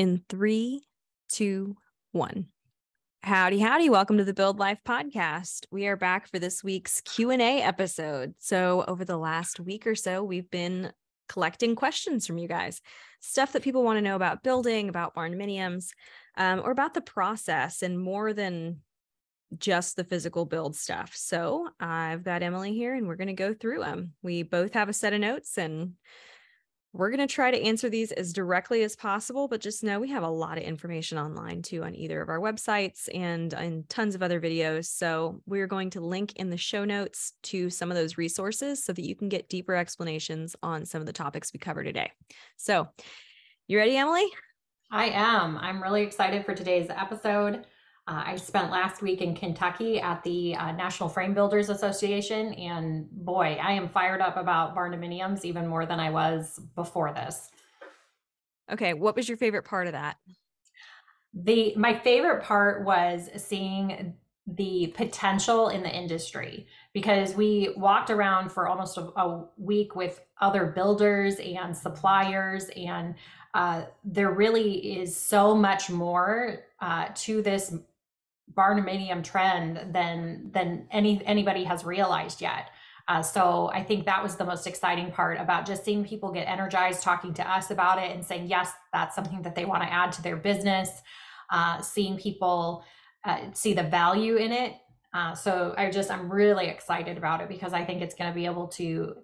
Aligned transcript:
in 0.00 0.22
three, 0.30 0.80
two, 1.28 1.76
one. 2.12 2.46
Howdy, 3.22 3.58
howdy. 3.58 3.90
Welcome 3.90 4.16
to 4.16 4.24
the 4.24 4.32
Build 4.32 4.58
Life 4.58 4.80
podcast. 4.82 5.66
We 5.70 5.88
are 5.88 5.96
back 5.96 6.26
for 6.26 6.38
this 6.38 6.64
week's 6.64 7.02
Q&A 7.02 7.60
episode. 7.60 8.32
So 8.38 8.82
over 8.88 9.04
the 9.04 9.18
last 9.18 9.60
week 9.60 9.86
or 9.86 9.94
so, 9.94 10.24
we've 10.24 10.50
been 10.50 10.90
collecting 11.28 11.76
questions 11.76 12.26
from 12.26 12.38
you 12.38 12.48
guys, 12.48 12.80
stuff 13.20 13.52
that 13.52 13.62
people 13.62 13.82
want 13.82 13.98
to 13.98 14.02
know 14.02 14.16
about 14.16 14.42
building, 14.42 14.88
about 14.88 15.14
barndominiums, 15.14 15.88
um, 16.38 16.62
or 16.64 16.70
about 16.70 16.94
the 16.94 17.02
process 17.02 17.82
and 17.82 18.00
more 18.00 18.32
than 18.32 18.78
just 19.58 19.96
the 19.96 20.04
physical 20.04 20.46
build 20.46 20.76
stuff. 20.76 21.12
So 21.14 21.68
I've 21.78 22.24
got 22.24 22.42
Emily 22.42 22.72
here 22.72 22.94
and 22.94 23.06
we're 23.06 23.16
going 23.16 23.26
to 23.26 23.34
go 23.34 23.52
through 23.52 23.80
them. 23.80 24.14
We 24.22 24.44
both 24.44 24.72
have 24.72 24.88
a 24.88 24.94
set 24.94 25.12
of 25.12 25.20
notes 25.20 25.58
and 25.58 25.92
we're 26.92 27.10
going 27.10 27.26
to 27.26 27.32
try 27.32 27.50
to 27.50 27.62
answer 27.62 27.88
these 27.88 28.10
as 28.12 28.32
directly 28.32 28.82
as 28.82 28.96
possible, 28.96 29.46
but 29.46 29.60
just 29.60 29.84
know 29.84 30.00
we 30.00 30.10
have 30.10 30.24
a 30.24 30.28
lot 30.28 30.58
of 30.58 30.64
information 30.64 31.18
online 31.18 31.62
too 31.62 31.84
on 31.84 31.94
either 31.94 32.20
of 32.20 32.28
our 32.28 32.40
websites 32.40 33.08
and 33.14 33.52
in 33.52 33.84
tons 33.88 34.16
of 34.16 34.22
other 34.22 34.40
videos. 34.40 34.86
So 34.86 35.40
we're 35.46 35.68
going 35.68 35.90
to 35.90 36.00
link 36.00 36.32
in 36.36 36.50
the 36.50 36.56
show 36.56 36.84
notes 36.84 37.34
to 37.44 37.70
some 37.70 37.90
of 37.90 37.96
those 37.96 38.18
resources 38.18 38.82
so 38.84 38.92
that 38.92 39.04
you 39.04 39.14
can 39.14 39.28
get 39.28 39.48
deeper 39.48 39.76
explanations 39.76 40.56
on 40.62 40.84
some 40.84 41.00
of 41.00 41.06
the 41.06 41.12
topics 41.12 41.52
we 41.52 41.58
cover 41.60 41.84
today. 41.84 42.10
So, 42.56 42.88
you 43.68 43.78
ready, 43.78 43.96
Emily? 43.96 44.26
I 44.90 45.10
am. 45.10 45.58
I'm 45.58 45.80
really 45.80 46.02
excited 46.02 46.44
for 46.44 46.54
today's 46.54 46.90
episode. 46.90 47.66
Uh, 48.08 48.24
I 48.26 48.36
spent 48.36 48.70
last 48.70 49.02
week 49.02 49.20
in 49.20 49.34
Kentucky 49.34 50.00
at 50.00 50.22
the 50.24 50.56
uh, 50.56 50.72
National 50.72 51.08
Frame 51.08 51.34
Builders 51.34 51.68
Association, 51.68 52.54
and 52.54 53.08
boy, 53.10 53.58
I 53.62 53.72
am 53.72 53.88
fired 53.88 54.20
up 54.20 54.36
about 54.36 54.74
barndominiums 54.74 55.44
even 55.44 55.66
more 55.66 55.86
than 55.86 56.00
I 56.00 56.10
was 56.10 56.58
before 56.74 57.12
this. 57.12 57.50
Okay, 58.72 58.94
what 58.94 59.16
was 59.16 59.28
your 59.28 59.36
favorite 59.36 59.64
part 59.64 59.86
of 59.86 59.92
that? 59.92 60.16
The 61.34 61.74
my 61.76 61.94
favorite 61.94 62.42
part 62.42 62.84
was 62.84 63.28
seeing 63.36 64.14
the 64.46 64.92
potential 64.96 65.68
in 65.68 65.82
the 65.82 65.94
industry 65.94 66.66
because 66.92 67.34
we 67.34 67.72
walked 67.76 68.10
around 68.10 68.50
for 68.50 68.66
almost 68.66 68.96
a, 68.96 69.02
a 69.16 69.44
week 69.56 69.94
with 69.94 70.20
other 70.40 70.66
builders 70.66 71.36
and 71.36 71.76
suppliers 71.76 72.68
and 72.76 73.14
uh, 73.54 73.82
there 74.04 74.30
really 74.30 75.00
is 75.00 75.16
so 75.16 75.54
much 75.54 75.90
more 75.90 76.64
uh, 76.80 77.06
to 77.14 77.42
this 77.42 77.74
barndominium 78.54 79.22
trend 79.22 79.92
than 79.92 80.50
than 80.52 80.86
any 80.90 81.24
anybody 81.24 81.64
has 81.64 81.84
realized 81.84 82.40
yet. 82.40 82.70
Uh, 83.08 83.22
so 83.22 83.70
I 83.74 83.82
think 83.82 84.04
that 84.06 84.22
was 84.22 84.36
the 84.36 84.44
most 84.44 84.66
exciting 84.66 85.10
part 85.10 85.40
about 85.40 85.66
just 85.66 85.84
seeing 85.84 86.04
people 86.04 86.30
get 86.30 86.48
energized, 86.48 87.02
talking 87.02 87.34
to 87.34 87.50
us 87.50 87.70
about 87.70 87.98
it, 87.98 88.12
and 88.12 88.24
saying 88.24 88.46
yes, 88.46 88.72
that's 88.92 89.14
something 89.14 89.42
that 89.42 89.54
they 89.54 89.64
want 89.64 89.82
to 89.82 89.92
add 89.92 90.12
to 90.12 90.22
their 90.22 90.36
business. 90.36 90.90
Uh, 91.50 91.80
seeing 91.80 92.16
people 92.16 92.84
uh, 93.24 93.38
see 93.52 93.74
the 93.74 93.82
value 93.82 94.36
in 94.36 94.52
it. 94.52 94.74
Uh, 95.12 95.34
so 95.34 95.74
I 95.76 95.90
just 95.90 96.10
I'm 96.10 96.30
really 96.30 96.68
excited 96.68 97.18
about 97.18 97.40
it 97.40 97.48
because 97.48 97.72
I 97.72 97.84
think 97.84 98.00
it's 98.00 98.14
going 98.14 98.30
to 98.30 98.34
be 98.34 98.46
able 98.46 98.68
to 98.68 99.14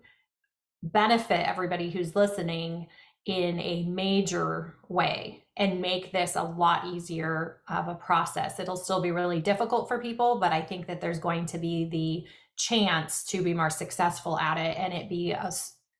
benefit 0.83 1.49
everybody 1.49 1.91
who's 1.91 2.17
listening 2.17 2.89
in 3.27 3.59
a 3.61 3.85
major 3.85 4.77
way 4.89 5.45
and 5.57 5.81
make 5.81 6.13
this 6.13 6.37
a 6.37 6.43
lot 6.43 6.87
easier 6.87 7.61
of 7.69 7.89
a 7.89 7.95
process. 7.95 8.61
It'll 8.61 8.77
still 8.77 9.01
be 9.01 9.11
really 9.11 9.41
difficult 9.41 9.89
for 9.89 9.99
people, 9.99 10.39
but 10.39 10.53
I 10.53 10.63
think 10.63 10.87
that 10.87 11.01
there's 11.01 11.19
going 11.19 11.47
to 11.47 11.59
be 11.59 11.89
the 11.89 12.27
chance 12.57 13.25
to 13.25 13.43
be 13.43 13.53
more 13.53 13.71
successful 13.71 14.39
at 14.39 14.59
it 14.59 14.79
and 14.79 14.93
it 14.93 15.09
be 15.09 15.33
a, 15.33 15.51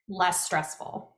less 0.09 0.45
stressful. 0.45 1.17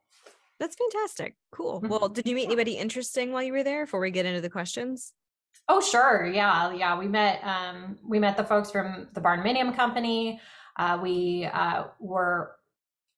That's 0.59 0.77
fantastic. 0.77 1.37
Cool. 1.53 1.81
Mm-hmm. 1.81 1.89
Well, 1.89 2.09
did 2.09 2.27
you 2.27 2.35
meet 2.35 2.47
anybody 2.47 2.73
interesting 2.73 3.33
while 3.33 3.43
you 3.43 3.53
were 3.53 3.63
there 3.63 3.85
before 3.85 4.01
we 4.01 4.11
get 4.11 4.27
into 4.27 4.41
the 4.41 4.51
questions? 4.51 5.13
Oh, 5.69 5.81
sure. 5.81 6.27
Yeah. 6.27 6.73
Yeah. 6.73 6.99
We 6.99 7.07
met, 7.07 7.41
um, 7.45 7.99
we 8.07 8.19
met 8.19 8.37
the 8.37 8.45
folks 8.45 8.71
from 8.71 9.09
the 9.13 9.21
Barndominium 9.21 9.77
Company. 9.77 10.41
Uh, 10.77 10.99
we 11.03 11.45
uh, 11.53 11.85
were 12.01 12.53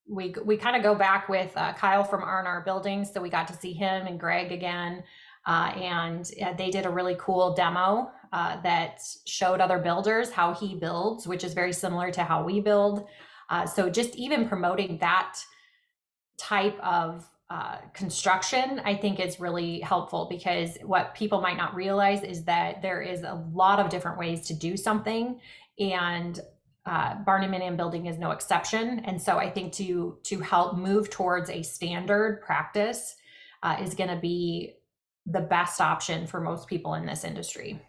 we 0.07 0.33
we 0.43 0.57
kind 0.57 0.75
of 0.75 0.83
go 0.83 0.95
back 0.95 1.29
with 1.29 1.51
uh, 1.55 1.73
Kyle 1.73 2.03
from 2.03 2.23
R&R 2.23 2.61
Buildings, 2.61 3.11
so 3.13 3.21
we 3.21 3.29
got 3.29 3.47
to 3.47 3.53
see 3.53 3.73
him 3.73 4.07
and 4.07 4.19
Greg 4.19 4.51
again, 4.51 5.03
uh, 5.45 5.71
and 5.75 6.29
uh, 6.43 6.53
they 6.53 6.69
did 6.69 6.85
a 6.85 6.89
really 6.89 7.15
cool 7.19 7.53
demo 7.53 8.11
uh, 8.33 8.61
that 8.61 9.01
showed 9.25 9.59
other 9.59 9.77
builders 9.77 10.31
how 10.31 10.53
he 10.53 10.75
builds, 10.75 11.27
which 11.27 11.43
is 11.43 11.53
very 11.53 11.73
similar 11.73 12.11
to 12.11 12.23
how 12.23 12.43
we 12.43 12.59
build. 12.59 13.07
Uh, 13.49 13.65
so 13.65 13.89
just 13.89 14.15
even 14.15 14.47
promoting 14.47 14.97
that 14.99 15.37
type 16.37 16.79
of 16.79 17.27
uh, 17.49 17.77
construction, 17.93 18.81
I 18.85 18.95
think 18.95 19.19
is 19.19 19.41
really 19.41 19.81
helpful 19.81 20.27
because 20.29 20.77
what 20.83 21.13
people 21.13 21.41
might 21.41 21.57
not 21.57 21.75
realize 21.75 22.23
is 22.23 22.45
that 22.45 22.81
there 22.81 23.01
is 23.01 23.23
a 23.23 23.45
lot 23.53 23.79
of 23.79 23.89
different 23.89 24.17
ways 24.17 24.47
to 24.47 24.53
do 24.53 24.77
something, 24.77 25.41
and 25.77 26.39
uh, 26.85 27.15
barndominium 27.23 27.77
building 27.77 28.07
is 28.07 28.17
no 28.17 28.31
exception. 28.31 28.99
And 29.05 29.21
so 29.21 29.37
I 29.37 29.49
think 29.49 29.73
to 29.73 30.17
to 30.23 30.39
help 30.39 30.77
move 30.77 31.09
towards 31.09 31.49
a 31.49 31.61
standard 31.61 32.41
practice 32.41 33.15
uh, 33.63 33.77
is 33.81 33.93
going 33.93 34.09
to 34.09 34.19
be 34.19 34.73
the 35.27 35.41
best 35.41 35.79
option 35.79 36.25
for 36.25 36.41
most 36.41 36.67
people 36.67 36.95
in 36.95 37.05
this 37.05 37.23
industry. 37.23 37.79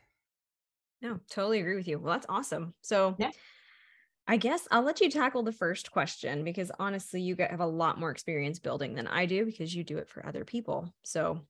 No, 1.00 1.18
totally 1.30 1.60
agree 1.60 1.76
with 1.76 1.88
you. 1.88 1.98
Well, 1.98 2.12
that's 2.12 2.26
awesome. 2.28 2.74
So 2.82 3.16
yeah. 3.18 3.30
I 4.28 4.36
guess 4.36 4.68
I'll 4.70 4.82
let 4.82 5.00
you 5.00 5.10
tackle 5.10 5.42
the 5.42 5.52
first 5.52 5.90
question 5.90 6.44
because 6.44 6.70
honestly, 6.78 7.20
you 7.20 7.34
have 7.38 7.60
a 7.60 7.66
lot 7.66 7.98
more 7.98 8.10
experience 8.10 8.58
building 8.58 8.94
than 8.94 9.08
I 9.08 9.26
do 9.26 9.44
because 9.44 9.74
you 9.74 9.82
do 9.82 9.98
it 9.98 10.08
for 10.08 10.24
other 10.24 10.44
people. 10.44 10.94
So 11.02 11.40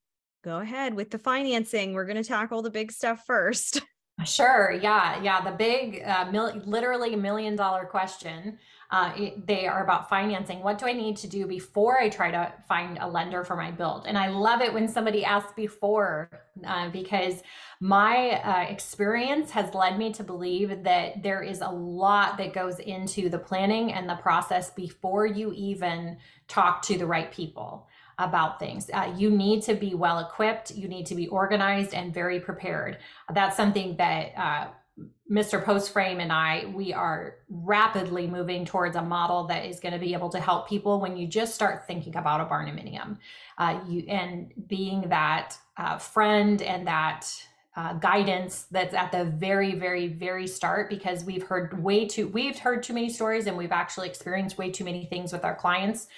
go 0.42 0.58
ahead 0.58 0.94
with 0.94 1.10
the 1.10 1.19
financing. 1.19 1.92
We're 1.92 2.06
going 2.06 2.22
to 2.22 2.28
tackle 2.28 2.62
the 2.62 2.70
big 2.70 2.92
stuff 2.92 3.25
first. 3.26 3.82
Sure. 4.24 4.72
Yeah. 4.72 5.22
Yeah. 5.22 5.42
The 5.42 5.52
big, 5.52 6.02
uh, 6.04 6.30
mil- 6.30 6.62
literally 6.64 7.16
million 7.16 7.56
dollar 7.56 7.84
question. 7.84 8.58
Uh, 8.90 9.30
they 9.46 9.66
are 9.66 9.82
about 9.82 10.10
financing. 10.10 10.62
What 10.62 10.76
do 10.78 10.84
I 10.84 10.92
need 10.92 11.16
to 11.18 11.26
do 11.26 11.46
before 11.46 11.98
I 11.98 12.10
try 12.10 12.30
to 12.30 12.52
find 12.68 12.98
a 13.00 13.08
lender 13.08 13.42
for 13.42 13.56
my 13.56 13.70
build? 13.70 14.04
And 14.06 14.18
I 14.18 14.28
love 14.28 14.60
it 14.60 14.74
when 14.74 14.86
somebody 14.86 15.24
asks 15.24 15.52
before 15.54 16.28
uh, 16.66 16.90
because 16.90 17.42
my 17.80 18.32
uh, 18.42 18.70
experience 18.70 19.50
has 19.52 19.72
led 19.72 19.96
me 19.96 20.12
to 20.12 20.22
believe 20.22 20.84
that 20.84 21.22
there 21.22 21.42
is 21.42 21.62
a 21.62 21.70
lot 21.70 22.36
that 22.36 22.52
goes 22.52 22.80
into 22.80 23.30
the 23.30 23.38
planning 23.38 23.94
and 23.94 24.06
the 24.06 24.16
process 24.16 24.68
before 24.70 25.24
you 25.24 25.54
even 25.54 26.18
talk 26.46 26.82
to 26.82 26.98
the 26.98 27.06
right 27.06 27.32
people 27.32 27.88
about 28.22 28.58
things. 28.58 28.90
Uh, 28.92 29.12
you 29.16 29.30
need 29.30 29.62
to 29.62 29.74
be 29.74 29.94
well 29.94 30.18
equipped, 30.18 30.70
you 30.70 30.88
need 30.88 31.06
to 31.06 31.14
be 31.14 31.26
organized 31.28 31.94
and 31.94 32.12
very 32.12 32.40
prepared. 32.40 32.98
That's 33.32 33.56
something 33.56 33.96
that 33.96 34.32
uh, 34.36 34.68
Mr. 35.30 35.64
Postframe 35.64 36.20
and 36.20 36.30
I, 36.30 36.66
we 36.74 36.92
are 36.92 37.36
rapidly 37.48 38.26
moving 38.26 38.66
towards 38.66 38.96
a 38.96 39.02
model 39.02 39.44
that 39.46 39.64
is 39.64 39.80
going 39.80 39.94
to 39.94 39.98
be 39.98 40.12
able 40.12 40.28
to 40.28 40.40
help 40.40 40.68
people 40.68 41.00
when 41.00 41.16
you 41.16 41.26
just 41.26 41.54
start 41.54 41.86
thinking 41.86 42.16
about 42.16 42.40
a 42.40 42.44
barndominium. 42.44 43.16
Uh, 43.56 43.80
you 43.88 44.04
and 44.08 44.52
being 44.66 45.08
that 45.08 45.56
uh, 45.78 45.96
friend 45.96 46.60
and 46.60 46.86
that 46.86 47.26
uh, 47.74 47.94
guidance 47.94 48.66
that's 48.70 48.94
at 48.94 49.10
the 49.12 49.24
very, 49.24 49.74
very, 49.74 50.08
very 50.08 50.46
start 50.46 50.90
because 50.90 51.24
we've 51.24 51.44
heard 51.44 51.82
way 51.82 52.06
too, 52.06 52.28
we've 52.28 52.58
heard 52.58 52.82
too 52.82 52.92
many 52.92 53.08
stories 53.08 53.46
and 53.46 53.56
we've 53.56 53.72
actually 53.72 54.08
experienced 54.08 54.58
way 54.58 54.70
too 54.70 54.84
many 54.84 55.06
things 55.06 55.32
with 55.32 55.44
our 55.44 55.54
clients 55.54 56.08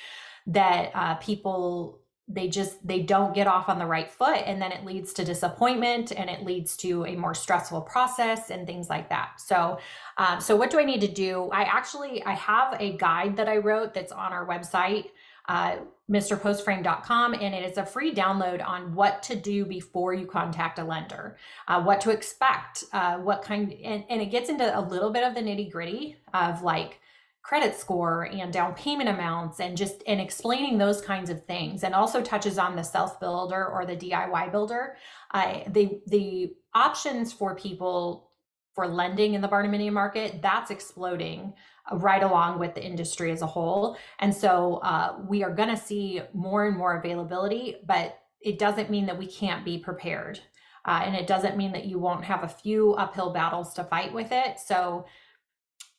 that 0.47 0.91
uh, 0.95 1.15
people 1.17 2.01
they 2.27 2.49
just 2.49 2.87
they 2.87 3.01
don't 3.01 3.35
get 3.35 3.47
off 3.47 3.69
on 3.69 3.79
the 3.79 3.85
right 3.85 4.11
foot 4.11 4.39
and 4.47 4.61
then 4.61 4.73
it 4.73 4.83
leads 4.85 5.13
to 5.13 5.25
disappointment 5.25 6.11
and 6.11 6.31
it 6.31 6.43
leads 6.43 6.75
to 6.75 7.05
a 7.05 7.15
more 7.17 7.35
stressful 7.35 7.83
process 7.83 8.49
and 8.49 8.67
things 8.67 8.89
like 8.89 9.11
that. 9.11 9.33
So 9.39 9.79
um, 10.17 10.41
so 10.41 10.57
what 10.57 10.71
do 10.71 10.79
i 10.79 10.85
need 10.85 11.03
to 11.03 11.09
do? 11.09 11.51
I 11.53 11.63
actually 11.65 12.25
i 12.25 12.33
have 12.33 12.81
a 12.81 12.97
guide 12.97 13.37
that 13.37 13.49
i 13.49 13.59
wrote 13.59 13.93
that's 13.93 14.13
on 14.13 14.33
our 14.33 14.47
website 14.47 15.11
uh, 15.47 15.77
mrpostframe.com 16.11 17.35
and 17.35 17.55
it 17.55 17.71
is 17.71 17.77
a 17.77 17.85
free 17.85 18.15
download 18.15 18.67
on 18.67 18.95
what 18.95 19.23
to 19.23 19.37
do 19.37 19.65
before 19.65 20.15
you 20.15 20.27
contact 20.27 20.79
a 20.79 20.85
lender 20.85 21.37
uh, 21.69 21.83
what 21.83 22.01
to 22.01 22.11
expect 22.11 22.85
uh, 22.93 23.17
what 23.17 23.43
kind 23.43 23.73
and, 23.85 24.05
and 24.09 24.21
it 24.23 24.31
gets 24.31 24.49
into 24.49 24.79
a 24.79 24.81
little 24.81 25.11
bit 25.11 25.23
of 25.23 25.35
the 25.35 25.41
nitty 25.41 25.71
gritty 25.71 26.17
of 26.33 26.63
like 26.63 27.01
credit 27.45 27.77
score 27.77 28.23
and 28.33 28.53
down 28.53 28.75
payment 28.75 29.09
amounts 29.09 29.61
and 29.61 29.77
just 29.77 30.03
and 30.07 30.19
explaining 30.19 30.79
those 30.79 31.03
kinds 31.03 31.29
of 31.29 31.45
things 31.45 31.85
and 31.85 31.95
also 31.95 32.23
touches 32.23 32.59
on 32.59 32.75
the 32.75 32.83
self 32.83 33.21
builder 33.21 33.67
or 33.69 33.85
the 33.85 33.97
DIY 33.97 34.51
builder. 34.51 34.97
Uh, 35.33 35.61
the 35.69 36.01
the 36.07 36.55
options 36.75 37.33
for 37.33 37.55
people 37.55 38.31
for 38.75 38.89
lending 38.89 39.35
in 39.35 39.41
the 39.41 39.49
barndominium 39.49 39.93
market 39.93 40.41
that's 40.43 40.71
exploding 40.71 41.53
uh, 41.93 41.97
right 41.99 42.23
along 42.23 42.59
with 42.59 42.75
the 42.75 42.85
industry 42.85 43.31
as 43.31 43.43
a 43.43 43.47
whole 43.47 43.97
and 44.19 44.35
so 44.35 44.77
uh, 44.83 45.17
we 45.29 45.45
are 45.45 45.55
going 45.55 45.69
to 45.69 45.77
see 45.77 46.21
more 46.33 46.67
and 46.67 46.77
more 46.77 46.97
availability 46.97 47.77
but 47.87 48.19
it 48.41 48.59
doesn't 48.59 48.91
mean 48.91 49.07
that 49.07 49.19
we 49.19 49.27
can't 49.27 49.65
be 49.65 49.79
prepared 49.79 50.41
uh, 50.87 51.03
and 51.05 51.15
it 51.15 51.27
doesn't 51.27 51.57
mean 51.57 51.73
that 51.73 51.85
you 51.85 51.99
won't 51.99 52.25
have 52.25 52.43
a 52.43 52.49
few 52.49 52.95
uphill 52.95 53.33
battles 53.33 53.73
to 53.75 53.85
fight 53.85 54.13
with 54.13 54.33
it 54.33 54.59
so 54.59 55.05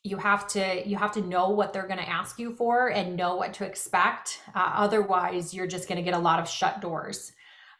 you 0.06 0.16
have 0.16 0.46
to 0.46 0.88
you 0.88 0.96
have 0.96 1.12
to 1.12 1.20
know 1.20 1.50
what 1.50 1.72
they're 1.72 1.86
going 1.86 1.98
to 1.98 2.08
ask 2.08 2.38
you 2.38 2.54
for 2.54 2.88
and 2.88 3.16
know 3.16 3.36
what 3.36 3.52
to 3.52 3.64
expect 3.64 4.40
uh, 4.54 4.72
otherwise 4.74 5.52
you're 5.52 5.66
just 5.66 5.88
going 5.88 5.96
to 5.96 6.02
get 6.02 6.14
a 6.14 6.24
lot 6.28 6.38
of 6.40 6.48
shut 6.48 6.80
doors 6.80 7.32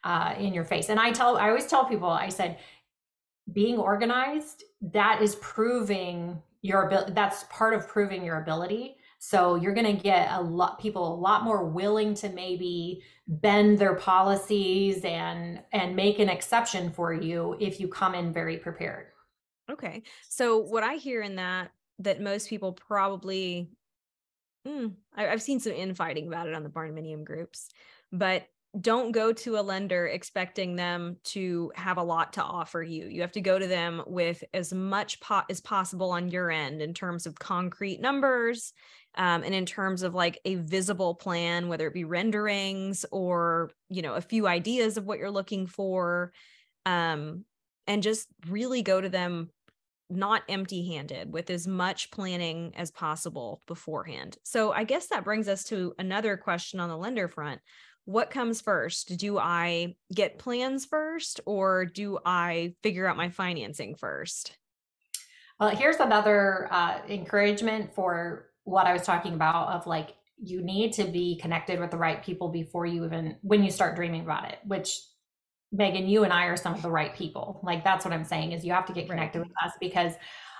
uh, 0.06 0.34
in 0.38 0.54
your 0.54 0.64
face. 0.64 0.88
And 0.88 1.00
I 1.00 1.10
tell, 1.10 1.36
I 1.36 1.48
always 1.48 1.66
tell 1.66 1.84
people, 1.84 2.08
I 2.08 2.28
said, 2.28 2.58
being 3.52 3.76
organized, 3.76 4.62
that 4.80 5.20
is 5.20 5.34
proving 5.36 6.40
your 6.62 6.86
ability. 6.86 7.12
That's 7.12 7.44
part 7.50 7.74
of 7.74 7.88
proving 7.88 8.24
your 8.24 8.40
ability. 8.40 8.96
So 9.18 9.56
you're 9.56 9.74
going 9.74 9.96
to 9.96 10.02
get 10.02 10.28
a 10.30 10.40
lot 10.40 10.78
people 10.78 11.12
a 11.12 11.16
lot 11.16 11.42
more 11.42 11.64
willing 11.64 12.14
to 12.14 12.28
maybe 12.28 13.02
bend 13.26 13.78
their 13.78 13.94
policies 13.94 15.04
and 15.04 15.60
and 15.72 15.96
make 15.96 16.20
an 16.20 16.28
exception 16.28 16.92
for 16.92 17.12
you 17.12 17.56
if 17.58 17.80
you 17.80 17.88
come 17.88 18.14
in 18.14 18.32
very 18.32 18.58
prepared. 18.58 19.06
Okay. 19.70 20.02
So 20.28 20.58
what 20.58 20.84
I 20.84 20.94
hear 20.94 21.22
in 21.22 21.36
that 21.36 21.72
that 21.98 22.20
most 22.20 22.48
people 22.48 22.72
probably 22.72 23.70
mm, 24.66 24.92
I, 25.14 25.24
have 25.24 25.42
seen 25.42 25.60
some 25.60 25.72
infighting 25.72 26.26
about 26.26 26.48
it 26.48 26.54
on 26.54 26.62
the 26.62 26.68
barndominium 26.68 27.24
groups, 27.24 27.68
but 28.12 28.46
don't 28.78 29.12
go 29.12 29.32
to 29.32 29.56
a 29.56 29.62
lender 29.62 30.06
expecting 30.06 30.76
them 30.76 31.16
to 31.24 31.72
have 31.74 31.96
a 31.96 32.02
lot 32.02 32.34
to 32.34 32.42
offer 32.42 32.82
you. 32.82 33.06
You 33.08 33.22
have 33.22 33.32
to 33.32 33.40
go 33.40 33.58
to 33.58 33.66
them 33.66 34.02
with 34.06 34.44
as 34.52 34.72
much 34.72 35.18
po- 35.20 35.44
as 35.48 35.60
possible 35.60 36.10
on 36.10 36.28
your 36.28 36.50
end 36.50 36.82
in 36.82 36.92
terms 36.92 37.26
of 37.26 37.38
concrete 37.38 38.00
numbers 38.00 38.74
um, 39.16 39.42
and 39.44 39.54
in 39.54 39.64
terms 39.64 40.02
of 40.02 40.14
like 40.14 40.38
a 40.44 40.56
visible 40.56 41.14
plan, 41.14 41.68
whether 41.68 41.86
it 41.86 41.94
be 41.94 42.04
renderings 42.04 43.06
or 43.10 43.70
you 43.88 44.02
know 44.02 44.14
a 44.14 44.20
few 44.20 44.46
ideas 44.46 44.98
of 44.98 45.06
what 45.06 45.18
you're 45.18 45.30
looking 45.30 45.66
for, 45.66 46.32
um, 46.84 47.44
and 47.86 48.02
just 48.02 48.28
really 48.46 48.82
go 48.82 49.00
to 49.00 49.08
them 49.08 49.48
not 50.08 50.42
empty 50.48 50.86
handed 50.94 51.32
with 51.32 51.50
as 51.50 51.66
much 51.66 52.10
planning 52.10 52.72
as 52.76 52.90
possible 52.90 53.62
beforehand. 53.66 54.36
So 54.44 54.72
I 54.72 54.84
guess 54.84 55.08
that 55.08 55.24
brings 55.24 55.48
us 55.48 55.64
to 55.64 55.94
another 55.98 56.36
question 56.36 56.80
on 56.80 56.88
the 56.88 56.96
lender 56.96 57.28
front 57.28 57.60
what 58.06 58.30
comes 58.30 58.60
first? 58.60 59.18
Do 59.18 59.36
I 59.36 59.96
get 60.14 60.38
plans 60.38 60.86
first 60.86 61.40
or 61.44 61.84
do 61.84 62.18
I 62.24 62.74
figure 62.82 63.06
out 63.06 63.16
my 63.16 63.30
financing 63.30 63.96
first? 63.96 64.56
Well, 65.58 65.70
here's 65.70 65.96
another 65.96 66.68
uh, 66.70 67.00
encouragement 67.08 67.94
for 67.94 68.50
what 68.62 68.86
I 68.86 68.92
was 68.92 69.02
talking 69.02 69.34
about 69.34 69.68
of 69.74 69.86
like, 69.86 70.14
you 70.38 70.62
need 70.62 70.92
to 70.94 71.04
be 71.04 71.36
connected 71.40 71.80
with 71.80 71.90
the 71.90 71.96
right 71.96 72.22
people 72.22 72.48
before 72.48 72.86
you 72.86 73.04
even, 73.04 73.36
when 73.42 73.64
you 73.64 73.70
start 73.70 73.96
dreaming 73.96 74.22
about 74.22 74.50
it, 74.50 74.58
which 74.66 75.00
Megan, 75.72 76.06
you 76.08 76.24
and 76.24 76.32
I 76.32 76.44
are 76.46 76.56
some 76.56 76.74
of 76.74 76.82
the 76.82 76.90
right 76.90 77.14
people. 77.14 77.60
Like, 77.62 77.84
that's 77.84 78.04
what 78.04 78.14
I'm 78.14 78.24
saying 78.24 78.52
is 78.52 78.64
you 78.64 78.72
have 78.72 78.86
to 78.86 78.92
get 78.92 79.08
connected 79.08 79.40
right. 79.40 79.48
with 79.48 79.56
us 79.64 79.72
because 79.80 80.12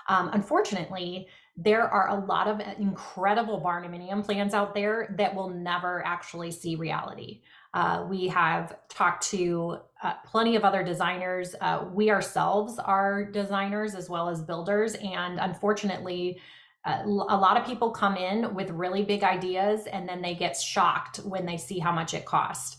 um, 0.09 0.29
unfortunately, 0.33 1.27
there 1.55 1.87
are 1.87 2.09
a 2.09 2.25
lot 2.25 2.47
of 2.47 2.61
incredible 2.79 3.59
barndominium 3.59 4.23
plans 4.23 4.53
out 4.53 4.73
there 4.73 5.13
that 5.17 5.33
will 5.33 5.49
never 5.49 6.05
actually 6.05 6.51
see 6.51 6.75
reality. 6.75 7.41
Uh, 7.73 8.05
we 8.07 8.27
have 8.27 8.77
talked 8.89 9.27
to 9.29 9.77
uh, 10.03 10.13
plenty 10.25 10.55
of 10.55 10.63
other 10.63 10.83
designers. 10.83 11.55
Uh, 11.59 11.85
we 11.91 12.09
ourselves 12.09 12.79
are 12.79 13.25
designers 13.25 13.95
as 13.95 14.09
well 14.09 14.29
as 14.29 14.41
builders. 14.41 14.95
And 14.95 15.39
unfortunately, 15.39 16.39
uh, 16.85 17.01
a 17.05 17.37
lot 17.37 17.57
of 17.57 17.65
people 17.65 17.91
come 17.91 18.15
in 18.15 18.53
with 18.53 18.69
really 18.69 19.03
big 19.03 19.23
ideas 19.23 19.87
and 19.87 20.07
then 20.07 20.21
they 20.21 20.35
get 20.35 20.55
shocked 20.55 21.17
when 21.17 21.45
they 21.45 21.57
see 21.57 21.79
how 21.79 21.91
much 21.91 22.13
it 22.13 22.23
costs. 22.25 22.77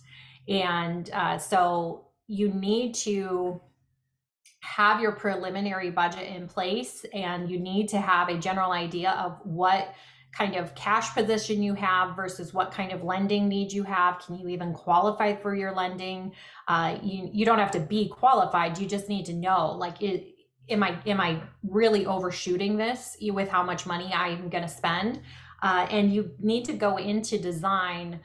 And 0.49 1.11
uh, 1.13 1.37
so 1.37 2.08
you 2.29 2.51
need 2.51 2.95
to 2.95 3.61
have 4.61 5.01
your 5.01 5.13
preliminary 5.13 5.91
budget 5.91 6.29
in 6.29 6.47
place 6.47 7.05
and 7.15 7.51
you 7.51 7.59
need 7.59 7.89
to 7.89 7.99
have 7.99 8.29
a 8.29 8.37
general 8.37 8.73
idea 8.73 9.11
of 9.13 9.39
what 9.45 9.95
kind 10.31 10.57
of 10.57 10.75
cash 10.75 11.15
position 11.15 11.63
you 11.63 11.75
have 11.75 12.15
versus 12.15 12.53
what 12.53 12.71
kind 12.71 12.93
of 12.93 13.03
lending 13.03 13.49
needs 13.49 13.75
you 13.75 13.83
have. 13.83 14.19
Can 14.19 14.39
you 14.39 14.49
even 14.49 14.75
qualify 14.75 15.35
for 15.35 15.55
your 15.55 15.75
lending? 15.75 16.33
Uh, 16.69 16.99
you 17.03 17.31
you 17.33 17.47
don't 17.47 17.59
have 17.59 17.71
to 17.73 17.81
be 17.81 18.09
qualified. 18.09 18.79
You 18.79 18.87
just 18.87 19.09
need 19.09 19.25
to 19.27 19.33
know 19.33 19.73
like 19.73 20.03
it, 20.03 20.35
am 20.69 20.83
I 20.83 20.99
am 21.07 21.21
I 21.21 21.41
really 21.63 22.05
overshooting 22.05 22.77
this 22.77 23.17
with 23.21 23.49
how 23.49 23.63
much 23.63 23.87
money 23.87 24.13
I'm 24.13 24.51
going 24.51 24.65
to 24.65 24.69
spend? 24.69 25.23
Uh, 25.63 25.87
and 25.91 26.13
you 26.13 26.33
need 26.39 26.67
to 26.67 26.75
go 26.75 26.99
into 26.99 27.39
design 27.39 28.21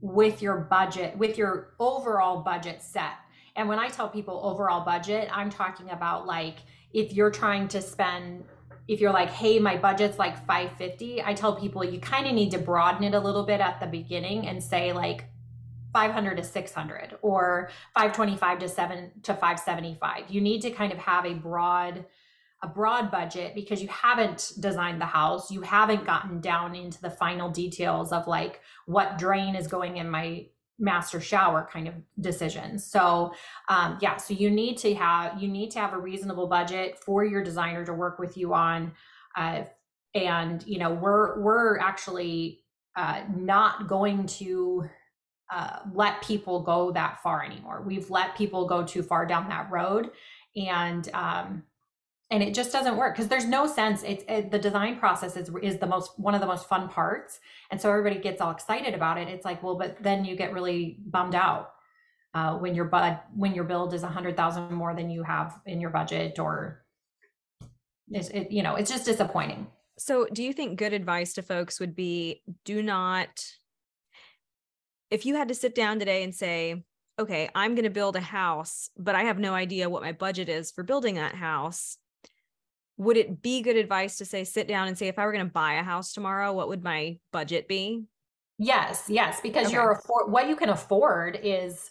with 0.00 0.40
your 0.40 0.56
budget 0.56 1.16
with 1.16 1.36
your 1.36 1.74
overall 1.78 2.42
budget 2.42 2.82
set 2.82 3.14
and 3.56 3.68
when 3.68 3.78
I 3.78 3.88
tell 3.88 4.08
people 4.08 4.40
overall 4.42 4.84
budget, 4.84 5.28
I'm 5.32 5.50
talking 5.50 5.90
about 5.90 6.26
like 6.26 6.56
if 6.92 7.12
you're 7.12 7.30
trying 7.30 7.68
to 7.68 7.80
spend 7.80 8.44
if 8.88 9.00
you're 9.00 9.12
like, 9.12 9.30
hey, 9.30 9.60
my 9.60 9.76
budget's 9.76 10.18
like 10.18 10.36
550, 10.46 11.22
I 11.22 11.32
tell 11.32 11.54
people 11.54 11.84
you 11.84 12.00
kind 12.00 12.26
of 12.26 12.32
need 12.32 12.50
to 12.50 12.58
broaden 12.58 13.04
it 13.04 13.14
a 13.14 13.20
little 13.20 13.44
bit 13.44 13.60
at 13.60 13.78
the 13.78 13.86
beginning 13.86 14.48
and 14.48 14.60
say 14.60 14.92
like 14.92 15.26
500 15.92 16.36
to 16.36 16.42
600 16.42 17.18
or 17.22 17.70
525 17.94 18.58
to 18.58 18.68
7 18.68 19.10
to 19.22 19.34
575. 19.34 20.24
You 20.28 20.40
need 20.40 20.62
to 20.62 20.70
kind 20.70 20.92
of 20.92 20.98
have 20.98 21.24
a 21.24 21.34
broad 21.34 22.04
a 22.62 22.68
broad 22.68 23.10
budget 23.10 23.54
because 23.54 23.80
you 23.80 23.88
haven't 23.88 24.52
designed 24.60 25.00
the 25.00 25.06
house, 25.06 25.50
you 25.50 25.62
haven't 25.62 26.04
gotten 26.04 26.40
down 26.40 26.74
into 26.74 27.00
the 27.00 27.08
final 27.08 27.48
details 27.48 28.12
of 28.12 28.26
like 28.26 28.60
what 28.84 29.16
drain 29.18 29.54
is 29.54 29.66
going 29.66 29.96
in 29.96 30.10
my 30.10 30.46
master 30.80 31.20
shower 31.20 31.68
kind 31.70 31.86
of 31.86 31.94
decisions 32.20 32.84
so 32.84 33.32
um, 33.68 33.98
yeah 34.00 34.16
so 34.16 34.34
you 34.34 34.50
need 34.50 34.76
to 34.78 34.94
have 34.94 35.40
you 35.40 35.46
need 35.46 35.70
to 35.70 35.78
have 35.78 35.92
a 35.92 35.98
reasonable 35.98 36.46
budget 36.46 36.98
for 36.98 37.24
your 37.24 37.44
designer 37.44 37.84
to 37.84 37.92
work 37.92 38.18
with 38.18 38.36
you 38.36 38.54
on 38.54 38.90
uh, 39.36 39.62
and 40.14 40.66
you 40.66 40.78
know 40.78 40.90
we're 40.90 41.40
we're 41.40 41.78
actually 41.78 42.64
uh, 42.96 43.22
not 43.36 43.86
going 43.86 44.26
to 44.26 44.88
uh, 45.52 45.80
let 45.94 46.22
people 46.22 46.60
go 46.60 46.92
that 46.92 47.20
far 47.22 47.44
anymore. 47.44 47.82
We've 47.84 48.08
let 48.10 48.36
people 48.36 48.66
go 48.66 48.84
too 48.84 49.02
far 49.02 49.26
down 49.26 49.48
that 49.48 49.70
road 49.70 50.10
and 50.56 51.08
um, 51.12 51.62
and 52.30 52.42
it 52.42 52.54
just 52.54 52.70
doesn't 52.72 52.96
work 52.96 53.14
because 53.14 53.28
there's 53.28 53.46
no 53.46 53.66
sense. 53.66 54.02
It's 54.04 54.24
it, 54.28 54.50
the 54.50 54.58
design 54.58 54.98
process 54.98 55.36
is 55.36 55.50
is 55.62 55.78
the 55.78 55.86
most 55.86 56.18
one 56.18 56.34
of 56.34 56.40
the 56.40 56.46
most 56.46 56.68
fun 56.68 56.88
parts. 56.88 57.40
And 57.70 57.80
so 57.80 57.90
everybody 57.90 58.20
gets 58.20 58.40
all 58.40 58.52
excited 58.52 58.94
about 58.94 59.18
it. 59.18 59.28
It's 59.28 59.44
like 59.44 59.62
well 59.62 59.76
but 59.76 60.02
then 60.02 60.24
you 60.24 60.36
get 60.36 60.52
really 60.52 60.98
bummed 61.06 61.34
out 61.34 61.72
uh, 62.34 62.56
when 62.56 62.74
your 62.74 62.84
bud 62.84 63.18
when 63.34 63.54
your 63.54 63.64
build 63.64 63.94
is 63.94 64.04
a 64.04 64.08
hundred 64.08 64.36
thousand 64.36 64.72
more 64.72 64.94
than 64.94 65.10
you 65.10 65.22
have 65.24 65.60
in 65.66 65.80
your 65.80 65.90
budget 65.90 66.38
or 66.38 66.84
it, 68.12 68.50
you 68.50 68.62
know 68.62 68.76
it's 68.76 68.90
just 68.90 69.04
disappointing. 69.04 69.66
So 69.98 70.26
do 70.32 70.42
you 70.42 70.52
think 70.52 70.78
good 70.78 70.92
advice 70.92 71.34
to 71.34 71.42
folks 71.42 71.80
would 71.80 71.96
be 71.96 72.42
do 72.64 72.82
not 72.82 73.44
if 75.10 75.26
you 75.26 75.34
had 75.34 75.48
to 75.48 75.54
sit 75.54 75.74
down 75.74 75.98
today 75.98 76.22
and 76.22 76.34
say 76.34 76.84
okay, 77.18 77.50
I'm 77.54 77.74
going 77.74 77.84
to 77.84 77.90
build 77.90 78.16
a 78.16 78.20
house, 78.20 78.88
but 78.96 79.14
I 79.14 79.24
have 79.24 79.38
no 79.38 79.52
idea 79.52 79.90
what 79.90 80.00
my 80.02 80.12
budget 80.12 80.48
is 80.48 80.70
for 80.70 80.82
building 80.82 81.16
that 81.16 81.34
house 81.34 81.98
would 83.00 83.16
it 83.16 83.40
be 83.40 83.62
good 83.62 83.76
advice 83.76 84.18
to 84.18 84.24
say 84.24 84.44
sit 84.44 84.68
down 84.68 84.86
and 84.86 84.96
say 84.96 85.08
if 85.08 85.18
i 85.18 85.24
were 85.24 85.32
going 85.32 85.44
to 85.44 85.52
buy 85.52 85.74
a 85.74 85.82
house 85.82 86.12
tomorrow 86.12 86.52
what 86.52 86.68
would 86.68 86.84
my 86.84 87.16
budget 87.32 87.66
be 87.66 88.04
yes 88.58 89.04
yes 89.08 89.40
because 89.40 89.66
okay. 89.66 89.74
you're 89.74 89.92
afford 89.92 90.30
what 90.30 90.48
you 90.48 90.54
can 90.54 90.68
afford 90.68 91.38
is 91.42 91.90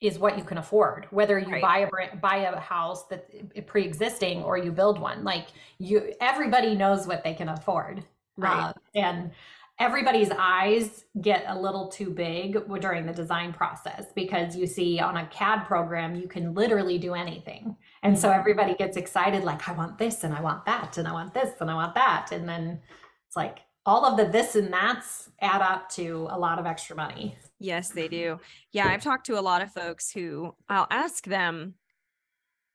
is 0.00 0.18
what 0.18 0.36
you 0.38 0.44
can 0.44 0.58
afford 0.58 1.06
whether 1.10 1.38
you 1.38 1.52
right. 1.52 1.62
buy 1.62 1.78
a 1.78 2.16
buy 2.16 2.36
a 2.36 2.58
house 2.58 3.06
that 3.08 3.28
pre-existing 3.66 4.42
or 4.42 4.56
you 4.56 4.72
build 4.72 4.98
one 4.98 5.22
like 5.22 5.48
you 5.78 6.14
everybody 6.20 6.74
knows 6.74 7.06
what 7.06 7.22
they 7.22 7.34
can 7.34 7.50
afford 7.50 8.02
right 8.36 8.70
uh, 8.70 8.72
and 8.94 9.30
everybody's 9.78 10.30
eyes 10.38 11.04
get 11.20 11.44
a 11.48 11.58
little 11.58 11.88
too 11.88 12.10
big 12.10 12.58
during 12.80 13.04
the 13.04 13.12
design 13.12 13.52
process 13.52 14.06
because 14.14 14.56
you 14.56 14.66
see 14.66 14.98
on 14.98 15.16
a 15.18 15.26
CAD 15.26 15.66
program 15.66 16.14
you 16.14 16.28
can 16.28 16.54
literally 16.54 16.98
do 16.98 17.14
anything. 17.14 17.76
And 18.06 18.16
so 18.16 18.30
everybody 18.30 18.74
gets 18.74 18.96
excited 18.96 19.42
like 19.42 19.68
I 19.68 19.72
want 19.72 19.98
this 19.98 20.22
and 20.22 20.32
I 20.32 20.40
want 20.40 20.64
that 20.66 20.96
and 20.96 21.08
I 21.08 21.12
want 21.12 21.34
this 21.34 21.60
and 21.60 21.68
I 21.68 21.74
want 21.74 21.96
that 21.96 22.28
and 22.30 22.48
then 22.48 22.78
it's 23.26 23.34
like 23.34 23.58
all 23.84 24.04
of 24.04 24.16
the 24.16 24.26
this 24.26 24.54
and 24.54 24.72
that's 24.72 25.28
add 25.40 25.60
up 25.60 25.88
to 25.94 26.28
a 26.30 26.38
lot 26.38 26.60
of 26.60 26.66
extra 26.66 26.94
money. 26.94 27.36
Yes, 27.58 27.88
they 27.88 28.06
do. 28.06 28.38
Yeah, 28.70 28.86
I've 28.86 29.02
talked 29.02 29.26
to 29.26 29.40
a 29.40 29.42
lot 29.42 29.60
of 29.60 29.72
folks 29.72 30.12
who 30.12 30.54
I'll 30.68 30.86
ask 30.88 31.24
them 31.24 31.74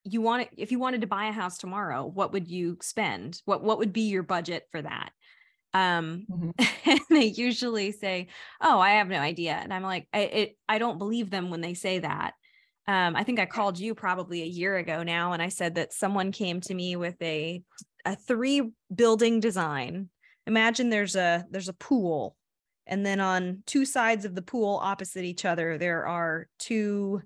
you 0.04 0.20
want 0.20 0.42
it 0.42 0.50
if 0.58 0.70
you 0.70 0.80
wanted 0.80 1.00
to 1.00 1.08
buy 1.08 1.28
a 1.28 1.32
house 1.32 1.58
tomorrow, 1.58 2.06
what 2.06 2.34
would 2.34 2.50
you 2.50 2.78
spend? 2.82 3.42
What 3.46 3.64
what 3.64 3.78
would 3.78 3.94
be 3.94 4.10
your 4.10 4.24
budget 4.24 4.68
for 4.70 4.82
that? 4.82 5.12
um 5.74 6.26
mm-hmm. 6.30 6.90
and 6.90 7.00
they 7.10 7.28
usually 7.28 7.94
say 7.94 8.28
oh 8.60 8.78
i 8.78 8.96
have 8.96 9.08
no 9.08 9.20
idea 9.20 9.54
and 9.54 9.74
i'm 9.74 9.84
like 9.84 10.06
I, 10.12 10.20
it, 10.20 10.58
I 10.68 10.80
don't 10.80 10.98
believe 10.98 11.30
them 11.30 11.50
when 11.50 11.62
they 11.62 11.76
say 11.76 12.00
that 12.00 12.34
um 12.88 13.16
i 13.16 13.24
think 13.24 13.40
i 13.40 13.46
called 13.46 13.80
you 13.80 13.94
probably 13.94 14.42
a 14.42 14.46
year 14.46 14.78
ago 14.78 15.04
now 15.04 15.34
and 15.34 15.42
i 15.42 15.50
said 15.50 15.76
that 15.76 15.94
someone 15.94 16.32
came 16.32 16.60
to 16.60 16.74
me 16.74 16.96
with 16.96 17.22
a 17.22 17.62
a 18.06 18.16
three 18.16 18.72
building 18.94 19.40
design. 19.40 20.10
Imagine 20.48 20.90
there's 20.90 21.16
a 21.16 21.46
there's 21.50 21.70
a 21.70 21.74
pool 21.74 22.36
and 22.88 23.06
then 23.06 23.20
on 23.20 23.64
two 23.66 23.86
sides 23.86 24.26
of 24.26 24.36
the 24.36 24.42
pool 24.42 24.80
opposite 24.82 25.24
each 25.24 25.46
other 25.46 25.78
there 25.78 26.08
are 26.08 26.48
two 26.58 27.22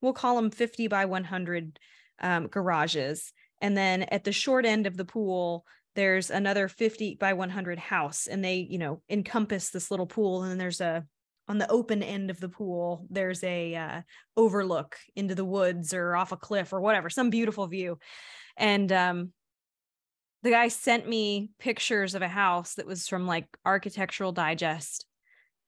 we'll 0.00 0.12
call 0.12 0.36
them 0.36 0.50
50 0.50 0.88
by 0.88 1.04
100 1.04 1.78
um, 2.22 2.46
garages. 2.46 3.32
And 3.60 3.76
then 3.76 4.04
at 4.04 4.24
the 4.24 4.32
short 4.32 4.64
end 4.64 4.86
of 4.86 4.96
the 4.96 5.04
pool 5.04 5.64
there's 5.96 6.30
another 6.30 6.68
50 6.68 7.16
by 7.16 7.32
100 7.32 7.78
house 7.78 8.26
and 8.26 8.44
they 8.44 8.66
you 8.70 8.78
know 8.78 9.02
encompass 9.10 9.70
this 9.70 9.90
little 9.90 10.06
pool 10.06 10.42
and 10.42 10.52
then 10.52 10.58
there's 10.58 10.80
a 10.80 11.04
on 11.50 11.58
the 11.58 11.70
open 11.70 12.02
end 12.02 12.30
of 12.30 12.38
the 12.40 12.48
pool 12.48 13.06
there's 13.10 13.42
a 13.42 13.74
uh, 13.74 14.00
overlook 14.36 14.96
into 15.16 15.34
the 15.34 15.44
woods 15.44 15.92
or 15.92 16.16
off 16.16 16.32
a 16.32 16.36
cliff 16.36 16.72
or 16.72 16.80
whatever 16.80 17.10
some 17.10 17.28
beautiful 17.28 17.66
view 17.66 17.98
and 18.56 18.92
um 18.92 19.32
the 20.42 20.50
guy 20.50 20.68
sent 20.68 21.06
me 21.06 21.50
pictures 21.58 22.14
of 22.14 22.22
a 22.22 22.28
house 22.28 22.74
that 22.74 22.86
was 22.86 23.08
from 23.08 23.26
like 23.26 23.46
architectural 23.66 24.32
digest 24.32 25.04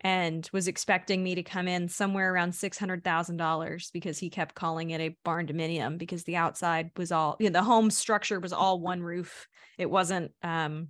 and 0.01 0.49
was 0.53 0.67
expecting 0.67 1.23
me 1.23 1.35
to 1.35 1.43
come 1.43 1.69
in 1.69 1.89
somewhere 1.89 2.33
around 2.33 2.53
$600,000 2.53 3.93
because 3.93 4.19
he 4.19 4.31
kept 4.31 4.55
calling 4.55 4.91
it 4.91 5.01
a 5.01 5.17
barn 5.25 5.47
dominium 5.47 5.99
because 5.99 6.25
the 6.25 6.37
outside 6.37 6.91
was 6.97 7.13
all 7.13 7.37
you 7.39 7.49
know, 7.49 7.53
the 7.53 7.65
home 7.65 7.91
structure 7.91 8.41
was 8.41 8.53
all 8.53 8.81
one 8.81 9.03
roof. 9.03 9.47
It 9.79 9.91
wasn't 9.91 10.33
um 10.43 10.89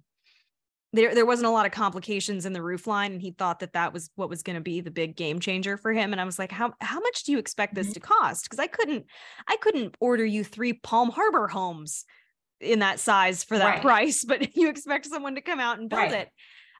there 0.93 1.15
there 1.15 1.27
wasn't 1.27 1.47
a 1.47 1.51
lot 1.51 1.67
of 1.67 1.73
complications 1.73 2.45
in 2.45 2.53
the 2.53 2.63
roof 2.63 2.87
line 2.87 3.13
and 3.13 3.23
he 3.23 3.31
thought 3.31 3.61
that 3.61 3.73
that 3.73 3.93
was 3.93 4.11
what 4.17 4.29
was 4.29 4.43
going 4.43 4.57
to 4.57 4.63
be 4.63 4.81
the 4.81 4.91
big 4.91 5.17
game 5.17 5.41
changer 5.41 5.77
for 5.77 5.93
him 5.93 6.13
and 6.13 6.21
I 6.21 6.25
was 6.25 6.39
like 6.39 6.53
how 6.53 6.73
how 6.81 7.01
much 7.01 7.25
do 7.25 7.33
you 7.33 7.39
expect 7.39 7.75
this 7.75 7.89
mm-hmm. 7.89 7.95
to 7.95 8.01
cost 8.01 8.45
because 8.45 8.59
I 8.59 8.67
couldn't 8.67 9.07
I 9.49 9.57
couldn't 9.57 9.97
order 10.01 10.25
you 10.25 10.45
3 10.45 10.75
Palm 10.75 11.11
Harbor 11.11 11.49
homes 11.49 12.05
in 12.61 12.81
that 12.81 13.01
size 13.01 13.43
for 13.43 13.59
that 13.59 13.67
right. 13.67 13.83
price 13.83 14.25
but 14.29 14.57
you 14.57 14.69
expect 14.69 15.07
someone 15.07 15.35
to 15.35 15.41
come 15.41 15.61
out 15.61 15.79
and 15.79 15.89
build 15.89 16.13
right. 16.13 16.13
it 16.13 16.29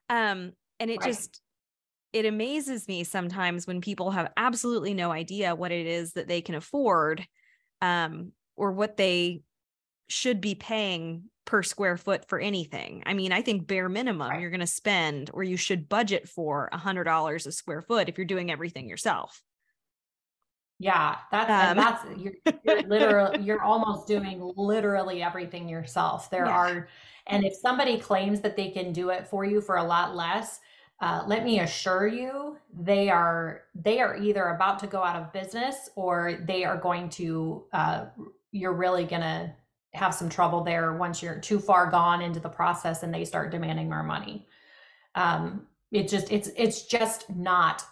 um 0.09 0.51
and 0.79 0.89
it 0.91 0.99
right. 0.99 1.07
just 1.07 1.41
it 2.13 2.27
amazes 2.27 2.87
me 2.87 3.03
sometimes 3.03 3.65
when 3.65 3.81
people 3.81 4.11
have 4.11 4.31
absolutely 4.37 4.93
no 4.93 5.11
idea 5.11 5.55
what 5.55 5.71
it 5.71 5.87
is 5.87 6.13
that 6.13 6.27
they 6.27 6.41
can 6.41 6.53
afford 6.53 7.25
um, 7.81 8.31
or 8.55 8.71
what 8.71 8.97
they 8.97 9.41
should 10.07 10.39
be 10.39 10.53
paying 10.53 11.23
per 11.45 11.63
square 11.63 11.97
foot 11.97 12.27
for 12.27 12.39
anything. 12.39 13.03
I 13.05 13.13
mean, 13.13 13.31
I 13.31 13.41
think 13.41 13.67
bare 13.67 13.89
minimum 13.89 14.29
right. 14.29 14.41
you're 14.41 14.49
going 14.49 14.59
to 14.59 14.67
spend 14.67 15.29
or 15.33 15.43
you 15.43 15.57
should 15.57 15.89
budget 15.89 16.27
for 16.27 16.69
a 16.71 16.77
hundred 16.77 17.03
dollars 17.05 17.45
a 17.45 17.51
square 17.51 17.81
foot 17.81 18.09
if 18.09 18.17
you're 18.17 18.25
doing 18.25 18.51
everything 18.51 18.87
yourself. 18.87 19.41
Yeah, 20.79 21.17
that's 21.31 21.49
um, 21.49 21.77
that's 21.77 22.19
you're, 22.19 22.33
you're 22.63 22.81
literally 22.87 23.43
you're 23.43 23.61
almost 23.61 24.07
doing 24.07 24.51
literally 24.57 25.21
everything 25.21 25.69
yourself. 25.69 26.29
There 26.29 26.45
yeah. 26.45 26.57
are, 26.57 26.87
and 27.27 27.45
if 27.45 27.53
somebody 27.55 27.97
claims 27.97 28.41
that 28.41 28.57
they 28.57 28.69
can 28.69 28.91
do 28.91 29.09
it 29.09 29.27
for 29.27 29.45
you 29.45 29.61
for 29.61 29.77
a 29.77 29.83
lot 29.83 30.15
less, 30.15 30.59
uh, 31.01 31.23
let 31.27 31.43
me 31.43 31.59
assure 31.59 32.07
you 32.07 32.57
they 32.77 33.09
are 33.09 33.63
they 33.75 33.99
are 33.99 34.17
either 34.17 34.45
about 34.45 34.79
to 34.79 34.87
go 34.87 35.03
out 35.03 35.15
of 35.15 35.31
business 35.31 35.89
or 35.95 36.39
they 36.45 36.63
are 36.63 36.77
going 36.77 37.09
to 37.09 37.63
uh, 37.71 38.05
you're 38.51 38.73
really 38.73 39.05
gonna 39.05 39.55
have 39.93 40.13
some 40.13 40.29
trouble 40.29 40.63
there 40.63 40.93
once 40.93 41.21
you're 41.21 41.39
too 41.39 41.59
far 41.59 41.89
gone 41.89 42.21
into 42.21 42.39
the 42.39 42.49
process 42.49 43.03
and 43.03 43.13
they 43.13 43.25
start 43.25 43.51
demanding 43.51 43.89
more 43.89 44.03
money 44.03 44.47
um, 45.15 45.67
it 45.91 46.07
just 46.07 46.31
it's 46.31 46.49
it's 46.55 46.83
just 46.83 47.29
not 47.29 47.83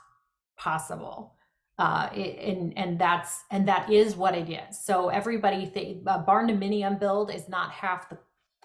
possible 0.57 1.35
uh, 1.79 2.09
it, 2.15 2.37
and 2.39 2.77
and 2.77 2.99
that's 2.99 3.43
and 3.51 3.67
that 3.67 3.91
is 3.91 4.15
what 4.15 4.35
it 4.35 4.49
is 4.49 4.83
so 4.83 5.09
everybody 5.09 5.65
think 5.65 6.03
a 6.07 6.19
barn 6.19 6.47
dominium 6.47 6.99
build 6.99 7.31
is 7.31 7.47
not 7.47 7.71
half 7.71 8.09
the 8.09 8.17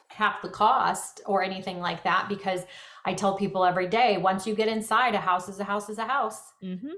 half 0.08 0.40
the 0.40 0.48
cost 0.48 1.20
or 1.26 1.42
anything 1.42 1.78
like 1.78 2.02
that 2.02 2.26
because 2.28 2.62
I 3.04 3.12
tell 3.12 3.36
people 3.36 3.64
every 3.64 3.86
day 3.86 4.16
once 4.16 4.46
you 4.46 4.54
get 4.54 4.68
inside, 4.68 5.14
a 5.14 5.18
house 5.18 5.48
is 5.48 5.60
a 5.60 5.64
house 5.64 5.88
is 5.88 5.98
a 5.98 6.04
house. 6.04 6.40
Mm-hmm. 6.62 6.88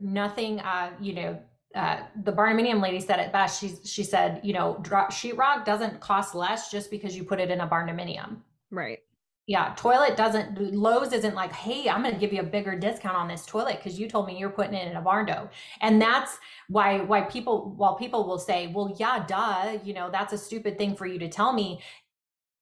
Nothing, 0.00 0.58
uh, 0.60 0.90
you 1.00 1.12
know, 1.12 1.38
uh, 1.74 2.00
the 2.24 2.32
barndominium 2.32 2.82
lady 2.82 3.00
said 3.00 3.18
it 3.18 3.32
best. 3.32 3.60
She 3.60 3.74
she 3.84 4.04
said, 4.04 4.40
you 4.42 4.52
know, 4.52 4.76
sheetrock 4.84 5.64
doesn't 5.64 6.00
cost 6.00 6.34
less 6.34 6.70
just 6.70 6.90
because 6.90 7.16
you 7.16 7.24
put 7.24 7.40
it 7.40 7.50
in 7.50 7.60
a 7.60 7.66
barndominium. 7.66 8.38
Right. 8.70 9.00
Yeah, 9.48 9.74
toilet 9.76 10.16
doesn't. 10.16 10.74
Lowe's 10.74 11.12
isn't 11.12 11.34
like, 11.34 11.52
hey, 11.52 11.88
I'm 11.88 12.02
going 12.02 12.14
to 12.14 12.20
give 12.20 12.32
you 12.32 12.40
a 12.40 12.44
bigger 12.44 12.78
discount 12.78 13.16
on 13.16 13.26
this 13.26 13.44
toilet 13.44 13.78
because 13.78 13.98
you 13.98 14.08
told 14.08 14.28
me 14.28 14.38
you're 14.38 14.50
putting 14.50 14.74
it 14.74 14.88
in 14.88 14.96
a 14.96 15.02
barndo, 15.02 15.50
and 15.80 16.00
that's 16.00 16.38
why 16.68 17.00
why 17.00 17.22
people 17.22 17.74
while 17.76 17.96
people 17.96 18.24
will 18.24 18.38
say, 18.38 18.68
well, 18.68 18.94
yeah, 19.00 19.24
duh, 19.26 19.78
you 19.82 19.94
know, 19.94 20.10
that's 20.10 20.32
a 20.32 20.38
stupid 20.38 20.78
thing 20.78 20.94
for 20.94 21.06
you 21.06 21.18
to 21.18 21.28
tell 21.28 21.52
me 21.52 21.80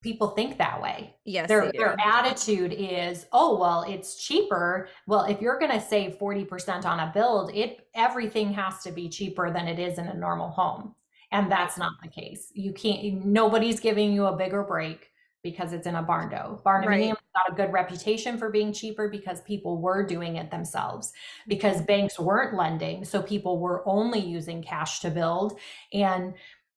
people 0.03 0.29
think 0.29 0.59
that 0.59 0.81
way. 0.81 1.15
Yes. 1.25 1.49
Their 1.49 1.71
their 1.73 1.97
attitude 2.01 2.73
is, 2.73 3.27
oh 3.33 3.59
well, 3.59 3.85
it's 3.89 4.17
cheaper. 4.25 4.89
Well, 5.07 5.25
if 5.25 5.41
you're 5.41 5.59
going 5.59 5.73
to 5.73 5.81
save 5.81 6.19
40% 6.19 6.85
on 6.85 7.01
a 7.01 7.11
build, 7.13 7.55
it 7.55 7.89
everything 7.95 8.53
has 8.55 8.83
to 8.83 8.93
be 8.93 9.09
cheaper 9.09 9.51
than 9.51 9.69
it 9.69 9.79
is 9.79 9.99
in 9.99 10.07
a 10.07 10.15
normal 10.15 10.51
home. 10.51 10.95
And 11.33 11.51
that's 11.51 11.79
not 11.79 11.93
the 12.03 12.09
case. 12.09 12.51
You 12.55 12.73
can't 12.73 13.25
nobody's 13.25 13.81
giving 13.81 14.13
you 14.13 14.27
a 14.27 14.37
bigger 14.37 14.63
break 14.63 15.11
because 15.43 15.73
it's 15.73 15.87
in 15.87 15.95
a 15.95 16.03
barndo. 16.03 16.63
Barn 16.63 16.87
right. 16.87 17.15
got 17.35 17.51
a 17.51 17.55
good 17.55 17.73
reputation 17.73 18.37
for 18.37 18.51
being 18.51 18.73
cheaper 18.73 19.09
because 19.09 19.41
people 19.43 19.81
were 19.81 20.05
doing 20.05 20.37
it 20.37 20.51
themselves, 20.51 21.13
because 21.49 21.77
mm-hmm. 21.77 21.87
banks 21.87 22.19
weren't 22.19 22.55
lending. 22.55 23.05
So 23.05 23.23
people 23.23 23.59
were 23.59 23.83
only 23.89 24.19
using 24.19 24.63
cash 24.63 25.01
to 25.01 25.11
build. 25.11 25.59
And 25.95 26.35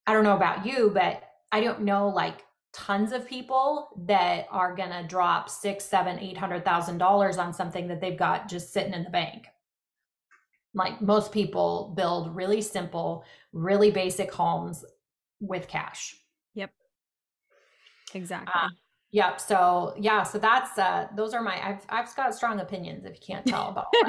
I 0.07 0.13
don't 0.13 0.23
know 0.23 0.35
about 0.35 0.65
you, 0.65 0.91
but 0.93 1.23
I 1.51 1.61
don't 1.61 1.81
know 1.81 2.07
like 2.09 2.43
tons 2.73 3.11
of 3.11 3.27
people 3.27 3.89
that 4.05 4.47
are 4.49 4.75
going 4.75 4.89
to 4.89 5.07
drop 5.07 5.49
six, 5.49 5.85
seven, 5.85 6.19
eight 6.19 6.37
hundred 6.37 6.65
thousand 6.65 6.97
dollars 6.97 7.37
on 7.37 7.53
something 7.53 7.87
that 7.87 8.01
they've 8.01 8.17
got 8.17 8.49
just 8.49 8.73
sitting 8.73 8.93
in 8.93 9.03
the 9.03 9.09
bank. 9.09 9.45
Like 10.73 11.01
most 11.01 11.31
people 11.31 11.93
build 11.95 12.35
really 12.35 12.61
simple, 12.61 13.23
really 13.51 13.91
basic 13.91 14.31
homes 14.31 14.83
with 15.39 15.67
cash. 15.67 16.15
Yep. 16.55 16.71
Exactly. 18.13 18.51
Uh, 18.53 18.69
Yep. 19.13 19.39
So 19.41 19.93
yeah, 19.95 20.23
so 20.23 20.39
that's 20.39 20.75
uh 20.79 21.05
those 21.15 21.35
are 21.35 21.43
my 21.43 21.63
I've 21.63 21.85
I've 21.87 22.15
got 22.15 22.33
strong 22.33 22.59
opinions 22.59 23.05
if 23.05 23.13
you 23.13 23.21
can't 23.21 23.45
tell 23.45 23.69
about 23.69 23.85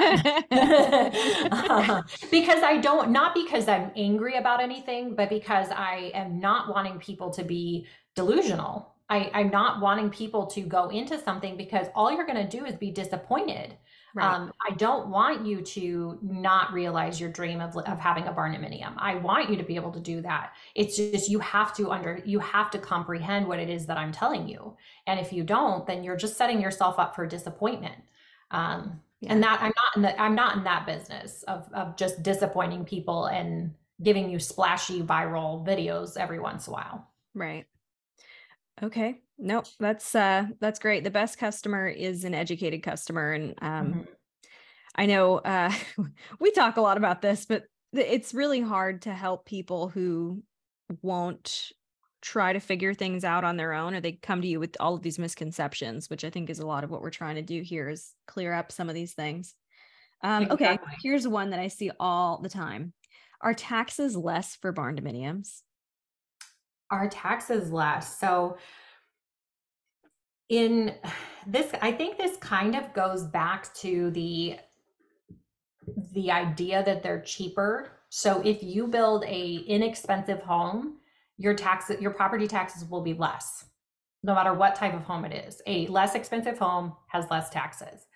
uh, 1.69 2.01
because 2.31 2.63
I 2.63 2.79
don't 2.81 3.11
not 3.11 3.35
because 3.35 3.67
I'm 3.67 3.91
angry 3.95 4.37
about 4.37 4.63
anything, 4.63 5.15
but 5.15 5.29
because 5.29 5.67
I 5.69 6.11
am 6.15 6.39
not 6.39 6.69
wanting 6.73 6.97
people 6.97 7.29
to 7.33 7.43
be 7.43 7.85
delusional. 8.15 8.93
I, 9.09 9.29
I'm 9.33 9.49
not 9.49 9.81
wanting 9.81 10.09
people 10.09 10.47
to 10.47 10.61
go 10.61 10.89
into 10.89 11.21
something 11.21 11.57
because 11.57 11.87
all 11.93 12.11
you're 12.11 12.25
going 12.25 12.47
to 12.47 12.57
do 12.57 12.65
is 12.65 12.75
be 12.75 12.89
disappointed. 12.89 13.75
Right. 14.15 14.33
Um, 14.33 14.53
I 14.67 14.73
don't 14.75 15.09
want 15.09 15.45
you 15.45 15.61
to 15.61 16.17
not 16.21 16.71
realize 16.71 17.19
your 17.19 17.29
dream 17.29 17.59
of, 17.59 17.75
of 17.75 17.99
having 17.99 18.27
a 18.27 18.33
barndominium. 18.33 18.93
I 18.97 19.15
want 19.15 19.49
you 19.49 19.57
to 19.57 19.63
be 19.63 19.75
able 19.75 19.91
to 19.91 19.99
do 19.99 20.21
that. 20.21 20.53
It's 20.73 20.95
just 20.95 21.29
you 21.29 21.39
have 21.39 21.75
to 21.75 21.91
under 21.91 22.21
you 22.25 22.39
have 22.39 22.71
to 22.71 22.79
comprehend 22.79 23.45
what 23.45 23.59
it 23.59 23.69
is 23.69 23.85
that 23.87 23.97
I'm 23.97 24.13
telling 24.13 24.47
you. 24.47 24.77
And 25.05 25.19
if 25.19 25.33
you 25.33 25.43
don't, 25.43 25.85
then 25.85 26.01
you're 26.01 26.15
just 26.15 26.37
setting 26.37 26.61
yourself 26.61 26.97
up 26.97 27.13
for 27.13 27.27
disappointment. 27.27 28.01
Um, 28.51 29.01
yeah. 29.19 29.33
And 29.33 29.43
that 29.43 29.61
I'm 29.61 29.73
not 29.75 29.95
in 29.97 30.01
the 30.01 30.21
I'm 30.21 30.35
not 30.35 30.55
in 30.55 30.63
that 30.63 30.85
business 30.85 31.43
of 31.43 31.67
of 31.73 31.97
just 31.97 32.23
disappointing 32.23 32.85
people 32.85 33.25
and 33.25 33.73
giving 34.01 34.29
you 34.29 34.39
splashy 34.39 35.01
viral 35.01 35.65
videos 35.65 36.15
every 36.15 36.39
once 36.39 36.67
in 36.67 36.71
a 36.71 36.73
while. 36.73 37.07
Right. 37.33 37.65
Okay. 38.83 39.21
Nope. 39.37 39.65
That's 39.79 40.15
uh 40.15 40.45
that's 40.59 40.79
great. 40.79 41.03
The 41.03 41.11
best 41.11 41.37
customer 41.37 41.87
is 41.87 42.23
an 42.23 42.33
educated 42.33 42.83
customer. 42.83 43.33
And 43.33 43.55
um 43.61 43.87
mm-hmm. 43.87 44.01
I 44.95 45.05
know 45.05 45.37
uh 45.37 45.73
we 46.39 46.51
talk 46.51 46.77
a 46.77 46.81
lot 46.81 46.97
about 46.97 47.21
this, 47.21 47.45
but 47.45 47.63
it's 47.93 48.33
really 48.33 48.61
hard 48.61 49.03
to 49.03 49.13
help 49.13 49.45
people 49.45 49.89
who 49.89 50.43
won't 51.01 51.71
try 52.25 52.53
to 52.53 52.59
figure 52.59 52.93
things 52.93 53.23
out 53.23 53.43
on 53.43 53.55
their 53.55 53.71
own 53.71 53.93
or 53.93 54.01
they 54.01 54.13
come 54.13 54.41
to 54.41 54.47
you 54.47 54.59
with 54.59 54.75
all 54.79 54.95
of 54.95 55.03
these 55.03 55.19
misconceptions 55.19 56.09
which 56.09 56.25
i 56.25 56.29
think 56.31 56.49
is 56.49 56.57
a 56.57 56.65
lot 56.65 56.83
of 56.83 56.89
what 56.89 57.01
we're 57.01 57.11
trying 57.11 57.35
to 57.35 57.43
do 57.43 57.61
here 57.61 57.87
is 57.87 58.13
clear 58.25 58.51
up 58.51 58.71
some 58.71 58.89
of 58.89 58.95
these 58.95 59.13
things 59.13 59.53
um, 60.23 60.43
exactly. 60.43 60.67
okay 60.67 60.79
here's 61.03 61.27
one 61.27 61.51
that 61.51 61.59
i 61.59 61.67
see 61.67 61.91
all 61.99 62.39
the 62.41 62.49
time 62.49 62.93
are 63.41 63.53
taxes 63.53 64.17
less 64.17 64.55
for 64.55 64.71
barn 64.71 64.97
dominiums 64.97 65.61
our 66.95 67.09
taxes 67.09 67.71
less. 67.71 68.19
So 68.19 68.57
in 70.49 70.95
this 71.45 71.71
I 71.81 71.91
think 71.91 72.17
this 72.17 72.37
kind 72.37 72.75
of 72.75 72.93
goes 72.93 73.23
back 73.23 73.73
to 73.75 74.11
the 74.11 74.57
the 76.13 76.31
idea 76.31 76.83
that 76.83 77.03
they're 77.03 77.21
cheaper. 77.21 77.91
So 78.09 78.41
if 78.43 78.63
you 78.63 78.87
build 78.87 79.23
a 79.25 79.55
inexpensive 79.67 80.41
home, 80.41 80.97
your 81.37 81.53
tax 81.53 81.91
your 81.99 82.11
property 82.11 82.47
taxes 82.47 82.85
will 82.89 83.01
be 83.01 83.13
less 83.13 83.65
no 84.25 84.33
matter 84.33 84.53
what 84.53 84.75
type 84.75 84.95
of 84.95 85.03
home 85.03 85.23
it 85.23 85.47
is. 85.47 85.61
A 85.67 85.85
less 85.87 86.15
expensive 86.15 86.57
home 86.57 86.93
has 87.07 87.29
less 87.29 87.49
taxes. 87.51 88.07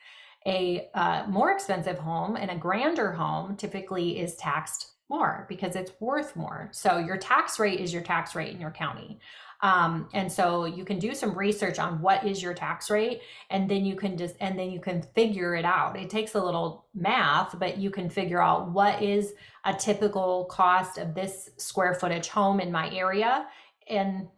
A 0.48 0.89
uh, 0.95 1.25
more 1.29 1.51
expensive 1.51 2.00
home 2.00 2.36
and 2.36 2.50
a 2.50 2.55
grander 2.55 3.12
home 3.12 3.55
typically 3.55 4.19
is 4.19 4.36
taxed 4.36 4.93
more 5.10 5.46
because 5.50 5.75
it's 5.75 5.92
worth 6.00 6.36
more. 6.36 6.70
So 6.72 6.98
your 6.98 7.18
tax 7.18 7.60
rate 7.60 7.80
is 7.80 7.92
your 7.92 8.04
tax 8.04 8.36
rate 8.36 8.54
in 8.54 8.62
your 8.62 8.72
county. 8.72 9.20
Um, 9.62 10.08
and 10.13 10.32
so 10.32 10.63
you 10.63 10.86
can 10.86 11.00
do 11.00 11.13
some 11.13 11.38
research 11.38 11.80
on 11.80 12.01
what 12.01 12.25
is 12.25 12.42
your 12.42 12.54
tax 12.54 12.89
rate 12.89 13.22
and 13.50 13.70
then 13.70 13.84
you 13.84 13.98
can 13.98 14.16
just 14.16 14.36
and 14.39 14.58
then 14.58 14.72
you 14.72 14.80
can 14.80 15.01
figure 15.01 15.54
it 15.54 15.66
out 15.66 16.00
it 16.00 16.10
takes 16.10 16.36
a 16.36 16.42
little 16.42 16.86
math 16.94 17.60
but 17.60 17.78
you 17.78 17.89
can 17.89 18.10
figure 18.10 18.42
out 18.42 18.72
what 18.72 19.04
is 19.04 19.34
a 19.66 19.74
typical 19.74 20.46
cost 20.46 20.98
of 20.98 21.13
this 21.13 21.50
square 21.58 21.94
footage 21.94 22.30
home 22.30 22.62
in 22.62 22.72
my 22.72 22.89
area 22.92 23.48
and 23.89 24.30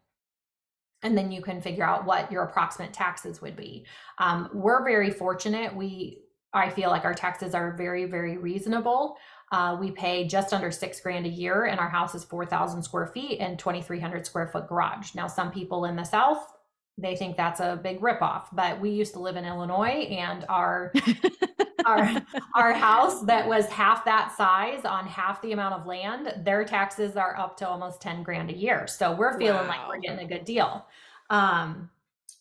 and 1.03 1.15
then 1.15 1.31
you 1.31 1.43
can 1.43 1.61
figure 1.61 1.83
out 1.83 2.03
what 2.03 2.31
your 2.31 2.41
approximate 2.41 2.91
taxes 2.91 3.43
would 3.43 3.55
be 3.55 3.85
um, 4.17 4.49
we're 4.55 4.83
very 4.83 5.11
fortunate 5.11 5.75
we 5.75 6.17
I 6.53 6.69
feel 6.69 6.89
like 6.89 7.05
our 7.05 7.13
taxes 7.13 7.55
are 7.55 7.75
very, 7.77 8.05
very 8.05 8.37
reasonable. 8.37 9.17
Uh, 9.51 9.77
we 9.79 9.91
pay 9.91 10.25
just 10.25 10.53
under 10.53 10.71
six 10.71 11.01
grand 11.01 11.25
a 11.25 11.29
year, 11.29 11.65
and 11.65 11.79
our 11.79 11.89
house 11.89 12.15
is 12.15 12.23
4,000 12.23 12.81
square 12.83 13.07
feet 13.07 13.39
and 13.39 13.59
2,300 13.59 14.25
square 14.25 14.47
foot 14.47 14.67
garage. 14.67 15.13
Now, 15.13 15.27
some 15.27 15.51
people 15.51 15.85
in 15.85 15.97
the 15.97 16.05
South, 16.05 16.53
they 16.97 17.15
think 17.15 17.35
that's 17.35 17.59
a 17.59 17.79
big 17.81 17.99
ripoff, 17.99 18.45
but 18.53 18.79
we 18.79 18.91
used 18.91 19.13
to 19.13 19.19
live 19.19 19.35
in 19.35 19.43
Illinois, 19.43 20.07
and 20.09 20.45
our 20.47 20.93
our 21.85 22.21
our 22.55 22.73
house 22.73 23.23
that 23.23 23.47
was 23.47 23.65
half 23.67 24.05
that 24.05 24.33
size 24.37 24.85
on 24.85 25.05
half 25.07 25.41
the 25.41 25.51
amount 25.51 25.73
of 25.73 25.85
land, 25.85 26.33
their 26.45 26.63
taxes 26.63 27.17
are 27.17 27.37
up 27.37 27.57
to 27.57 27.67
almost 27.67 28.01
10 28.01 28.23
grand 28.23 28.49
a 28.49 28.55
year. 28.55 28.87
So 28.87 29.13
we're 29.13 29.37
feeling 29.37 29.67
wow. 29.67 29.67
like 29.67 29.87
we're 29.89 29.99
getting 29.99 30.25
a 30.25 30.27
good 30.27 30.45
deal. 30.45 30.85
Um, 31.29 31.89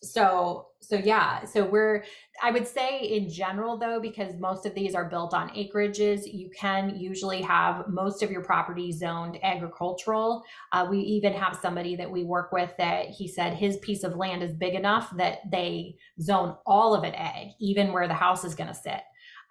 so 0.01 0.67
so 0.81 0.95
yeah 0.95 1.45
so 1.45 1.63
we're 1.63 2.03
i 2.41 2.49
would 2.51 2.67
say 2.67 2.99
in 2.99 3.29
general 3.29 3.77
though 3.77 3.99
because 3.99 4.35
most 4.39 4.65
of 4.65 4.73
these 4.73 4.95
are 4.95 5.05
built 5.09 5.33
on 5.33 5.49
acreages 5.49 6.21
you 6.25 6.49
can 6.57 6.95
usually 6.99 7.41
have 7.41 7.87
most 7.87 8.23
of 8.23 8.31
your 8.31 8.43
property 8.43 8.91
zoned 8.91 9.37
agricultural. 9.43 10.43
Uh, 10.71 10.87
we 10.89 10.99
even 10.99 11.33
have 11.33 11.57
somebody 11.61 11.95
that 11.95 12.09
we 12.09 12.23
work 12.23 12.51
with 12.51 12.73
that 12.77 13.07
he 13.07 13.27
said 13.27 13.53
his 13.53 13.77
piece 13.77 14.03
of 14.03 14.15
land 14.15 14.41
is 14.41 14.53
big 14.53 14.73
enough 14.73 15.15
that 15.17 15.39
they 15.51 15.95
zone 16.19 16.55
all 16.65 16.95
of 16.95 17.03
it 17.03 17.13
ag 17.15 17.49
even 17.59 17.93
where 17.93 18.07
the 18.07 18.13
house 18.13 18.43
is 18.43 18.55
going 18.55 18.67
to 18.67 18.73
sit 18.73 19.01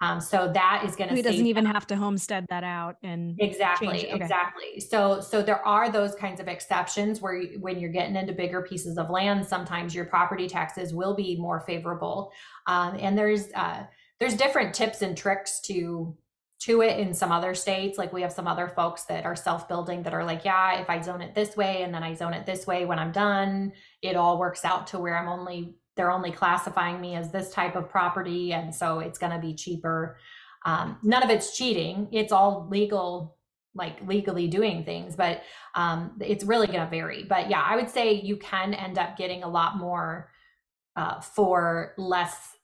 um, 0.02 0.21
so 0.21 0.50
that 0.54 0.83
is 0.87 0.97
going 0.97 1.11
to. 1.11 1.16
He 1.16 1.23
doesn't 1.23 1.47
even 1.47 1.66
have 1.66 1.87
to 1.88 1.97
homestead 1.97 2.47
that 2.49 2.64
out 2.64 2.97
and 3.02 3.37
exactly, 3.38 4.11
okay. 4.11 4.11
exactly. 4.11 4.80
So 4.80 5.21
so 5.21 5.42
there 5.42 5.64
are 5.66 5.90
those 5.90 6.14
kinds 6.14 6.40
of 6.40 6.49
exceptions 6.49 7.21
where 7.21 7.37
you, 7.37 7.61
when 7.61 7.78
you're 7.78 7.92
getting 7.92 8.16
into 8.16 8.33
bigger 8.33 8.62
pieces 8.62 8.97
of 8.97 9.11
land, 9.11 9.47
sometimes 9.47 9.95
your 9.95 10.07
property 10.07 10.49
taxes 10.49 10.95
will 10.95 11.14
be 11.14 11.37
more 11.37 11.61
favorable. 11.61 12.33
Um, 12.66 12.97
and 12.99 13.16
there's 13.16 13.52
uh, 13.54 13.85
there's 14.19 14.35
different 14.35 14.75
tips 14.75 15.02
and 15.02 15.16
tricks 15.16 15.61
to 15.62 16.16
to 16.61 16.83
it 16.83 16.99
in 16.99 17.12
some 17.12 17.33
other 17.33 17.54
states. 17.54 17.99
Like 17.99 18.12
we 18.12 18.23
have 18.23 18.33
some 18.33 18.47
other 18.47 18.69
folks 18.69 19.04
that 19.04 19.26
are 19.26 19.37
self 19.37 19.69
building 19.69 20.02
that 20.04 20.14
are 20.14 20.25
like, 20.25 20.47
yeah, 20.47 20.80
if 20.80 20.88
I 20.88 21.00
zone 21.02 21.21
it 21.21 21.35
this 21.35 21.57
way 21.57 21.83
and 21.83 21.92
then 21.92 22.02
I 22.02 22.14
zone 22.14 22.33
it 22.33 22.47
this 22.47 22.66
way 22.66 22.87
when 22.87 22.99
I'm 22.99 23.12
done, 23.12 23.73
it 24.00 24.16
all 24.16 24.38
works 24.38 24.64
out 24.64 24.87
to 24.88 24.99
where 24.99 25.19
I'm 25.19 25.28
only 25.28 25.76
they're 25.97 26.11
only 26.11 26.33
classifying 26.33 27.01
me 27.01 27.15
as 27.15 27.31
this 27.31 27.51
type 27.51 27.77
of 27.77 27.89
property 27.89 28.53
and 28.53 28.75
so 28.75 29.01
it's 29.01 29.19
going 29.19 29.33
to 29.33 29.39
be 29.39 29.55
cheaper. 29.55 30.17
Um, 30.65 30.99
none 31.03 31.23
of 31.23 31.31
it's 31.31 31.57
cheating. 31.57 32.09
It's 32.13 32.33
all 32.33 32.69
legal 32.71 33.37
like 33.73 34.05
legally 34.05 34.49
doing 34.49 34.85
things 34.85 35.15
but 35.15 35.43
um, 35.77 36.19
it's 36.21 36.43
really 36.43 36.67
going 36.67 36.81
to 36.81 36.91
vary. 36.91 37.25
But 37.25 37.49
yeah 37.49 37.63
i 37.65 37.77
would 37.77 37.89
say 37.89 38.15
you 38.15 38.37
can 38.37 38.75
end 38.75 38.99
up 38.99 39.17
getting 39.17 39.45
a 39.45 39.49
lot 39.49 39.77
more 39.79 40.31
uh, 40.97 41.21
for 41.21 41.95
less 41.97 42.57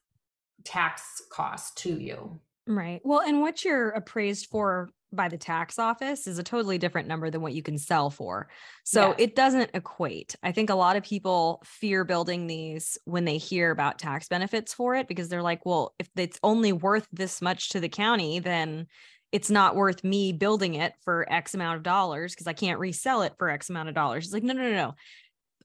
tax 0.63 1.21
cost 1.31 1.77
to 1.77 1.97
you. 1.99 2.39
Right. 2.67 3.01
Well 3.03 3.21
and 3.21 3.41
what 3.41 3.63
you're 3.63 3.89
appraised 3.89 4.47
for 4.47 4.89
by 5.13 5.29
the 5.29 5.37
tax 5.37 5.79
office 5.79 6.27
is 6.27 6.37
a 6.37 6.43
totally 6.43 6.77
different 6.77 7.07
number 7.07 7.29
than 7.29 7.41
what 7.41 7.53
you 7.53 7.61
can 7.61 7.77
sell 7.77 8.09
for. 8.09 8.49
So 8.83 9.15
it 9.17 9.35
doesn't 9.35 9.71
equate. 9.73 10.35
I 10.43 10.51
think 10.51 10.69
a 10.69 10.75
lot 10.75 10.95
of 10.95 11.03
people 11.03 11.61
fear 11.63 12.03
building 12.03 12.47
these 12.47 12.97
when 13.05 13.25
they 13.25 13.37
hear 13.37 13.71
about 13.71 13.99
tax 13.99 14.27
benefits 14.27 14.73
for 14.73 14.95
it 14.95 15.07
because 15.07 15.29
they're 15.29 15.41
like, 15.41 15.65
well, 15.65 15.93
if 15.99 16.09
it's 16.15 16.39
only 16.43 16.73
worth 16.73 17.07
this 17.11 17.41
much 17.41 17.69
to 17.69 17.79
the 17.79 17.89
county, 17.89 18.39
then 18.39 18.87
it's 19.31 19.49
not 19.49 19.75
worth 19.75 20.03
me 20.03 20.33
building 20.33 20.75
it 20.75 20.93
for 21.01 21.25
X 21.31 21.53
amount 21.53 21.77
of 21.77 21.83
dollars 21.83 22.33
because 22.33 22.47
I 22.47 22.53
can't 22.53 22.79
resell 22.79 23.21
it 23.23 23.33
for 23.37 23.49
X 23.49 23.69
amount 23.69 23.89
of 23.89 23.95
dollars. 23.95 24.25
It's 24.25 24.33
like, 24.33 24.43
no, 24.43 24.53
no, 24.53 24.63
no, 24.63 24.73
no. 24.73 24.95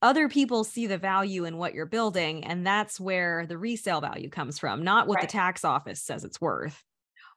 Other 0.01 0.29
people 0.29 0.65
see 0.65 0.89
the 0.89 0.99
value 0.99 1.45
in 1.45 1.57
what 1.59 1.75
you're 1.75 1.87
building, 1.87 2.43
and 2.43 2.67
that's 2.67 2.99
where 2.99 3.47
the 3.47 3.57
resale 3.57 4.01
value 4.01 4.31
comes 4.31 4.59
from, 4.59 4.83
not 4.83 5.07
what 5.07 5.17
right. 5.17 5.29
the 5.29 5.33
tax 5.33 5.65
office 5.65 6.03
says 6.03 6.25
it's 6.25 6.41
worth. 6.41 6.83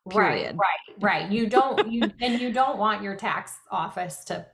Period. 0.09 0.57
Right, 0.57 1.00
right, 1.00 1.21
right. 1.24 1.31
You 1.31 1.47
don't 1.47 1.91
you 1.91 2.12
and 2.21 2.39
you 2.39 2.53
don't 2.53 2.77
want 2.77 3.01
your 3.01 3.15
tax 3.15 3.53
office 3.71 4.24
to 4.25 4.45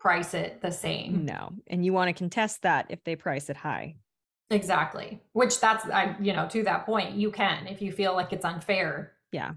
price 0.00 0.34
it 0.34 0.60
the 0.62 0.70
same. 0.70 1.24
No. 1.24 1.52
And 1.66 1.84
you 1.84 1.92
want 1.92 2.08
to 2.08 2.12
contest 2.12 2.62
that 2.62 2.86
if 2.88 3.04
they 3.04 3.16
price 3.16 3.50
it 3.50 3.56
high. 3.56 3.96
Exactly. 4.50 5.20
Which 5.32 5.60
that's 5.60 5.84
I 5.86 6.16
you 6.20 6.32
know, 6.32 6.48
to 6.48 6.62
that 6.64 6.86
point, 6.86 7.14
you 7.14 7.30
can 7.30 7.66
if 7.66 7.82
you 7.82 7.92
feel 7.92 8.14
like 8.14 8.32
it's 8.32 8.44
unfair. 8.44 9.12
Yeah. 9.32 9.52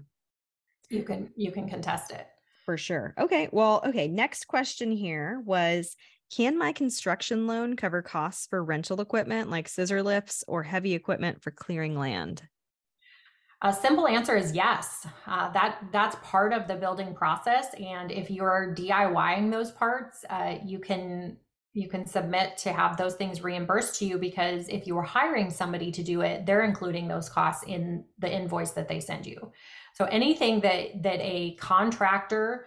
You 0.90 1.02
can 1.02 1.30
you 1.36 1.52
can 1.52 1.68
contest 1.68 2.10
it. 2.10 2.26
For 2.66 2.76
sure. 2.76 3.14
Okay. 3.18 3.48
Well, 3.50 3.82
okay, 3.86 4.08
next 4.08 4.46
question 4.46 4.92
here 4.92 5.40
was 5.44 5.96
can 6.30 6.58
my 6.58 6.72
construction 6.72 7.46
loan 7.46 7.76
cover 7.76 8.02
costs 8.02 8.46
for 8.46 8.62
rental 8.62 9.00
equipment 9.00 9.48
like 9.48 9.68
scissor 9.68 10.02
lifts 10.02 10.44
or 10.46 10.62
heavy 10.62 10.92
equipment 10.92 11.42
for 11.42 11.50
clearing 11.50 11.98
land? 11.98 12.42
A 13.62 13.72
simple 13.72 14.06
answer 14.06 14.36
is 14.36 14.52
yes. 14.52 15.06
Uh, 15.26 15.50
that 15.50 15.78
that's 15.92 16.16
part 16.22 16.52
of 16.52 16.68
the 16.68 16.76
building 16.76 17.12
process, 17.12 17.74
and 17.74 18.12
if 18.12 18.30
you're 18.30 18.72
DIYing 18.76 19.50
those 19.50 19.72
parts, 19.72 20.24
uh, 20.30 20.56
you 20.64 20.78
can 20.78 21.36
you 21.72 21.88
can 21.88 22.06
submit 22.06 22.56
to 22.56 22.72
have 22.72 22.96
those 22.96 23.14
things 23.14 23.42
reimbursed 23.42 23.98
to 23.98 24.04
you 24.04 24.18
because 24.18 24.68
if 24.68 24.86
you 24.86 24.94
were 24.94 25.02
hiring 25.02 25.50
somebody 25.50 25.92
to 25.92 26.02
do 26.02 26.22
it, 26.22 26.46
they're 26.46 26.64
including 26.64 27.06
those 27.06 27.28
costs 27.28 27.64
in 27.66 28.04
the 28.18 28.32
invoice 28.32 28.72
that 28.72 28.88
they 28.88 29.00
send 29.00 29.26
you. 29.26 29.52
So 29.94 30.04
anything 30.06 30.60
that 30.60 31.02
that 31.02 31.20
a 31.20 31.54
contractor 31.56 32.66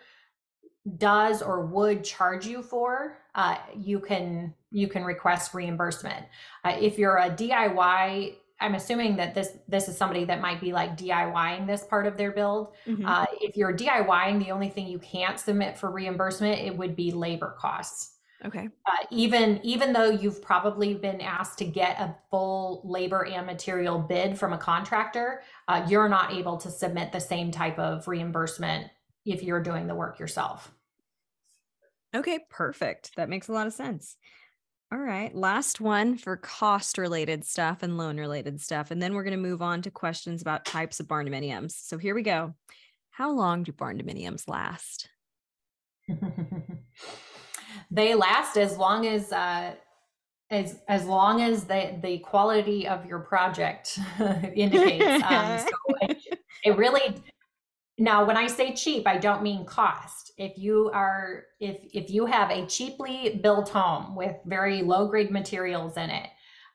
does 0.97 1.41
or 1.41 1.65
would 1.67 2.03
charge 2.03 2.45
you 2.45 2.61
for, 2.61 3.17
uh, 3.35 3.57
you 3.77 3.99
can 3.99 4.53
you 4.71 4.87
can 4.87 5.03
request 5.05 5.53
reimbursement. 5.53 6.25
Uh, 6.65 6.75
if 6.79 6.97
you're 6.97 7.17
a 7.17 7.29
DIY 7.29 8.35
I'm 8.61 8.75
assuming 8.75 9.15
that 9.17 9.33
this 9.33 9.57
this 9.67 9.89
is 9.89 9.97
somebody 9.97 10.23
that 10.25 10.39
might 10.39 10.61
be 10.61 10.71
like 10.71 10.97
DIYing 10.97 11.67
this 11.67 11.83
part 11.83 12.07
of 12.07 12.15
their 12.15 12.31
build. 12.31 12.73
Mm-hmm. 12.87 13.05
Uh, 13.05 13.25
if 13.41 13.57
you're 13.57 13.75
DIYing, 13.75 14.39
the 14.39 14.51
only 14.51 14.69
thing 14.69 14.87
you 14.87 14.99
can't 14.99 15.39
submit 15.39 15.77
for 15.77 15.91
reimbursement 15.91 16.59
it 16.59 16.77
would 16.77 16.95
be 16.95 17.11
labor 17.11 17.55
costs. 17.57 18.15
Okay. 18.43 18.69
Uh, 18.85 19.05
even 19.11 19.59
even 19.63 19.93
though 19.93 20.09
you've 20.09 20.41
probably 20.41 20.93
been 20.93 21.21
asked 21.21 21.57
to 21.59 21.65
get 21.65 21.99
a 21.99 22.15
full 22.29 22.81
labor 22.83 23.25
and 23.25 23.45
material 23.45 23.99
bid 23.99 24.37
from 24.37 24.53
a 24.53 24.57
contractor, 24.57 25.41
uh, 25.67 25.85
you're 25.89 26.09
not 26.09 26.33
able 26.33 26.57
to 26.57 26.71
submit 26.71 27.11
the 27.11 27.19
same 27.19 27.51
type 27.51 27.77
of 27.77 28.07
reimbursement 28.07 28.87
if 29.25 29.43
you're 29.43 29.61
doing 29.61 29.87
the 29.87 29.95
work 29.95 30.19
yourself. 30.19 30.71
Okay, 32.15 32.39
perfect. 32.49 33.15
That 33.15 33.29
makes 33.29 33.47
a 33.47 33.53
lot 33.53 33.67
of 33.67 33.73
sense. 33.73 34.17
All 34.93 34.99
right. 34.99 35.33
Last 35.33 35.79
one 35.79 36.17
for 36.17 36.35
cost 36.35 36.97
related 36.97 37.45
stuff 37.45 37.81
and 37.81 37.97
loan 37.97 38.17
related 38.17 38.59
stuff. 38.59 38.91
And 38.91 39.01
then 39.01 39.13
we're 39.13 39.23
going 39.23 39.31
to 39.31 39.37
move 39.37 39.61
on 39.61 39.81
to 39.83 39.91
questions 39.91 40.41
about 40.41 40.65
types 40.65 40.99
of 40.99 41.07
barn 41.07 41.29
dominiums. 41.29 41.71
So 41.71 41.97
here 41.97 42.13
we 42.13 42.23
go. 42.23 42.55
How 43.11 43.31
long 43.31 43.63
do 43.63 43.71
barn 43.71 43.97
dominiums 44.01 44.49
last? 44.49 45.07
they 47.91 48.15
last 48.15 48.57
as 48.57 48.77
long 48.77 49.07
as 49.07 49.31
uh, 49.31 49.75
as 50.49 50.79
as 50.89 51.05
long 51.05 51.41
as 51.41 51.63
the 51.63 51.97
the 52.03 52.17
quality 52.19 52.85
of 52.85 53.05
your 53.05 53.19
project 53.19 53.97
indicates. 54.53 55.23
Um, 55.31 55.59
so 55.59 55.69
it, 56.01 56.17
it 56.65 56.77
really 56.77 57.15
now 58.01 58.25
when 58.25 58.37
I 58.37 58.47
say 58.47 58.73
cheap, 58.73 59.07
I 59.07 59.17
don't 59.17 59.43
mean 59.43 59.65
cost. 59.65 60.31
If 60.37 60.57
you 60.57 60.89
are 60.93 61.45
if 61.59 61.77
if 61.93 62.09
you 62.09 62.25
have 62.25 62.49
a 62.49 62.65
cheaply 62.65 63.39
built 63.43 63.69
home 63.69 64.15
with 64.15 64.35
very 64.45 64.81
low 64.81 65.07
grade 65.07 65.31
materials 65.31 65.97
in 65.97 66.09
it 66.09 66.29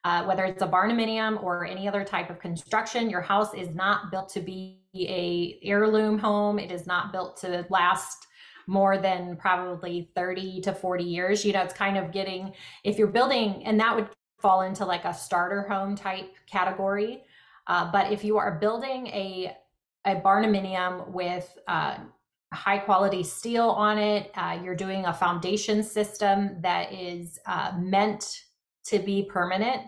uh, 0.06 0.22
whether 0.24 0.44
it's 0.44 0.62
a 0.62 0.68
barnuminium 0.68 1.42
or 1.42 1.66
any 1.66 1.88
other 1.88 2.04
type 2.04 2.30
of 2.30 2.38
construction 2.38 3.10
your 3.10 3.20
house 3.20 3.52
is 3.54 3.74
not 3.74 4.08
built 4.12 4.28
to 4.28 4.38
be 4.38 4.80
a 4.94 5.58
heirloom 5.68 6.16
home. 6.16 6.60
It 6.60 6.70
is 6.70 6.86
not 6.86 7.10
built 7.10 7.36
to 7.38 7.66
last 7.70 8.28
more 8.68 8.98
than 8.98 9.36
probably 9.36 10.08
30 10.14 10.60
to 10.60 10.72
40 10.72 11.02
years. 11.02 11.44
You 11.44 11.52
know 11.52 11.62
it's 11.62 11.74
kind 11.74 11.98
of 11.98 12.12
getting 12.12 12.52
if 12.84 12.98
you're 12.98 13.08
building 13.08 13.64
and 13.66 13.80
that 13.80 13.96
would 13.96 14.08
fall 14.38 14.60
into 14.60 14.84
like 14.84 15.04
a 15.04 15.12
starter 15.12 15.62
home 15.62 15.96
type 15.96 16.30
category 16.46 17.24
uh, 17.66 17.90
but 17.90 18.12
if 18.12 18.22
you 18.22 18.38
are 18.38 18.60
building 18.60 19.08
a 19.08 19.56
a 20.07 20.14
barnuminium 20.14 21.09
with 21.11 21.59
uh, 21.66 21.99
high 22.55 22.79
quality 22.79 23.23
steel 23.23 23.69
on 23.71 23.99
it. 23.99 24.31
Uh, 24.35 24.59
you're 24.62 24.77
doing 24.77 25.05
a 25.05 25.12
foundation 25.12 25.83
system 25.83 26.61
that 26.62 26.92
is 26.92 27.38
uh, 27.47 27.73
meant 27.79 28.45
to 28.85 28.99
be 28.99 29.29
permanent. 29.31 29.83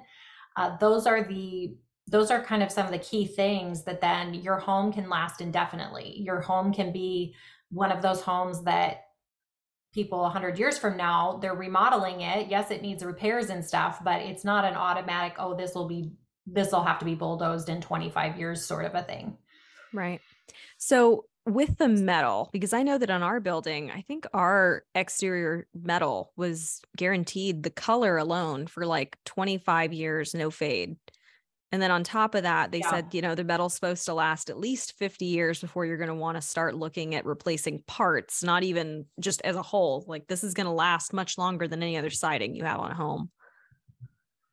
Uh, 0.56 0.76
those 0.78 1.06
are 1.06 1.22
the 1.22 1.76
those 2.10 2.30
are 2.30 2.42
kind 2.42 2.62
of 2.62 2.72
some 2.72 2.86
of 2.86 2.92
the 2.92 2.98
key 2.98 3.26
things 3.26 3.84
that 3.84 4.00
then 4.00 4.32
your 4.32 4.58
home 4.58 4.92
can 4.92 5.10
last 5.10 5.42
indefinitely. 5.42 6.18
Your 6.18 6.40
home 6.40 6.72
can 6.72 6.90
be 6.90 7.34
one 7.70 7.92
of 7.92 8.00
those 8.00 8.22
homes 8.22 8.64
that 8.64 9.04
people 9.92 10.20
100 10.20 10.58
years 10.58 10.78
from 10.78 10.96
now 10.96 11.38
they're 11.40 11.54
remodeling 11.54 12.20
it 12.20 12.48
yes 12.48 12.70
it 12.70 12.82
needs 12.82 13.02
repairs 13.02 13.48
and 13.48 13.64
stuff 13.64 14.04
but 14.04 14.20
it's 14.20 14.44
not 14.44 14.64
an 14.64 14.74
automatic 14.74 15.34
oh 15.38 15.54
this 15.56 15.74
will 15.74 15.88
be 15.88 16.12
this 16.46 16.72
will 16.72 16.82
have 16.82 16.98
to 16.98 17.04
be 17.04 17.14
bulldozed 17.14 17.68
in 17.68 17.80
25 17.80 18.38
years 18.38 18.64
sort 18.64 18.84
of 18.84 18.94
a 18.94 19.02
thing 19.02 19.36
right 19.92 20.20
so 20.78 21.26
with 21.46 21.78
the 21.78 21.88
metal, 21.88 22.50
because 22.52 22.74
I 22.74 22.82
know 22.82 22.98
that 22.98 23.10
on 23.10 23.22
our 23.22 23.40
building, 23.40 23.90
I 23.90 24.02
think 24.02 24.26
our 24.34 24.84
exterior 24.94 25.66
metal 25.74 26.32
was 26.36 26.82
guaranteed 26.96 27.62
the 27.62 27.70
color 27.70 28.18
alone 28.18 28.66
for 28.66 28.84
like 28.86 29.16
25 29.24 29.92
years, 29.94 30.34
no 30.34 30.50
fade. 30.50 30.96
And 31.72 31.82
then 31.82 31.90
on 31.90 32.04
top 32.04 32.34
of 32.34 32.44
that, 32.44 32.72
they 32.72 32.80
Yeah. 32.80 32.90
said, 32.90 33.14
you 33.14 33.22
know, 33.22 33.34
the 33.34 33.44
metal's 33.44 33.74
supposed 33.74 34.06
to 34.06 34.14
last 34.14 34.50
at 34.50 34.58
least 34.58 34.92
50 34.98 35.26
years 35.26 35.60
before 35.60 35.86
you're 35.86 35.98
going 35.98 36.08
to 36.08 36.14
want 36.14 36.36
to 36.36 36.42
start 36.42 36.74
looking 36.76 37.14
at 37.14 37.26
replacing 37.26 37.82
parts, 37.86 38.42
not 38.42 38.62
even 38.62 39.06
just 39.20 39.42
as 39.42 39.56
a 39.56 39.62
whole. 39.62 40.04
Like 40.06 40.28
this 40.28 40.44
is 40.44 40.54
going 40.54 40.66
to 40.66 40.72
last 40.72 41.12
much 41.12 41.38
longer 41.38 41.68
than 41.68 41.82
any 41.82 41.96
other 41.98 42.10
siding 42.10 42.54
you 42.54 42.64
have 42.64 42.80
on 42.80 42.90
a 42.90 42.94
home. 42.94 43.30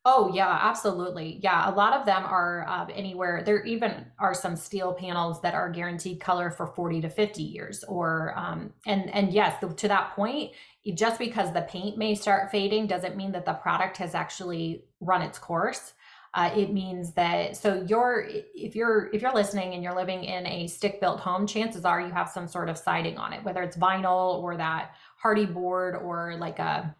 Oh 0.08 0.30
yeah, 0.32 0.56
absolutely. 0.62 1.40
Yeah, 1.42 1.68
a 1.68 1.74
lot 1.74 1.92
of 1.92 2.06
them 2.06 2.22
are 2.24 2.64
uh, 2.68 2.86
anywhere. 2.94 3.42
There 3.44 3.64
even 3.64 4.06
are 4.20 4.34
some 4.34 4.54
steel 4.54 4.94
panels 4.94 5.42
that 5.42 5.52
are 5.52 5.68
guaranteed 5.68 6.20
color 6.20 6.48
for 6.48 6.68
40 6.68 7.00
to 7.00 7.10
50 7.10 7.42
years. 7.42 7.82
Or 7.88 8.32
um, 8.38 8.72
and 8.86 9.12
and 9.12 9.32
yes, 9.32 9.60
to 9.78 9.88
that 9.88 10.14
point, 10.14 10.52
just 10.94 11.18
because 11.18 11.52
the 11.52 11.62
paint 11.62 11.98
may 11.98 12.14
start 12.14 12.52
fading 12.52 12.86
doesn't 12.86 13.16
mean 13.16 13.32
that 13.32 13.44
the 13.46 13.54
product 13.54 13.96
has 13.96 14.14
actually 14.14 14.84
run 15.00 15.22
its 15.22 15.40
course. 15.40 15.92
Uh, 16.34 16.52
it 16.54 16.72
means 16.72 17.12
that 17.14 17.56
so 17.56 17.84
you're 17.88 18.28
if 18.54 18.76
you're 18.76 19.10
if 19.12 19.22
you're 19.22 19.34
listening 19.34 19.74
and 19.74 19.82
you're 19.82 19.96
living 19.96 20.22
in 20.22 20.46
a 20.46 20.68
stick 20.68 21.00
built 21.00 21.18
home, 21.18 21.48
chances 21.48 21.84
are 21.84 22.00
you 22.00 22.12
have 22.12 22.28
some 22.28 22.46
sort 22.46 22.68
of 22.68 22.78
siding 22.78 23.18
on 23.18 23.32
it, 23.32 23.42
whether 23.42 23.62
it's 23.62 23.76
vinyl 23.76 24.40
or 24.40 24.56
that 24.56 24.92
Hardie 25.20 25.52
board 25.52 25.96
or 25.96 26.36
like 26.38 26.60
a 26.60 26.94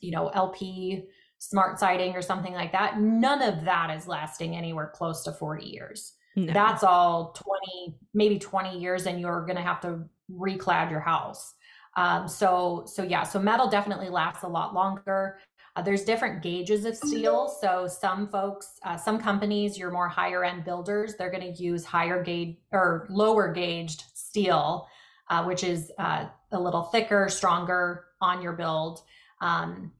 you 0.00 0.10
know 0.10 0.28
LP 0.28 1.04
smart 1.42 1.76
siding 1.76 2.14
or 2.14 2.22
something 2.22 2.52
like 2.52 2.70
that. 2.70 3.00
None 3.00 3.42
of 3.42 3.64
that 3.64 3.90
is 3.90 4.06
lasting 4.06 4.54
anywhere 4.54 4.92
close 4.94 5.24
to 5.24 5.32
40 5.32 5.66
years. 5.66 6.12
No. 6.36 6.52
That's 6.52 6.84
all 6.84 7.32
20, 7.32 7.98
maybe 8.14 8.38
20 8.38 8.78
years, 8.78 9.06
and 9.06 9.20
you're 9.20 9.44
going 9.44 9.56
to 9.56 9.62
have 9.62 9.80
to 9.80 10.04
reclad 10.30 10.88
your 10.88 11.00
house. 11.00 11.54
Um, 11.96 12.28
so, 12.28 12.84
so 12.86 13.02
yeah, 13.02 13.24
so 13.24 13.40
metal 13.40 13.68
definitely 13.68 14.08
lasts 14.08 14.44
a 14.44 14.48
lot 14.48 14.72
longer. 14.72 15.38
Uh, 15.74 15.82
there's 15.82 16.04
different 16.04 16.42
gauges 16.42 16.84
of 16.84 16.96
steel. 16.96 17.48
So 17.60 17.88
some 17.88 18.28
folks, 18.28 18.78
uh, 18.84 18.96
some 18.96 19.18
companies, 19.18 19.76
your 19.76 19.90
more 19.90 20.08
higher 20.08 20.44
end 20.44 20.64
builders, 20.64 21.16
they're 21.16 21.30
going 21.30 21.52
to 21.52 21.62
use 21.62 21.84
higher 21.84 22.22
gauge 22.22 22.56
or 22.70 23.08
lower 23.10 23.52
gauged 23.52 24.04
steel, 24.14 24.86
uh, 25.28 25.42
which 25.42 25.64
is 25.64 25.90
uh, 25.98 26.26
a 26.52 26.60
little 26.60 26.84
thicker, 26.84 27.28
stronger 27.28 28.04
on 28.20 28.40
your 28.42 28.52
build. 28.52 29.00
Um, 29.40 29.90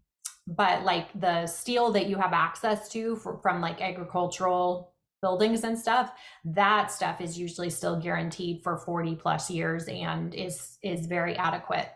but 0.47 0.85
like 0.85 1.09
the 1.21 1.47
steel 1.47 1.93
that 1.93 2.07
you 2.07 2.17
have 2.17 2.33
access 2.33 2.89
to 2.89 3.17
for, 3.17 3.39
from 3.39 3.61
like 3.61 3.81
agricultural 3.81 4.93
buildings 5.21 5.63
and 5.63 5.79
stuff 5.79 6.11
that 6.45 6.91
stuff 6.91 7.21
is 7.21 7.39
usually 7.39 7.71
still 7.71 7.97
guaranteed 7.97 8.61
for 8.63 8.79
40 8.79 9.15
plus 9.15 9.49
years 9.49 9.85
and 9.85 10.35
is 10.35 10.79
is 10.83 11.07
very 11.07 11.37
adequate 11.37 11.93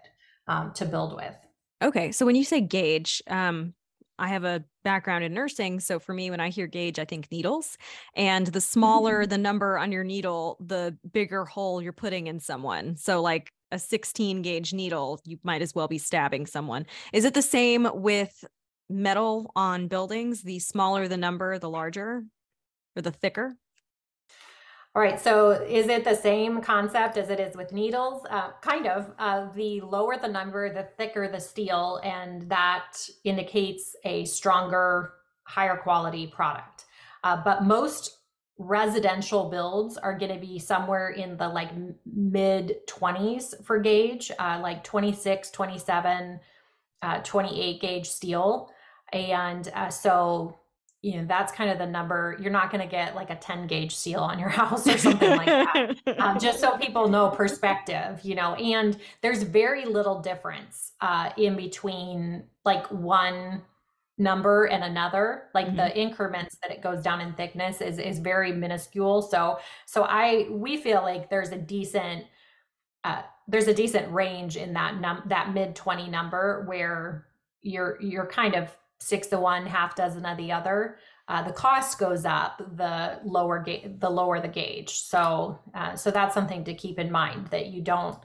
um, 0.47 0.73
to 0.75 0.85
build 0.85 1.17
with 1.17 1.35
Okay. 1.83 2.13
So 2.13 2.25
when 2.25 2.37
you 2.37 2.45
say 2.45 2.61
gauge, 2.61 3.23
um, 3.29 3.75
I 4.19 4.29
have 4.29 4.45
a 4.45 4.65
background 4.83 5.25
in 5.25 5.35
nursing. 5.35 5.79
So 5.81 5.99
for 5.99 6.15
me, 6.15 6.31
when 6.31 6.41
I 6.41 6.49
hear 6.49 6.67
gauge, 6.67 6.99
I 6.99 7.05
think 7.05 7.31
needles. 7.31 7.77
And 8.15 8.47
the 8.47 8.63
smaller 8.63 9.27
the 9.27 9.37
number 9.37 9.77
on 9.77 9.93
your 9.93 10.05
needle, 10.05 10.57
the 10.61 10.97
bigger 11.13 11.45
hole 11.45 11.83
you're 11.83 11.93
putting 11.93 12.29
in 12.29 12.41
someone. 12.41 12.97
So 12.97 13.21
like 13.21 13.53
a 13.73 13.79
16 13.79 14.43
gauge 14.43 14.73
needle, 14.73 15.21
you 15.25 15.39
might 15.43 15.63
as 15.63 15.75
well 15.75 15.89
be 15.89 15.99
stabbing 15.99 16.47
someone. 16.47 16.87
Is 17.13 17.25
it 17.25 17.35
the 17.35 17.43
same 17.43 17.89
with 17.93 18.45
metal 18.89 19.51
on 19.57 19.89
buildings? 19.89 20.43
The 20.43 20.59
smaller 20.59 21.09
the 21.09 21.17
number, 21.17 21.59
the 21.59 21.71
larger 21.71 22.25
or 22.97 23.03
the 23.03 23.11
thicker? 23.11 23.57
all 24.97 25.03
right 25.03 25.21
so 25.21 25.51
is 25.51 25.89
it 25.89 26.05
the 26.05 26.15
same 26.15 26.63
concept 26.63 27.19
as 27.19 27.29
it 27.29 27.39
is 27.39 27.55
with 27.55 27.71
needles 27.71 28.25
uh, 28.31 28.51
kind 28.63 28.87
of 28.87 29.13
uh, 29.19 29.47
the 29.55 29.81
lower 29.83 30.17
the 30.17 30.27
number 30.27 30.73
the 30.73 30.89
thicker 30.97 31.29
the 31.29 31.39
steel 31.39 32.01
and 32.03 32.49
that 32.49 32.97
indicates 33.23 33.95
a 34.05 34.25
stronger 34.25 35.13
higher 35.45 35.77
quality 35.77 36.27
product 36.27 36.87
uh, 37.25 37.37
but 37.45 37.65
most 37.65 38.16
residential 38.59 39.51
builds 39.51 39.99
are 39.99 40.17
going 40.19 40.33
to 40.33 40.41
be 40.41 40.59
somewhere 40.59 41.11
in 41.11 41.37
the 41.37 41.47
like 41.49 41.71
mid 42.07 42.77
20s 42.87 43.63
for 43.65 43.79
gauge 43.79 44.31
uh, 44.39 44.59
like 44.63 44.83
26 44.83 45.51
27 45.51 46.41
uh, 47.03 47.21
28 47.23 47.81
gauge 47.81 48.09
steel. 48.09 48.71
And 49.13 49.69
uh, 49.75 49.91
so 49.91 50.59
you 51.03 51.19
know 51.19 51.27
that's 51.27 51.53
kind 51.53 51.71
of 51.71 51.79
the 51.79 51.87
number. 51.87 52.37
You're 52.41 52.51
not 52.51 52.71
going 52.71 52.81
to 52.81 52.91
get 52.91 53.15
like 53.15 53.31
a 53.31 53.37
10 53.37 53.67
gauge 53.67 53.95
steel 53.95 54.21
on 54.21 54.39
your 54.39 54.49
house 54.61 54.89
or 54.89 54.99
something 54.99 55.37
like 55.37 55.47
that. 55.47 55.97
Um, 56.19 56.39
just 56.39 56.61
so 56.61 56.77
people 56.79 57.09
know 57.09 57.29
perspective 57.29 58.21
you 58.23 58.35
know 58.35 58.55
and 58.55 58.97
there's 59.21 59.43
very 59.43 59.85
little 59.85 60.21
difference 60.21 60.93
uh, 61.01 61.31
in 61.37 61.57
between 61.57 62.45
like 62.65 62.87
one 62.91 63.63
number 64.19 64.65
and 64.65 64.83
another 64.83 65.51
like 65.55 65.67
Mhm. 65.67 65.77
the 65.77 65.99
increments 65.99 66.57
that 66.63 66.71
it 66.71 66.81
goes 66.83 67.03
down 67.03 67.21
in 67.21 67.35
thickness 67.35 67.81
is 67.83 67.99
is 67.99 68.19
very 68.19 68.53
minuscule. 68.53 69.23
So 69.23 69.59
so 69.87 70.05
i 70.05 70.47
we 70.51 70.77
feel 70.79 71.03
like 71.03 71.29
there's 71.31 71.51
a 71.51 71.59
decent 71.59 72.25
uh, 73.05 73.23
there's 73.47 73.69
a 73.69 73.75
decent 73.75 74.13
range 74.13 74.57
in 74.57 74.73
that 74.73 74.97
num 75.01 75.23
that 75.27 75.53
mid 75.53 75.77
20 75.77 76.09
number 76.09 76.65
where 76.67 77.27
you're 77.63 78.01
you're 78.01 78.27
kind 78.27 78.55
of 78.55 78.75
six 79.01 79.27
to 79.29 79.39
one 79.39 79.67
half 79.67 79.95
dozen 79.95 80.25
of 80.27 80.37
the 80.39 80.51
other. 80.51 80.99
Uh, 81.29 81.43
the 81.43 81.53
cost 81.53 81.99
goes 81.99 82.25
up 82.25 82.59
the 82.77 83.21
lower 83.25 83.59
ga- 83.63 83.87
the 83.99 84.09
lower 84.11 84.41
the 84.41 84.49
gauge. 84.49 84.91
So 85.03 85.59
uh, 85.75 85.95
so 85.95 86.11
that's 86.11 86.35
something 86.35 86.65
to 86.65 86.75
keep 86.75 86.99
in 86.99 87.11
mind 87.13 87.49
that 87.49 87.67
you 87.67 87.83
don't 87.83 88.19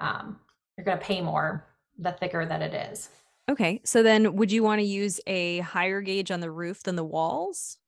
um, 0.00 0.40
you're 0.76 0.84
going 0.84 0.98
to 0.98 1.04
pay 1.04 1.20
more 1.20 1.66
the 1.98 2.12
thicker 2.12 2.44
that 2.46 2.62
it 2.62 2.74
is 2.92 3.10
Okay. 3.48 3.80
So 3.84 4.02
then 4.02 4.36
would 4.36 4.52
you 4.52 4.62
want 4.62 4.80
to 4.80 4.86
use 4.86 5.20
a 5.26 5.60
higher 5.60 6.00
gauge 6.00 6.30
on 6.30 6.40
the 6.40 6.50
roof 6.50 6.82
than 6.82 6.96
the 6.96 7.04
walls? 7.04 7.78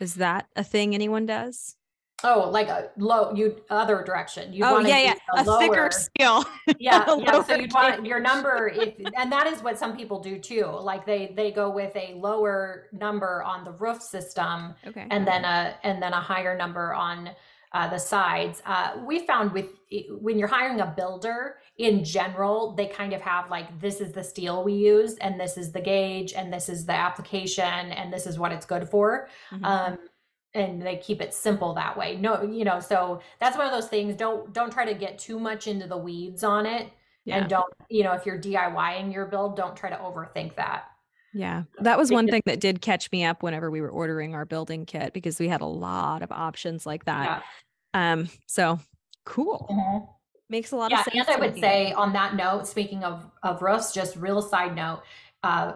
Is 0.00 0.14
that 0.14 0.46
a 0.56 0.64
thing 0.64 0.94
anyone 0.94 1.26
does? 1.26 1.76
oh 2.24 2.48
like 2.50 2.68
a 2.68 2.90
low 2.96 3.32
you 3.34 3.56
other 3.70 4.02
direction 4.02 4.52
you 4.52 4.64
oh, 4.64 4.74
wanna 4.74 4.88
yeah, 4.88 4.98
yeah. 4.98 5.14
use 5.36 5.46
A 5.46 5.50
lower- 5.50 5.58
thicker 5.58 5.90
scale. 5.90 6.44
yeah, 6.78 7.04
yeah. 7.18 7.42
So 7.42 7.54
you 7.54 7.68
want 7.72 8.06
your 8.06 8.20
number, 8.20 8.68
if, 8.74 8.94
and 9.16 9.30
that 9.32 9.46
is 9.46 9.62
what 9.62 9.78
some 9.78 9.96
people 9.96 10.20
do 10.20 10.38
too. 10.38 10.66
Like 10.66 11.06
they 11.06 11.32
they 11.36 11.50
go 11.50 11.70
with 11.70 11.94
a 11.96 12.14
lower 12.14 12.88
number 12.92 13.42
on 13.42 13.64
the 13.64 13.72
roof 13.72 14.00
system, 14.02 14.74
okay. 14.86 15.06
and 15.10 15.26
then 15.26 15.44
a 15.44 15.74
and 15.82 16.02
then 16.02 16.12
a 16.12 16.20
higher 16.20 16.56
number 16.56 16.94
on 16.94 17.30
uh, 17.74 17.88
the 17.88 17.98
sides. 17.98 18.62
Uh, 18.66 18.92
we 19.06 19.26
found 19.26 19.52
with 19.52 19.66
when 20.20 20.38
you're 20.38 20.48
hiring 20.48 20.80
a 20.80 20.86
builder 20.96 21.56
in 21.78 22.04
general, 22.04 22.74
they 22.74 22.86
kind 22.86 23.12
of 23.12 23.20
have 23.22 23.50
like 23.50 23.80
this 23.80 24.00
is 24.00 24.12
the 24.12 24.22
steel 24.24 24.62
we 24.64 24.74
use, 24.74 25.14
and 25.16 25.40
this 25.40 25.56
is 25.56 25.72
the 25.72 25.80
gauge, 25.80 26.32
and 26.34 26.52
this 26.52 26.68
is 26.68 26.84
the 26.86 26.92
application, 26.92 27.64
and 27.64 28.12
this 28.12 28.26
is 28.26 28.38
what 28.38 28.52
it's 28.52 28.66
good 28.66 28.88
for 28.88 29.28
Mhm. 29.52 29.64
um 29.64 29.98
and 30.54 30.82
they 30.82 30.96
keep 30.98 31.22
it 31.22 31.32
simple 31.32 31.72
that 31.74 31.96
way 31.96 32.16
no 32.16 32.42
you 32.42 32.64
know 32.64 32.78
so 32.78 33.20
that's 33.40 33.56
one 33.56 33.66
of 33.66 33.72
those 33.72 33.88
things 33.88 34.14
don't 34.16 34.52
don't 34.52 34.70
try 34.70 34.84
to 34.84 34.94
get 34.94 35.18
too 35.18 35.38
much 35.38 35.66
into 35.66 35.86
the 35.86 35.96
weeds 35.96 36.44
on 36.44 36.66
it 36.66 36.90
yeah. 37.24 37.38
and 37.38 37.48
don't 37.48 37.72
you 37.88 38.04
know 38.04 38.12
if 38.12 38.26
you're 38.26 38.38
diying 38.38 39.12
your 39.12 39.26
build 39.26 39.56
don't 39.56 39.76
try 39.76 39.88
to 39.88 39.96
overthink 39.96 40.54
that 40.56 40.91
Yeah. 41.34 41.64
That 41.80 41.98
was 41.98 42.10
one 42.10 42.28
thing 42.28 42.42
that 42.46 42.60
did 42.60 42.80
catch 42.80 43.10
me 43.10 43.24
up 43.24 43.42
whenever 43.42 43.70
we 43.70 43.80
were 43.80 43.90
ordering 43.90 44.34
our 44.34 44.44
building 44.44 44.84
kit 44.86 45.12
because 45.12 45.38
we 45.40 45.48
had 45.48 45.60
a 45.60 45.66
lot 45.66 46.22
of 46.22 46.30
options 46.30 46.84
like 46.84 47.04
that. 47.06 47.42
Um, 47.94 48.28
so 48.46 48.78
cool. 49.24 49.66
Mhm. 49.70 50.08
Makes 50.48 50.72
a 50.72 50.76
lot 50.76 50.90
yeah 50.90 50.98
of 51.00 51.04
sense. 51.04 51.28
and 51.28 51.36
i 51.36 51.40
would 51.40 51.58
say 51.58 51.92
on 51.94 52.12
that 52.12 52.36
note 52.36 52.66
speaking 52.66 53.04
of 53.04 53.24
of 53.42 53.62
roofs 53.62 53.90
just 53.90 54.16
real 54.16 54.42
side 54.42 54.76
note 54.76 55.00
uh 55.42 55.72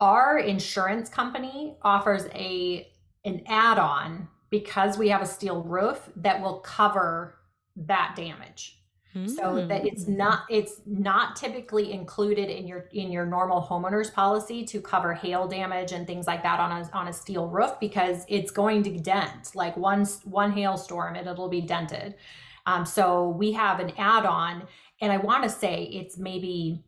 our 0.00 0.38
insurance 0.38 1.08
company 1.08 1.76
offers 1.82 2.26
a 2.32 2.88
an 3.24 3.42
add-on 3.48 4.28
because 4.50 4.96
we 4.96 5.08
have 5.08 5.20
a 5.20 5.26
steel 5.26 5.62
roof 5.62 6.10
that 6.14 6.40
will 6.40 6.60
cover 6.60 7.34
that 7.74 8.14
damage 8.16 8.78
so 9.26 9.64
that 9.66 9.86
it's 9.86 10.04
Mm. 10.06 10.16
not 10.16 10.40
it's 10.50 10.80
not 10.86 11.36
typically 11.36 11.92
included 11.92 12.50
in 12.50 12.66
your 12.66 12.88
in 12.92 13.12
your 13.12 13.24
normal 13.24 13.62
homeowners 13.62 14.12
policy 14.12 14.64
to 14.64 14.80
cover 14.80 15.14
hail 15.14 15.46
damage 15.46 15.92
and 15.92 16.04
things 16.06 16.26
like 16.26 16.42
that 16.42 16.58
on 16.58 16.72
a 16.72 16.90
on 16.92 17.06
a 17.08 17.12
steel 17.12 17.46
roof 17.48 17.78
because 17.78 18.24
it's 18.28 18.50
going 18.50 18.82
to 18.82 18.90
dent 18.98 19.52
like 19.54 19.76
one 19.76 20.04
one 20.24 20.50
hailstorm 20.52 21.14
and 21.14 21.28
it'll 21.28 21.48
be 21.48 21.60
dented. 21.60 22.16
Um, 22.66 22.84
so 22.84 23.28
we 23.28 23.52
have 23.52 23.78
an 23.78 23.92
add-on 23.98 24.66
and 25.00 25.12
i 25.12 25.18
want 25.18 25.44
to 25.44 25.50
say 25.50 25.84
it's 25.84 26.16
maybe 26.18 26.82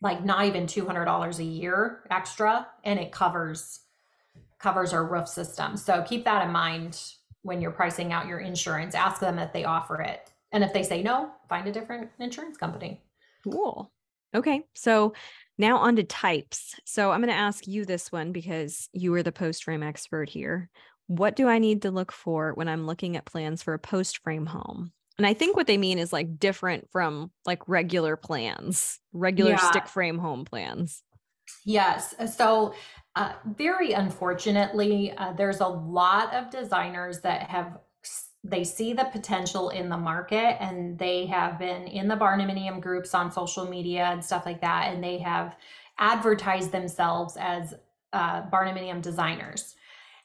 like 0.00 0.24
not 0.24 0.44
even 0.46 0.66
$200 0.66 1.38
a 1.38 1.44
year 1.44 2.02
extra 2.10 2.66
and 2.84 2.98
it 2.98 3.12
covers 3.12 3.80
covers 4.58 4.92
our 4.92 5.04
roof 5.04 5.28
system. 5.28 5.76
So 5.76 6.02
keep 6.02 6.24
that 6.24 6.44
in 6.44 6.52
mind 6.52 7.00
when 7.42 7.60
you're 7.60 7.70
pricing 7.70 8.12
out 8.12 8.26
your 8.26 8.40
insurance. 8.40 8.94
Ask 8.96 9.20
them 9.20 9.38
if 9.38 9.52
they 9.52 9.64
offer 9.64 10.00
it 10.02 10.32
and 10.52 10.64
if 10.64 10.72
they 10.72 10.82
say 10.82 11.02
no, 11.02 11.30
find 11.48 11.66
a 11.66 11.72
different 11.72 12.10
insurance 12.18 12.56
company. 12.56 13.02
Cool. 13.44 13.90
Okay. 14.34 14.62
So 14.74 15.14
now 15.56 15.78
on 15.78 15.96
to 15.96 16.04
types. 16.04 16.74
So 16.84 17.10
I'm 17.10 17.20
going 17.20 17.32
to 17.32 17.34
ask 17.34 17.66
you 17.66 17.84
this 17.84 18.12
one 18.12 18.32
because 18.32 18.88
you 18.92 19.12
are 19.14 19.22
the 19.22 19.32
post 19.32 19.64
frame 19.64 19.82
expert 19.82 20.28
here. 20.28 20.70
What 21.06 21.36
do 21.36 21.48
I 21.48 21.58
need 21.58 21.82
to 21.82 21.90
look 21.90 22.12
for 22.12 22.52
when 22.54 22.68
I'm 22.68 22.86
looking 22.86 23.16
at 23.16 23.24
plans 23.24 23.62
for 23.62 23.74
a 23.74 23.78
post 23.78 24.22
frame 24.22 24.46
home? 24.46 24.92
And 25.16 25.26
I 25.26 25.34
think 25.34 25.56
what 25.56 25.66
they 25.66 25.78
mean 25.78 25.98
is 25.98 26.12
like 26.12 26.38
different 26.38 26.90
from 26.92 27.32
like 27.44 27.66
regular 27.68 28.16
plans, 28.16 29.00
regular 29.12 29.52
Yeah. 29.52 29.70
stick 29.70 29.88
frame 29.88 30.18
home 30.18 30.44
plans. 30.44 31.02
Yes. 31.64 32.14
So, 32.36 32.74
uh, 33.16 33.32
very 33.56 33.92
unfortunately, 33.92 35.12
uh, 35.16 35.32
there's 35.32 35.60
a 35.60 35.66
lot 35.66 36.34
of 36.34 36.50
designers 36.50 37.20
that 37.22 37.48
have 37.48 37.78
they 38.48 38.64
see 38.64 38.92
the 38.92 39.04
potential 39.04 39.70
in 39.70 39.88
the 39.88 39.96
market 39.96 40.60
and 40.62 40.98
they 40.98 41.26
have 41.26 41.58
been 41.58 41.86
in 41.86 42.08
the 42.08 42.16
barnuminium 42.16 42.80
groups 42.80 43.14
on 43.14 43.30
social 43.30 43.68
media 43.68 44.04
and 44.04 44.24
stuff 44.24 44.46
like 44.46 44.60
that. 44.60 44.92
And 44.92 45.02
they 45.02 45.18
have 45.18 45.56
advertised 45.98 46.72
themselves 46.72 47.36
as 47.38 47.74
uh, 48.12 48.42
barnuminium 48.50 49.02
designers. 49.02 49.74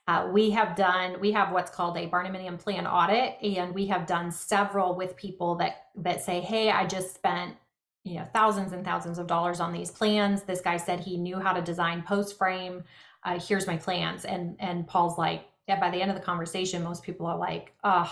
Uh, 0.07 0.29
we 0.31 0.49
have 0.49 0.75
done 0.75 1.19
we 1.21 1.31
have 1.31 1.51
what's 1.53 1.71
called 1.71 1.97
a 1.97 2.07
barnuminium 2.09 2.59
plan 2.59 2.85
audit 2.85 3.37
and 3.41 3.73
we 3.73 3.85
have 3.87 4.05
done 4.05 4.31
several 4.31 4.95
with 4.95 5.15
people 5.15 5.55
that 5.55 5.85
that 5.95 6.21
say 6.21 6.41
hey 6.41 6.69
i 6.69 6.85
just 6.85 7.15
spent 7.15 7.55
you 8.03 8.15
know 8.15 8.25
thousands 8.33 8.73
and 8.73 8.83
thousands 8.83 9.17
of 9.17 9.27
dollars 9.27 9.59
on 9.59 9.71
these 9.71 9.91
plans. 9.91 10.43
This 10.43 10.61
guy 10.61 10.77
said 10.77 10.99
he 10.99 11.17
knew 11.17 11.39
how 11.39 11.53
to 11.53 11.61
design 11.61 12.03
post 12.03 12.37
frame. 12.37 12.83
Uh, 13.23 13.39
here's 13.39 13.67
my 13.67 13.77
plans. 13.77 14.25
And 14.25 14.55
and 14.59 14.87
paul's 14.87 15.17
like 15.17 15.45
yeah 15.67 15.79
by 15.79 15.89
the 15.89 16.01
end 16.01 16.11
of 16.11 16.17
the 16.17 16.23
conversation 16.23 16.83
most 16.83 17.03
people 17.03 17.25
are 17.25 17.37
like 17.37 17.73
oh 17.83 18.11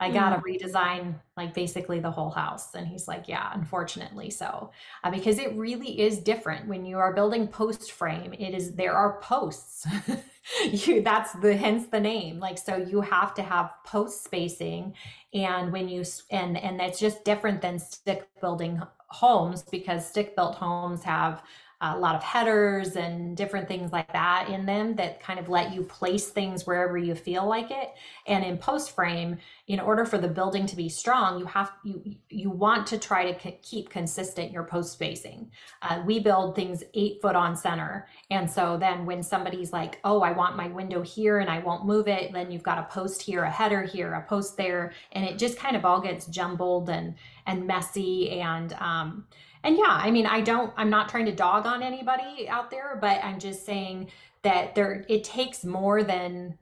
I 0.00 0.12
got 0.12 0.30
to 0.30 0.36
mm. 0.36 0.42
redesign 0.42 1.16
like 1.36 1.54
basically 1.54 1.98
the 1.98 2.10
whole 2.10 2.30
house. 2.30 2.74
And 2.74 2.86
he's 2.86 3.08
like, 3.08 3.26
yeah, 3.26 3.50
unfortunately 3.52 4.30
so. 4.30 4.70
Uh, 5.02 5.10
because 5.10 5.40
it 5.40 5.56
really 5.56 6.00
is 6.00 6.18
different 6.18 6.68
when 6.68 6.84
you 6.84 6.98
are 6.98 7.12
building 7.12 7.48
post 7.48 7.90
frame. 7.90 8.32
It 8.32 8.54
is, 8.54 8.74
there 8.74 8.94
are 8.94 9.20
posts. 9.20 9.86
you, 10.64 11.02
that's 11.02 11.32
the, 11.34 11.56
hence 11.56 11.88
the 11.88 11.98
name. 11.98 12.38
Like, 12.38 12.58
so 12.58 12.76
you 12.76 13.00
have 13.00 13.34
to 13.34 13.42
have 13.42 13.72
post 13.84 14.22
spacing. 14.22 14.94
And 15.34 15.72
when 15.72 15.88
you, 15.88 16.04
and, 16.30 16.56
and 16.56 16.78
that's 16.78 17.00
just 17.00 17.24
different 17.24 17.60
than 17.60 17.80
stick 17.80 18.28
building 18.40 18.80
homes 19.08 19.62
because 19.62 20.06
stick 20.06 20.36
built 20.36 20.54
homes 20.54 21.02
have 21.02 21.42
a 21.80 21.96
lot 21.96 22.16
of 22.16 22.22
headers 22.24 22.96
and 22.96 23.36
different 23.36 23.68
things 23.68 23.92
like 23.92 24.12
that 24.12 24.48
in 24.48 24.66
them 24.66 24.96
that 24.96 25.20
kind 25.20 25.38
of 25.38 25.48
let 25.48 25.72
you 25.72 25.84
place 25.84 26.26
things 26.26 26.66
wherever 26.66 26.98
you 26.98 27.14
feel 27.14 27.48
like 27.48 27.70
it. 27.70 27.92
And 28.26 28.44
in 28.44 28.58
post 28.58 28.96
frame 28.96 29.38
in 29.68 29.78
order 29.78 30.04
for 30.04 30.18
the 30.18 30.26
building 30.26 30.66
to 30.66 30.74
be 30.74 30.88
strong 30.88 31.38
you 31.38 31.46
have 31.46 31.70
you 31.84 32.16
you 32.30 32.50
want 32.50 32.86
to 32.88 32.98
try 32.98 33.30
to 33.30 33.52
keep 33.62 33.90
consistent 33.90 34.50
your 34.50 34.64
post 34.64 34.92
spacing. 34.92 35.52
Uh, 35.82 36.02
we 36.04 36.18
build 36.18 36.56
things 36.56 36.82
eight 36.94 37.22
foot 37.22 37.36
on 37.36 37.54
center. 37.54 38.08
And 38.30 38.50
so 38.50 38.76
then 38.76 39.06
when 39.06 39.22
somebody's 39.22 39.72
like 39.72 40.00
oh 40.02 40.20
i 40.20 40.32
want 40.32 40.56
my 40.56 40.66
window 40.66 41.02
here 41.02 41.38
and 41.38 41.48
i 41.48 41.60
won't 41.60 41.86
move 41.86 42.08
it 42.08 42.32
then 42.32 42.50
you've 42.50 42.62
got 42.64 42.78
a 42.78 42.92
post 42.92 43.22
here 43.22 43.44
a 43.44 43.50
header 43.50 43.82
here 43.82 44.14
a 44.14 44.22
post 44.22 44.56
there. 44.56 44.92
And 45.12 45.24
it 45.24 45.38
just 45.38 45.56
kind 45.56 45.76
of 45.76 45.84
all 45.84 46.00
gets 46.00 46.26
jumbled 46.26 46.90
and 46.90 47.14
and 47.46 47.66
messy 47.68 48.40
and 48.40 48.72
um, 48.74 49.26
and 49.68 49.76
yeah, 49.76 50.00
I 50.00 50.10
mean, 50.10 50.24
I 50.24 50.40
don't, 50.40 50.72
I'm 50.78 50.88
not 50.88 51.10
trying 51.10 51.26
to 51.26 51.34
dog 51.34 51.66
on 51.66 51.82
anybody 51.82 52.48
out 52.48 52.70
there, 52.70 52.96
but 52.98 53.22
I'm 53.22 53.38
just 53.38 53.66
saying 53.66 54.10
that 54.40 54.74
there, 54.74 55.04
it 55.10 55.24
takes 55.24 55.62
more 55.62 56.02
than 56.02 56.56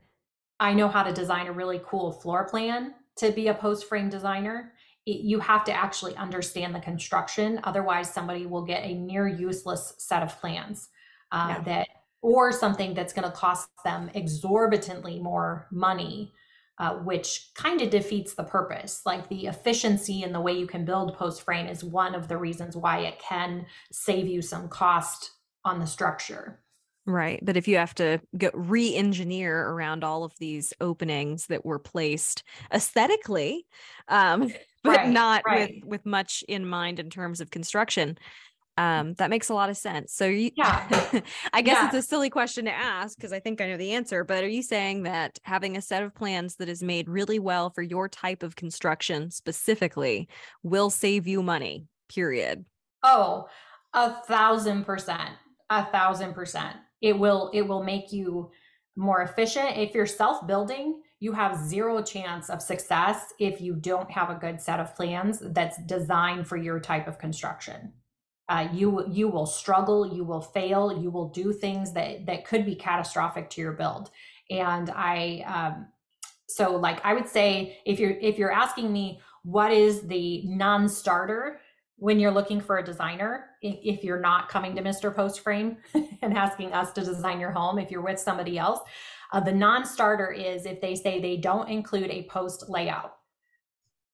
I 0.59 0.73
know 0.73 0.89
how 0.89 1.03
to 1.03 1.13
design 1.13 1.47
a 1.47 1.53
really 1.53 1.79
cool 1.85 2.11
floor 2.11 2.49
plan 2.49 2.95
to 3.15 3.31
be 3.31 3.47
a 3.47 3.53
post 3.53 3.87
frame 3.87 4.09
designer. 4.09 4.73
It, 5.05 5.21
you 5.21 5.39
have 5.39 5.63
to 5.65 5.71
actually 5.71 6.17
understand 6.17 6.75
the 6.75 6.81
construction. 6.81 7.61
Otherwise, 7.63 8.13
somebody 8.13 8.45
will 8.45 8.65
get 8.65 8.83
a 8.83 8.93
near 8.93 9.25
useless 9.25 9.93
set 9.99 10.21
of 10.21 10.37
plans 10.41 10.89
uh, 11.31 11.55
yeah. 11.55 11.63
that, 11.63 11.87
or 12.21 12.51
something 12.51 12.93
that's 12.93 13.13
going 13.13 13.23
to 13.23 13.37
cost 13.37 13.69
them 13.85 14.11
exorbitantly 14.15 15.21
more 15.21 15.69
money 15.71 16.33
uh, 16.79 16.95
which 16.95 17.49
kind 17.55 17.81
of 17.81 17.89
defeats 17.89 18.33
the 18.33 18.43
purpose. 18.43 19.01
Like 19.05 19.27
the 19.29 19.47
efficiency 19.47 20.23
and 20.23 20.33
the 20.33 20.41
way 20.41 20.53
you 20.53 20.67
can 20.67 20.85
build 20.85 21.15
post 21.15 21.41
frame 21.41 21.67
is 21.67 21.83
one 21.83 22.15
of 22.15 22.27
the 22.27 22.37
reasons 22.37 22.75
why 22.75 22.99
it 22.99 23.19
can 23.19 23.65
save 23.91 24.27
you 24.27 24.41
some 24.41 24.67
cost 24.69 25.31
on 25.65 25.79
the 25.79 25.87
structure. 25.87 26.59
Right. 27.05 27.39
But 27.41 27.55
if 27.55 27.69
you 27.69 27.77
have 27.77 27.95
to 27.95 28.19
go 28.37 28.49
re 28.53 28.93
engineer 28.93 29.69
around 29.69 30.03
all 30.03 30.25
of 30.25 30.33
these 30.39 30.73
openings 30.81 31.47
that 31.47 31.65
were 31.65 31.79
placed 31.79 32.43
aesthetically, 32.73 33.65
um, 34.09 34.51
but 34.83 34.97
right, 34.97 35.09
not 35.09 35.43
right. 35.47 35.75
with, 35.75 35.85
with 35.85 36.05
much 36.05 36.43
in 36.49 36.67
mind 36.67 36.99
in 36.99 37.09
terms 37.09 37.39
of 37.39 37.49
construction, 37.49 38.17
um, 38.77 39.15
that 39.15 39.31
makes 39.31 39.49
a 39.49 39.55
lot 39.55 39.69
of 39.69 39.77
sense. 39.77 40.13
So 40.13 40.25
you, 40.25 40.51
yeah, 40.55 41.21
I 41.53 41.61
guess 41.61 41.77
yeah. 41.77 41.87
it's 41.87 41.95
a 41.95 42.01
silly 42.01 42.29
question 42.29 42.65
to 42.65 42.71
ask 42.71 43.17
because 43.17 43.33
I 43.33 43.39
think 43.39 43.59
I 43.59 43.67
know 43.67 43.77
the 43.77 43.93
answer, 43.93 44.23
but 44.23 44.43
are 44.43 44.49
you 44.49 44.61
saying 44.61 45.03
that 45.03 45.39
having 45.43 45.75
a 45.75 45.81
set 45.81 46.03
of 46.03 46.13
plans 46.13 46.55
that 46.57 46.69
is 46.69 46.83
made 46.83 47.09
really 47.09 47.39
well 47.39 47.71
for 47.71 47.81
your 47.81 48.07
type 48.07 48.43
of 48.43 48.55
construction 48.55 49.31
specifically 49.31 50.29
will 50.61 50.91
save 50.91 51.27
you 51.27 51.41
money, 51.41 51.87
period? 52.07 52.65
Oh, 53.03 53.47
a 53.93 54.11
thousand 54.11 54.85
percent, 54.85 55.31
a 55.71 55.85
thousand 55.85 56.33
percent. 56.33 56.77
It 57.01 57.17
will, 57.17 57.49
it 57.53 57.63
will 57.63 57.83
make 57.83 58.11
you 58.11 58.51
more 58.95 59.21
efficient. 59.21 59.77
If 59.77 59.95
you're 59.95 60.05
self-building, 60.05 61.01
you 61.19 61.31
have 61.31 61.57
zero 61.57 62.03
chance 62.03 62.49
of 62.49 62.61
success 62.61 63.33
if 63.39 63.59
you 63.59 63.73
don't 63.73 64.11
have 64.11 64.29
a 64.29 64.35
good 64.35 64.61
set 64.61 64.79
of 64.79 64.95
plans 64.95 65.41
that's 65.41 65.81
designed 65.85 66.47
for 66.47 66.57
your 66.57 66.79
type 66.79 67.07
of 67.07 67.17
construction 67.17 67.91
uh, 68.49 68.67
you 68.71 69.05
you 69.09 69.27
will 69.27 69.45
struggle 69.45 70.15
you 70.15 70.23
will 70.23 70.41
fail 70.41 71.01
you 71.01 71.09
will 71.09 71.29
do 71.29 71.51
things 71.51 71.91
that 71.93 72.25
that 72.25 72.45
could 72.45 72.65
be 72.65 72.75
catastrophic 72.75 73.49
to 73.49 73.61
your 73.61 73.73
build. 73.73 74.09
And 74.49 74.89
i 74.91 75.43
um, 75.45 75.87
so 76.47 76.75
like 76.75 77.03
i 77.03 77.13
would 77.13 77.27
say 77.27 77.79
if 77.85 77.99
you're 77.99 78.17
if 78.21 78.37
you're 78.37 78.51
asking 78.51 78.91
me 78.91 79.19
what 79.43 79.71
is 79.71 80.01
the 80.01 80.43
non-starter 80.45 81.59
when 81.97 82.19
you're 82.19 82.31
looking 82.31 82.61
for 82.61 82.77
a 82.77 82.83
designer 82.83 83.49
if 83.61 84.03
you're 84.03 84.19
not 84.21 84.47
coming 84.47 84.73
to 84.75 84.81
mr 84.81 85.13
post 85.13 85.41
frame 85.41 85.75
and 86.21 86.37
asking 86.37 86.71
us 86.71 86.93
to 86.93 87.03
design 87.03 87.39
your 87.41 87.51
home 87.51 87.77
if 87.77 87.91
you're 87.91 88.01
with 88.01 88.19
somebody 88.19 88.57
else 88.57 88.79
uh, 89.31 89.39
the 89.39 89.51
non-starter 89.51 90.31
is 90.31 90.65
if 90.65 90.81
they 90.81 90.95
say 90.95 91.19
they 91.19 91.37
don't 91.37 91.69
include 91.69 92.09
a 92.09 92.23
post 92.23 92.69
layout. 92.69 93.15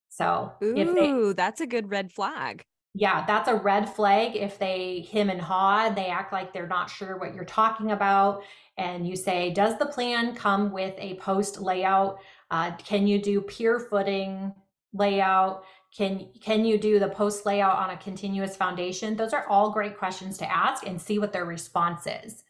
So 0.08 0.52
Ooh, 0.62 0.74
they, 0.74 1.32
that's 1.34 1.60
a 1.60 1.66
good 1.66 1.90
red 1.90 2.12
flag 2.12 2.64
yeah, 2.96 3.26
that's 3.26 3.48
a 3.48 3.56
red 3.56 3.92
flag 3.92 4.36
if 4.36 4.56
they 4.56 5.00
him 5.00 5.28
and 5.28 5.40
haw, 5.40 5.90
they 5.90 6.06
act 6.06 6.32
like 6.32 6.52
they're 6.52 6.68
not 6.68 6.88
sure 6.88 7.18
what 7.18 7.34
you're 7.34 7.44
talking 7.44 7.90
about. 7.90 8.42
And 8.78 9.06
you 9.06 9.16
say, 9.16 9.50
does 9.50 9.76
the 9.78 9.86
plan 9.86 10.34
come 10.36 10.70
with 10.72 10.94
a 10.98 11.16
post 11.16 11.60
layout? 11.60 12.18
Uh, 12.52 12.70
can 12.76 13.08
you 13.08 13.20
do 13.20 13.40
pier 13.40 13.80
footing 13.80 14.54
layout? 14.92 15.64
Can 15.96 16.28
can 16.40 16.64
you 16.64 16.78
do 16.78 17.00
the 17.00 17.08
post 17.08 17.44
layout 17.44 17.78
on 17.78 17.90
a 17.90 17.96
continuous 17.96 18.56
foundation? 18.56 19.16
Those 19.16 19.32
are 19.32 19.46
all 19.48 19.70
great 19.70 19.98
questions 19.98 20.38
to 20.38 20.52
ask 20.52 20.86
and 20.86 21.00
see 21.00 21.18
what 21.18 21.32
their 21.32 21.44
response 21.44 22.06
is. 22.06 22.44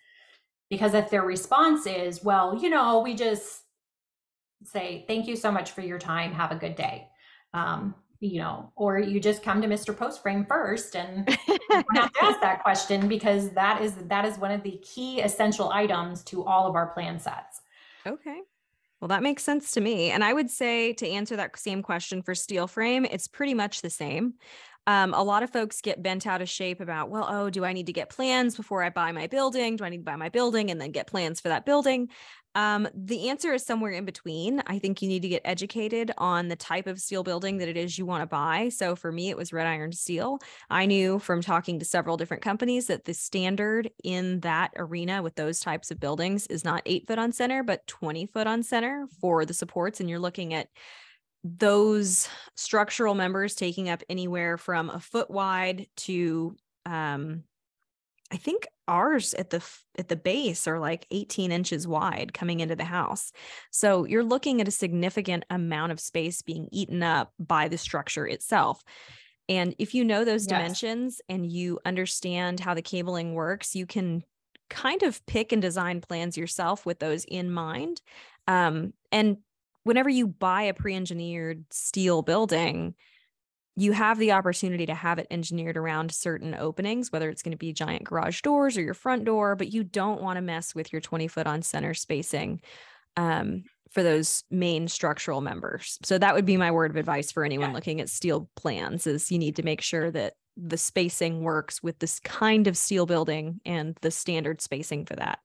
Because 0.69 0.93
if 0.93 1.09
their 1.09 1.25
response 1.25 1.87
is, 1.87 2.23
well, 2.23 2.59
you 2.61 2.69
know, 2.69 3.01
we 3.01 3.15
just 3.15 3.63
say, 4.63 5.05
thank 5.07 5.27
you 5.27 5.37
so 5.37 5.51
much 5.51 5.71
for 5.71 5.81
your 5.81 5.99
time. 5.99 6.33
Have 6.33 6.53
a 6.53 6.57
good 6.57 6.75
day. 6.75 7.07
Um, 7.53 7.95
you 8.25 8.41
know, 8.41 8.73
or 8.75 8.99
you 8.99 9.21
just 9.21 9.43
come 9.43 9.61
to 9.61 9.69
Mr. 9.69 9.95
Postframe 9.95 10.49
first 10.49 10.97
and 10.97 11.29
have 11.71 12.13
to 12.13 12.25
ask 12.25 12.41
that 12.41 12.63
question 12.63 13.07
because 13.07 13.51
that 13.51 13.83
is 13.83 13.95
that 13.95 14.25
is 14.25 14.39
one 14.39 14.51
of 14.51 14.63
the 14.63 14.81
key 14.83 15.21
essential 15.21 15.71
items 15.71 16.23
to 16.25 16.45
all 16.45 16.67
of 16.67 16.75
our 16.75 16.87
plan 16.89 17.19
sets. 17.19 17.61
Okay. 18.07 18.41
Well, 19.01 19.09
that 19.09 19.23
makes 19.23 19.43
sense 19.43 19.73
to 19.73 19.83
me. 19.83 20.11
And 20.11 20.25
I 20.25 20.33
would 20.33 20.51
say 20.51 20.95
to 20.95 21.07
answer 21.07 21.37
that 21.37 21.59
same 21.59 21.83
question 21.83 22.23
for 22.23 22.35
steel 22.35 22.67
frame, 22.67 23.05
it's 23.05 23.29
pretty 23.29 23.53
much 23.53 23.83
the 23.83 23.91
same. 23.91 24.35
Um, 24.87 25.13
a 25.15 25.23
lot 25.23 25.43
of 25.43 25.51
folks 25.51 25.81
get 25.81 26.03
bent 26.03 26.27
out 26.27 26.43
of 26.43 26.49
shape 26.49 26.81
about, 26.81 27.11
well, 27.11 27.27
oh, 27.29 27.51
do 27.51 27.65
I 27.65 27.73
need 27.73 27.87
to 27.87 27.93
get 27.93 28.11
plans 28.11 28.57
before 28.57 28.83
I 28.83 28.91
buy 28.91 29.13
my 29.13 29.27
building? 29.27 29.77
Do 29.77 29.85
I 29.85 29.89
need 29.89 29.99
to 29.99 30.05
buy 30.05 30.17
my 30.17 30.29
building 30.29 30.71
and 30.71 30.81
then 30.81 30.91
get 30.91 31.07
plans 31.07 31.41
for 31.41 31.49
that 31.49 31.67
building? 31.67 32.09
Um, 32.55 32.89
the 32.95 33.31
answer 33.31 33.53
is 33.53 33.67
somewhere 33.67 33.93
in 33.93 34.05
between. 34.05 34.63
I 34.67 34.79
think 34.79 35.03
you 35.03 35.09
need 35.09 35.23
to 35.23 35.29
get 35.29 35.43
educated 35.45 36.13
on 36.19 36.49
the 36.49 36.57
type 36.57 36.87
of 36.87 37.01
steel 37.01 37.25
building 37.25 37.59
that 37.59 37.69
it 37.69 37.77
is 37.77 37.99
you 37.99 38.07
want 38.07 38.23
to 38.23 38.27
buy. 38.27 38.69
So 38.69 38.95
for 38.95 39.11
me, 39.11 39.31
it 39.31 39.37
was 39.37 39.53
red 39.53 39.67
iron 39.67 39.93
steel. 39.93 40.39
I 40.71 40.87
knew 40.87 41.19
from 41.19 41.43
talking 41.43 41.79
to 41.81 41.85
several 41.85 42.17
different 42.17 42.43
companies 42.43 42.87
that 42.87 43.05
the 43.05 43.15
standard 43.15 43.91
in 44.05 44.41
that 44.41 44.71
arena 44.77 45.23
with 45.23 45.35
those 45.35 45.61
types 45.61 45.91
of 45.91 45.99
buildings 45.99 46.47
is 46.47 46.65
not 46.65 46.83
eight 46.87 47.07
foot 47.07 47.19
on 47.19 47.33
center, 47.33 47.63
but 47.63 47.87
20 47.89 48.27
foot 48.27 48.47
on 48.47 48.63
center 48.63 49.09
for 49.21 49.45
the 49.45 49.55
supports. 49.55 49.99
And 49.99 50.09
you're 50.09 50.21
looking 50.21 50.55
at 50.55 50.69
those 51.43 52.29
structural 52.57 53.15
members 53.15 53.55
taking 53.55 53.89
up 53.89 54.03
anywhere 54.09 54.57
from 54.57 54.91
a 54.91 55.01
foot 55.01 55.31
wide 55.31 55.87
to 55.97 56.57
um, 56.87 57.43
I 58.33 58.37
think 58.37 58.67
ours 58.89 59.35
at 59.35 59.51
the 59.51 59.65
at 59.99 60.09
the 60.09 60.17
base 60.17 60.67
are 60.67 60.79
like 60.79 61.07
18 61.11 61.53
inches 61.53 61.87
wide 61.87 62.35
coming 62.35 62.61
into 62.61 62.77
the 62.77 62.85
house. 62.85 63.33
So 63.71 64.05
you're 64.05 64.25
looking 64.25 64.61
at 64.61 64.69
a 64.69 64.73
significant 64.73 65.45
amount 65.51 65.93
of 65.93 66.01
space 66.01 66.43
being 66.43 66.69
eaten 66.73 67.03
up 67.03 67.33
by 67.39 67.69
the 67.69 67.79
structure 67.79 68.27
itself. 68.27 68.83
And 69.49 69.75
if 69.79 69.95
you 69.95 70.05
know 70.05 70.25
those 70.25 70.47
yes. 70.47 70.49
dimensions 70.49 71.21
and 71.29 71.51
you 71.51 71.79
understand 71.85 72.61
how 72.61 72.75
the 72.75 72.83
cabling 72.83 73.35
works, 73.35 73.75
you 73.75 73.87
can 73.87 74.25
kind 74.71 75.03
of 75.03 75.25
pick 75.27 75.53
and 75.53 75.61
design 75.61 76.01
plans 76.01 76.37
yourself 76.37 76.87
with 76.87 76.99
those 76.99 77.25
in 77.25 77.51
mind. 77.51 78.01
Um, 78.49 78.95
and 79.13 79.39
whenever 79.85 80.09
you 80.09 80.27
buy 80.27 80.63
a 80.63 80.75
pre-engineered 80.75 81.65
steel 81.71 82.23
building, 82.23 82.95
you 83.77 83.93
have 83.93 84.19
the 84.19 84.33
opportunity 84.33 84.87
to 84.87 84.95
have 84.95 85.19
it 85.19 85.27
engineered 85.31 85.77
around 85.77 86.13
certain 86.13 86.55
openings, 86.55 87.11
whether 87.11 87.29
it's 87.29 87.43
going 87.43 87.53
to 87.53 87.59
be 87.59 87.73
giant 87.73 88.05
garage 88.05 88.41
doors 88.43 88.79
or 88.79 88.83
your 88.83 88.95
front 88.95 89.25
door, 89.25 89.57
but 89.57 89.73
you 89.73 89.83
don't 89.83 90.23
want 90.23 90.37
to 90.37 90.43
mess 90.43 90.75
with 90.75 90.93
your 90.93 91.01
20 91.01 91.27
foot 91.27 91.47
on 91.47 91.63
center 91.63 91.93
spacing 91.93 92.61
um, 93.17 93.65
for 93.91 94.03
those 94.03 94.45
main 94.51 94.87
structural 94.87 95.41
members. 95.41 95.99
So 96.05 96.19
that 96.19 96.35
would 96.35 96.47
be 96.47 96.57
my 96.57 96.71
word 96.71 96.91
of 96.91 96.97
advice 96.97 97.33
for 97.33 97.45
anyone 97.45 97.71
yeah. 97.71 97.75
looking 97.75 98.01
at 98.01 98.09
steel 98.09 98.49
plans 98.55 99.07
is 99.07 99.31
you 99.31 99.39
need 99.39 99.57
to 99.57 99.65
make 99.65 99.81
sure 99.81 100.11
that 100.11 100.35
the 100.57 100.77
spacing 100.77 101.43
works 101.43 101.83
with 101.83 101.99
this 101.99 102.21
kind 102.21 102.69
of 102.69 102.77
steel 102.77 103.07
building 103.07 103.61
and 103.65 103.97
the 104.03 104.11
standard 104.11 104.61
spacing 104.61 105.05
for 105.05 105.17
that. 105.17 105.41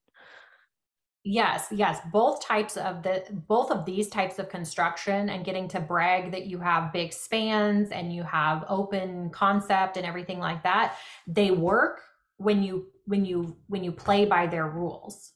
Yes, 1.31 1.67
yes, 1.69 1.99
both 2.11 2.43
types 2.43 2.75
of 2.75 3.03
the 3.03 3.23
both 3.47 3.69
of 3.69 3.85
these 3.85 4.09
types 4.09 4.39
of 4.39 4.49
construction 4.49 5.29
and 5.29 5.45
getting 5.45 5.67
to 5.67 5.79
brag 5.79 6.31
that 6.31 6.47
you 6.47 6.57
have 6.57 6.91
big 6.91 7.13
spans 7.13 7.91
and 7.91 8.11
you 8.11 8.23
have 8.23 8.65
open 8.67 9.29
concept 9.29 9.95
and 9.95 10.07
everything 10.07 10.39
like 10.39 10.63
that, 10.63 10.95
they 11.27 11.51
work 11.51 12.01
when 12.37 12.63
you 12.63 12.87
when 13.05 13.25
you 13.25 13.55
when 13.67 13.83
you 13.83 13.91
play 13.91 14.25
by 14.25 14.47
their 14.47 14.67
rules. 14.67 15.33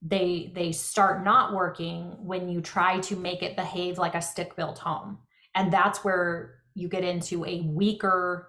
They 0.00 0.50
they 0.54 0.72
start 0.72 1.22
not 1.22 1.52
working 1.52 2.16
when 2.24 2.48
you 2.48 2.62
try 2.62 3.00
to 3.00 3.14
make 3.14 3.42
it 3.42 3.54
behave 3.54 3.98
like 3.98 4.14
a 4.14 4.22
stick 4.22 4.56
built 4.56 4.78
home. 4.78 5.18
And 5.54 5.70
that's 5.70 6.02
where 6.02 6.54
you 6.72 6.88
get 6.88 7.04
into 7.04 7.44
a 7.44 7.60
weaker 7.60 8.48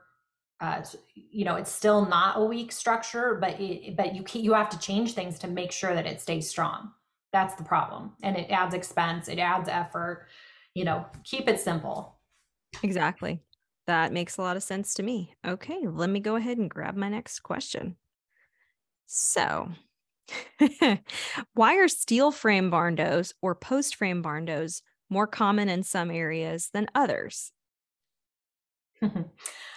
uh, 0.61 0.83
you 1.13 1.45
know 1.45 1.55
it's 1.55 1.71
still 1.71 2.05
not 2.05 2.37
a 2.39 2.43
weak 2.43 2.71
structure 2.71 3.35
but 3.35 3.59
it, 3.59 3.95
but 3.95 4.15
you 4.15 4.23
you 4.33 4.53
have 4.53 4.69
to 4.69 4.79
change 4.79 5.13
things 5.13 5.37
to 5.39 5.47
make 5.47 5.71
sure 5.71 5.93
that 5.93 6.05
it 6.05 6.21
stays 6.21 6.49
strong. 6.49 6.91
That's 7.33 7.55
the 7.55 7.63
problem. 7.63 8.15
And 8.23 8.37
it 8.37 8.49
adds 8.49 8.73
expense 8.73 9.27
it 9.27 9.39
adds 9.39 9.69
effort 9.69 10.27
you 10.73 10.83
know 10.85 11.05
keep 11.23 11.47
it 11.49 11.59
simple. 11.59 12.19
Exactly. 12.83 13.41
That 13.87 14.11
makes 14.13 14.37
a 14.37 14.41
lot 14.41 14.57
of 14.57 14.63
sense 14.63 14.93
to 14.95 15.03
me. 15.03 15.35
Okay 15.45 15.87
let 15.87 16.09
me 16.09 16.19
go 16.19 16.35
ahead 16.35 16.57
and 16.57 16.69
grab 16.69 16.95
my 16.95 17.09
next 17.09 17.41
question. 17.41 17.97
So 19.07 19.71
why 21.53 21.75
are 21.77 21.87
steel 21.87 22.31
frame 22.31 22.69
barndos 22.69 23.33
or 23.41 23.55
post 23.55 23.95
frame 23.95 24.21
barndos 24.21 24.81
more 25.09 25.27
common 25.27 25.69
in 25.69 25.83
some 25.83 26.11
areas 26.11 26.69
than 26.73 26.87
others 26.95 27.51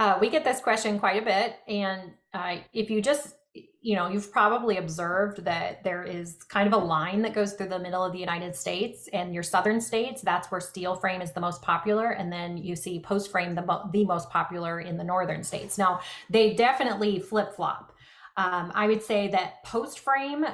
Uh, 0.00 0.16
we 0.18 0.30
get 0.30 0.44
this 0.44 0.60
question 0.60 0.98
quite 0.98 1.20
a 1.20 1.24
bit. 1.26 1.56
And 1.68 2.12
uh, 2.32 2.56
if 2.72 2.88
you 2.88 3.02
just, 3.02 3.34
you 3.82 3.94
know, 3.94 4.08
you've 4.08 4.32
probably 4.32 4.78
observed 4.78 5.44
that 5.44 5.84
there 5.84 6.04
is 6.04 6.42
kind 6.44 6.66
of 6.66 6.72
a 6.72 6.82
line 6.82 7.20
that 7.20 7.34
goes 7.34 7.52
through 7.52 7.68
the 7.68 7.78
middle 7.78 8.02
of 8.02 8.10
the 8.14 8.18
United 8.18 8.56
States 8.56 9.10
and 9.12 9.34
your 9.34 9.42
southern 9.42 9.78
states, 9.78 10.22
that's 10.22 10.50
where 10.50 10.58
steel 10.58 10.94
frame 10.94 11.20
is 11.20 11.32
the 11.32 11.40
most 11.40 11.60
popular. 11.60 12.12
And 12.12 12.32
then 12.32 12.56
you 12.56 12.76
see 12.76 12.98
post 12.98 13.30
frame 13.30 13.54
the, 13.54 13.82
the 13.92 14.06
most 14.06 14.30
popular 14.30 14.80
in 14.80 14.96
the 14.96 15.04
northern 15.04 15.44
states. 15.44 15.76
Now, 15.76 16.00
they 16.30 16.54
definitely 16.54 17.18
flip 17.18 17.54
flop. 17.54 17.92
Um, 18.38 18.72
I 18.74 18.86
would 18.86 19.02
say 19.02 19.28
that 19.28 19.62
post 19.64 19.98
frame 19.98 20.46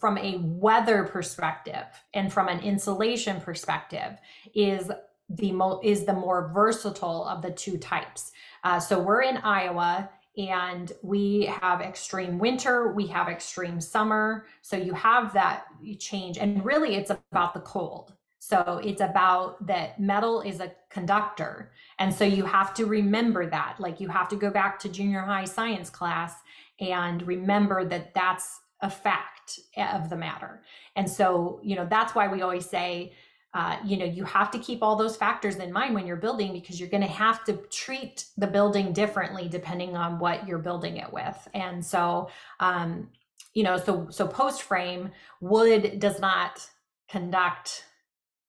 from 0.00 0.18
a 0.18 0.38
weather 0.38 1.04
perspective 1.04 1.86
and 2.12 2.32
from 2.32 2.48
an 2.48 2.58
insulation 2.58 3.40
perspective 3.40 4.18
is 4.52 4.90
the 5.30 5.52
mo- 5.52 5.80
is 5.84 6.04
the 6.04 6.12
more 6.12 6.50
versatile 6.52 7.24
of 7.24 7.40
the 7.40 7.50
two 7.52 7.78
types. 7.78 8.32
Uh, 8.64 8.78
so 8.78 8.98
we're 8.98 9.22
in 9.22 9.38
Iowa 9.38 10.10
and 10.36 10.92
we 11.02 11.46
have 11.60 11.80
extreme 11.80 12.38
winter, 12.38 12.92
we 12.92 13.06
have 13.08 13.28
extreme 13.28 13.80
summer. 13.80 14.46
So 14.62 14.76
you 14.76 14.94
have 14.94 15.32
that 15.34 15.64
change. 15.98 16.38
And 16.38 16.64
really, 16.64 16.94
it's 16.94 17.10
about 17.10 17.54
the 17.54 17.60
cold. 17.60 18.14
So 18.38 18.80
it's 18.82 19.02
about 19.02 19.64
that 19.66 20.00
metal 20.00 20.40
is 20.40 20.60
a 20.60 20.72
conductor. 20.88 21.72
And 21.98 22.12
so 22.12 22.24
you 22.24 22.44
have 22.44 22.72
to 22.74 22.86
remember 22.86 23.46
that. 23.50 23.76
Like 23.78 24.00
you 24.00 24.08
have 24.08 24.28
to 24.28 24.36
go 24.36 24.50
back 24.50 24.78
to 24.80 24.88
junior 24.88 25.20
high 25.20 25.44
science 25.44 25.90
class 25.90 26.34
and 26.80 27.26
remember 27.26 27.84
that 27.84 28.14
that's 28.14 28.60
a 28.80 28.88
fact 28.88 29.60
of 29.76 30.08
the 30.08 30.16
matter. 30.16 30.62
And 30.96 31.08
so, 31.08 31.60
you 31.62 31.76
know, 31.76 31.86
that's 31.88 32.14
why 32.14 32.28
we 32.28 32.40
always 32.40 32.68
say, 32.68 33.12
uh, 33.52 33.76
you 33.84 33.96
know 33.96 34.04
you 34.04 34.24
have 34.24 34.50
to 34.50 34.58
keep 34.58 34.82
all 34.82 34.96
those 34.96 35.16
factors 35.16 35.56
in 35.56 35.72
mind 35.72 35.94
when 35.94 36.06
you're 36.06 36.16
building 36.16 36.52
because 36.52 36.78
you're 36.78 36.88
going 36.88 37.02
to 37.02 37.08
have 37.08 37.44
to 37.44 37.54
treat 37.70 38.26
the 38.36 38.46
building 38.46 38.92
differently 38.92 39.48
depending 39.48 39.96
on 39.96 40.18
what 40.18 40.46
you're 40.46 40.58
building 40.58 40.98
it 40.98 41.12
with. 41.12 41.48
And 41.54 41.84
so 41.84 42.30
um, 42.60 43.08
you 43.54 43.64
know 43.64 43.76
so 43.76 44.06
so 44.10 44.26
post 44.26 44.62
frame 44.62 45.10
wood 45.40 45.98
does 45.98 46.20
not 46.20 46.68
conduct 47.08 47.86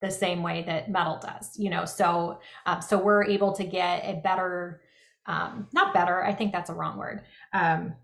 the 0.02 0.12
same 0.12 0.44
way 0.44 0.64
that 0.64 0.90
metal 0.90 1.20
does 1.20 1.58
you 1.58 1.70
know? 1.70 1.86
So 1.86 2.40
um, 2.66 2.82
so 2.82 2.98
we're 2.98 3.24
able 3.24 3.54
to 3.54 3.64
get 3.64 4.04
a 4.06 4.22
better 4.22 4.82
um, 5.28 5.68
not 5.74 5.94
better 5.94 6.24
i 6.24 6.34
think 6.34 6.52
that's 6.52 6.70
a 6.70 6.74
wrong 6.74 6.98
word. 6.98 7.22
Um, 7.54 7.96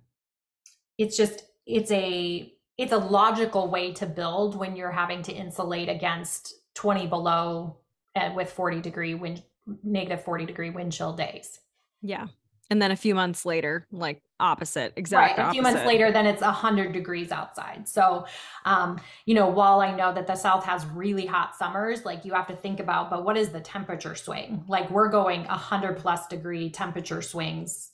it's 0.98 1.16
just 1.16 1.44
it's 1.66 1.92
a 1.92 2.52
it's 2.78 2.92
a 2.92 2.98
logical 2.98 3.70
way 3.70 3.92
to 3.94 4.06
build 4.06 4.56
when 4.56 4.76
you're 4.76 4.92
having 4.92 5.22
to 5.24 5.32
insulate 5.34 5.90
against 5.90 6.54
20 6.78 7.08
below 7.08 7.78
and 8.14 8.36
with 8.36 8.52
40 8.52 8.82
degree 8.82 9.16
wind 9.16 9.42
negative 9.84 10.24
40 10.24 10.46
degree 10.46 10.70
wind 10.70 10.94
chill 10.94 11.14
days. 11.14 11.60
Yeah. 12.04 12.28
And 12.70 12.82
then 12.82 12.92
a 12.92 12.96
few 12.96 13.16
months 13.16 13.46
later 13.46 13.88
like 13.92 14.22
opposite 14.40 14.94
exactly 14.96 15.42
right 15.42 15.50
a 15.50 15.52
few 15.52 15.64
months 15.64 15.84
later 15.84 16.12
then 16.12 16.28
it's 16.28 16.42
100 16.42 16.94
degrees 16.94 17.32
outside. 17.32 17.88
So 17.88 18.28
um 18.66 19.02
you 19.26 19.34
know 19.34 19.48
while 19.48 19.80
i 19.80 19.96
know 19.96 20.14
that 20.14 20.28
the 20.28 20.36
south 20.36 20.64
has 20.66 20.86
really 20.86 21.26
hot 21.26 21.56
summers 21.56 22.06
like 22.06 22.24
you 22.24 22.34
have 22.34 22.46
to 22.48 22.56
think 22.56 22.80
about 22.80 23.10
but 23.10 23.26
what 23.26 23.38
is 23.38 23.50
the 23.50 23.62
temperature 23.62 24.14
swing? 24.14 24.64
Like 24.68 24.92
we're 24.92 25.10
going 25.10 25.46
100 25.46 25.98
plus 25.98 26.28
degree 26.28 26.70
temperature 26.70 27.24
swings 27.24 27.92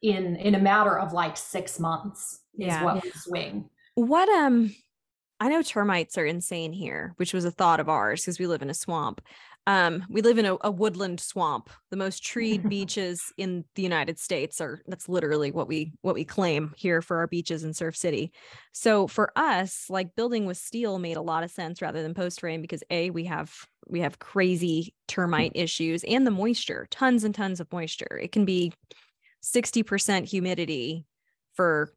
in 0.00 0.36
in 0.36 0.54
a 0.54 0.60
matter 0.60 0.98
of 0.98 1.12
like 1.12 1.36
six 1.36 1.78
months 1.78 2.40
is 2.54 2.68
yeah. 2.68 2.82
what 2.82 3.02
we 3.02 3.10
swing. 3.10 3.68
What 3.94 4.28
um 4.30 4.74
I 5.42 5.48
know 5.48 5.60
termites 5.60 6.16
are 6.18 6.24
insane 6.24 6.72
here, 6.72 7.14
which 7.16 7.34
was 7.34 7.44
a 7.44 7.50
thought 7.50 7.80
of 7.80 7.88
ours 7.88 8.20
because 8.20 8.38
we 8.38 8.46
live 8.46 8.62
in 8.62 8.70
a 8.70 8.74
swamp. 8.74 9.20
Um, 9.66 10.06
we 10.08 10.22
live 10.22 10.38
in 10.38 10.46
a, 10.46 10.56
a 10.60 10.70
woodland 10.70 11.18
swamp. 11.18 11.68
The 11.90 11.96
most 11.96 12.22
treed 12.22 12.68
beaches 12.68 13.32
in 13.36 13.64
the 13.74 13.82
United 13.82 14.20
States 14.20 14.60
are 14.60 14.80
that's 14.86 15.08
literally 15.08 15.50
what 15.50 15.66
we 15.66 15.94
what 16.02 16.14
we 16.14 16.24
claim 16.24 16.72
here 16.76 17.02
for 17.02 17.16
our 17.16 17.26
beaches 17.26 17.64
in 17.64 17.74
Surf 17.74 17.96
City. 17.96 18.30
So 18.70 19.08
for 19.08 19.32
us, 19.34 19.86
like 19.88 20.14
building 20.14 20.46
with 20.46 20.58
steel 20.58 21.00
made 21.00 21.16
a 21.16 21.20
lot 21.22 21.42
of 21.42 21.50
sense 21.50 21.82
rather 21.82 22.04
than 22.04 22.14
post 22.14 22.38
frame 22.38 22.62
because 22.62 22.84
a 22.88 23.10
we 23.10 23.24
have 23.24 23.52
we 23.88 23.98
have 23.98 24.20
crazy 24.20 24.94
termite 25.08 25.52
issues 25.56 26.04
and 26.04 26.24
the 26.24 26.30
moisture, 26.30 26.86
tons 26.92 27.24
and 27.24 27.34
tons 27.34 27.58
of 27.58 27.72
moisture. 27.72 28.16
It 28.22 28.30
can 28.30 28.44
be 28.44 28.72
60% 29.42 30.24
humidity 30.24 31.04
for 31.54 31.92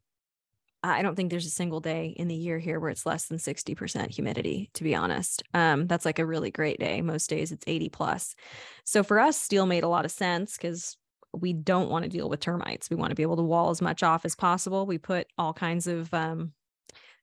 I 0.87 1.01
don't 1.01 1.15
think 1.15 1.29
there's 1.29 1.45
a 1.45 1.51
single 1.51 1.79
day 1.79 2.13
in 2.17 2.27
the 2.27 2.35
year 2.35 2.59
here 2.59 2.79
where 2.79 2.89
it's 2.89 3.05
less 3.05 3.25
than 3.25 3.37
60% 3.37 4.09
humidity, 4.11 4.69
to 4.73 4.83
be 4.83 4.95
honest. 4.95 5.43
Um, 5.53 5.87
that's 5.87 6.05
like 6.05 6.19
a 6.19 6.25
really 6.25 6.51
great 6.51 6.79
day. 6.79 7.01
Most 7.01 7.29
days 7.29 7.51
it's 7.51 7.63
80 7.67 7.89
plus. 7.89 8.35
So 8.83 9.03
for 9.03 9.19
us, 9.19 9.39
steel 9.39 9.65
made 9.65 9.83
a 9.83 9.89
lot 9.89 10.05
of 10.05 10.11
sense 10.11 10.57
because 10.57 10.97
we 11.33 11.53
don't 11.53 11.89
want 11.89 12.03
to 12.03 12.09
deal 12.09 12.29
with 12.29 12.39
termites. 12.39 12.89
We 12.89 12.95
want 12.95 13.11
to 13.11 13.15
be 13.15 13.23
able 13.23 13.37
to 13.37 13.43
wall 13.43 13.69
as 13.69 13.81
much 13.81 14.03
off 14.03 14.25
as 14.25 14.35
possible. 14.35 14.85
We 14.85 14.97
put 14.97 15.27
all 15.37 15.53
kinds 15.53 15.87
of 15.87 16.13
um, 16.13 16.53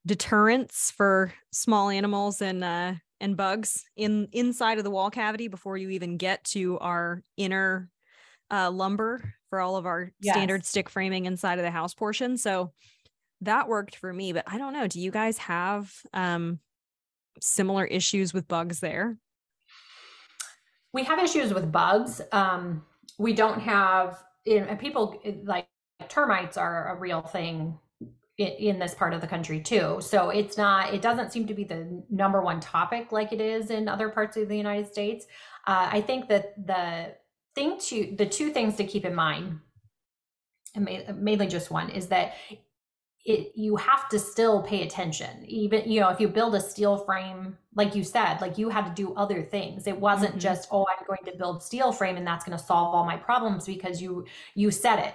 deterrents 0.07 0.90
for 0.90 1.33
small 1.51 1.88
animals 1.88 2.42
and 2.42 2.62
uh, 2.62 2.94
and 3.20 3.37
bugs 3.37 3.85
in 3.96 4.29
inside 4.33 4.79
of 4.79 4.85
the 4.85 4.90
wall 4.90 5.11
cavity 5.11 5.48
before 5.48 5.77
you 5.77 5.90
even 5.90 6.16
get 6.16 6.44
to 6.44 6.79
our 6.81 7.22
inner 7.37 7.88
uh, 8.51 8.70
lumber 8.70 9.33
for 9.48 9.61
all 9.61 9.77
of 9.77 9.87
our 9.87 10.12
yes. 10.20 10.35
standard 10.35 10.64
stick 10.64 10.88
framing 10.88 11.27
inside 11.27 11.59
of 11.59 11.64
the 11.64 11.70
house 11.70 11.94
portion. 11.94 12.37
So 12.37 12.72
that 13.42 13.68
worked 13.68 13.96
for 13.96 14.12
me, 14.12 14.33
but 14.33 14.44
I 14.46 14.59
don't 14.59 14.72
know. 14.72 14.87
Do 14.87 15.00
you 15.00 15.11
guys 15.11 15.38
have 15.38 15.92
um, 16.12 16.61
similar 17.40 17.85
issues 17.85 18.33
with 18.33 18.48
bugs 18.48 18.81
there? 18.81 19.18
We 20.92 21.05
have 21.05 21.18
issues 21.18 21.52
with 21.55 21.72
bugs. 21.72 22.20
Um, 22.33 22.85
we 23.18 23.33
don't 23.33 23.61
have 23.61 24.22
people 24.78 25.22
like 25.44 25.66
termites 26.09 26.57
are 26.57 26.96
a 26.96 26.98
real 26.98 27.22
thing 27.22 27.78
in, 28.38 28.48
in 28.48 28.78
this 28.78 28.94
part 28.94 29.14
of 29.14 29.20
the 29.20 29.26
country 29.26 29.61
too. 29.61 29.98
So 30.00 30.31
it's 30.31 30.57
not. 30.57 30.92
It 30.92 31.02
doesn't 31.02 31.33
seem 31.33 31.46
to 31.46 31.55
be 31.55 31.64
the 31.64 32.02
number 32.11 32.42
one 32.42 32.61
topic 32.61 33.12
like 33.12 33.33
it 33.33 33.40
is 33.40 33.70
in 33.70 33.88
other 33.88 34.09
parts 34.09 34.36
of 34.36 34.49
the 34.49 34.57
United 34.57 34.86
States. 34.88 35.26
Uh, 35.66 35.88
I 35.90 36.01
think 36.01 36.28
that 36.28 36.55
the 36.66 37.14
thing 37.55 37.78
to 37.78 38.14
the 38.16 38.26
two 38.26 38.51
things 38.51 38.76
to 38.76 38.84
keep 38.84 39.05
in 39.05 39.14
mind 39.14 39.61
and 40.74 40.88
mainly 41.18 41.47
just 41.47 41.70
one 41.70 41.90
is 41.90 42.09
that 42.09 42.32
it 43.25 43.53
you 43.55 43.77
have 43.77 44.09
to 44.09 44.18
still 44.18 44.62
pay 44.62 44.83
attention 44.83 45.45
even 45.47 45.89
you 45.89 46.01
know 46.01 46.09
if 46.09 46.18
you 46.18 46.27
build 46.27 46.55
a 46.55 46.61
steel 46.61 46.99
frame 46.99 47.57
like 47.77 47.95
you 47.95 48.03
said 48.03 48.41
like 48.41 48.59
you 48.59 48.68
had 48.68 48.85
to 48.85 48.93
do 49.01 49.14
other 49.14 49.43
things 49.43 49.87
it 49.87 49.99
wasn't 49.99 50.29
mm-hmm. 50.31 50.41
just 50.41 50.68
oh 50.73 50.85
i'm 50.91 51.07
going 51.07 51.25
to 51.25 51.37
build 51.39 51.62
steel 51.62 51.93
frame 51.93 52.16
and 52.16 52.27
that's 52.27 52.45
going 52.45 52.57
to 52.57 52.64
solve 52.64 52.95
all 52.95 53.05
my 53.05 53.16
problems 53.16 53.64
because 53.64 54.03
you 54.03 54.25
you 54.55 54.70
said 54.70 54.99
it 54.99 55.14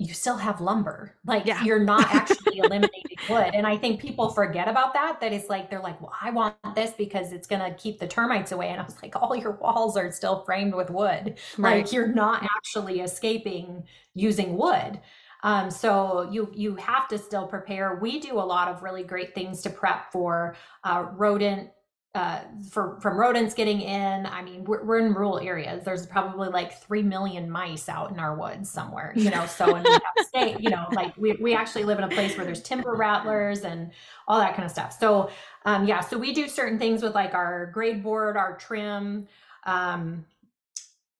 you 0.00 0.14
still 0.14 0.38
have 0.38 0.62
lumber. 0.62 1.14
Like 1.26 1.44
yeah. 1.44 1.62
you're 1.62 1.84
not 1.84 2.06
actually 2.14 2.58
eliminating 2.64 3.18
wood. 3.28 3.50
And 3.52 3.66
I 3.66 3.76
think 3.76 4.00
people 4.00 4.30
forget 4.30 4.66
about 4.66 4.94
that, 4.94 5.20
that 5.20 5.34
it's 5.34 5.50
like, 5.50 5.68
they're 5.68 5.82
like, 5.82 6.00
well, 6.00 6.14
I 6.18 6.30
want 6.30 6.56
this 6.74 6.92
because 6.92 7.32
it's 7.32 7.46
going 7.46 7.60
to 7.60 7.76
keep 7.76 7.98
the 7.98 8.08
termites 8.08 8.50
away. 8.50 8.70
And 8.70 8.80
I 8.80 8.84
was 8.84 8.96
like, 9.02 9.14
all 9.14 9.36
your 9.36 9.52
walls 9.52 9.98
are 9.98 10.10
still 10.10 10.42
framed 10.44 10.74
with 10.74 10.88
wood. 10.88 11.36
Right. 11.58 11.84
Like 11.84 11.92
you're 11.92 12.08
not 12.08 12.48
actually 12.56 13.00
escaping 13.00 13.84
using 14.14 14.56
wood. 14.56 15.00
Um, 15.42 15.70
so 15.70 16.28
you 16.30 16.50
you 16.54 16.76
have 16.76 17.08
to 17.08 17.18
still 17.18 17.46
prepare. 17.46 17.96
We 17.96 18.20
do 18.20 18.34
a 18.34 18.42
lot 18.42 18.68
of 18.68 18.82
really 18.82 19.02
great 19.02 19.34
things 19.34 19.62
to 19.62 19.70
prep 19.70 20.12
for 20.12 20.56
uh, 20.84 21.06
rodent 21.12 21.70
uh, 22.14 22.40
for 22.68 22.98
from 23.00 23.16
rodents 23.16 23.54
getting 23.54 23.80
in. 23.80 24.26
I 24.26 24.42
mean, 24.42 24.64
we're, 24.64 24.82
we're 24.82 24.98
in 24.98 25.14
rural 25.14 25.38
areas. 25.38 25.84
There's 25.84 26.06
probably 26.06 26.48
like 26.48 26.82
three 26.82 27.02
million 27.04 27.48
mice 27.48 27.88
out 27.88 28.10
in 28.10 28.18
our 28.18 28.34
woods 28.36 28.68
somewhere, 28.68 29.12
you 29.14 29.30
know. 29.30 29.46
So 29.46 29.76
in 29.76 29.84
to 29.84 30.00
stay, 30.26 30.56
you 30.58 30.70
know, 30.70 30.86
like 30.92 31.16
we 31.16 31.32
we 31.34 31.54
actually 31.54 31.84
live 31.84 31.98
in 31.98 32.04
a 32.04 32.08
place 32.08 32.36
where 32.36 32.44
there's 32.44 32.62
timber 32.62 32.94
rattlers 32.94 33.60
and 33.60 33.92
all 34.26 34.40
that 34.40 34.56
kind 34.56 34.64
of 34.64 34.72
stuff. 34.72 34.98
So 34.98 35.30
um, 35.64 35.86
yeah, 35.86 36.00
so 36.00 36.18
we 36.18 36.32
do 36.32 36.48
certain 36.48 36.80
things 36.80 37.00
with 37.00 37.14
like 37.14 37.34
our 37.34 37.66
grade 37.66 38.02
board, 38.02 38.36
our 38.36 38.56
trim. 38.56 39.28
Um, 39.64 40.24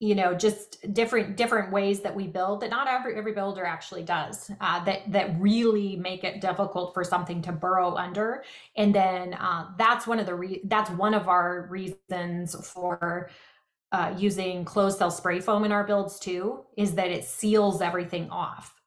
you 0.01 0.15
know 0.15 0.33
just 0.33 0.91
different 0.95 1.37
different 1.37 1.71
ways 1.71 2.01
that 2.01 2.15
we 2.15 2.25
build 2.25 2.61
that 2.61 2.71
not 2.71 2.87
every 2.87 3.15
every 3.15 3.33
builder 3.33 3.63
actually 3.63 4.01
does 4.01 4.49
uh, 4.59 4.83
that 4.83 5.09
that 5.11 5.39
really 5.39 5.95
make 5.95 6.23
it 6.23 6.41
difficult 6.41 6.91
for 6.95 7.03
something 7.03 7.39
to 7.43 7.51
burrow 7.51 7.95
under. 7.95 8.43
And 8.75 8.93
then 8.93 9.35
uh, 9.35 9.69
that's 9.77 10.07
one 10.07 10.19
of 10.19 10.25
the 10.25 10.33
re- 10.33 10.61
that's 10.65 10.89
one 10.89 11.13
of 11.13 11.27
our 11.27 11.67
reasons 11.69 12.55
for 12.67 13.29
uh, 13.91 14.15
using 14.17 14.65
closed 14.65 14.97
cell 14.97 15.11
spray 15.11 15.39
foam 15.39 15.65
in 15.65 15.71
our 15.71 15.83
builds 15.83 16.19
too 16.19 16.65
is 16.75 16.95
that 16.95 17.11
it 17.11 17.23
seals 17.23 17.79
everything 17.79 18.27
off 18.31 18.81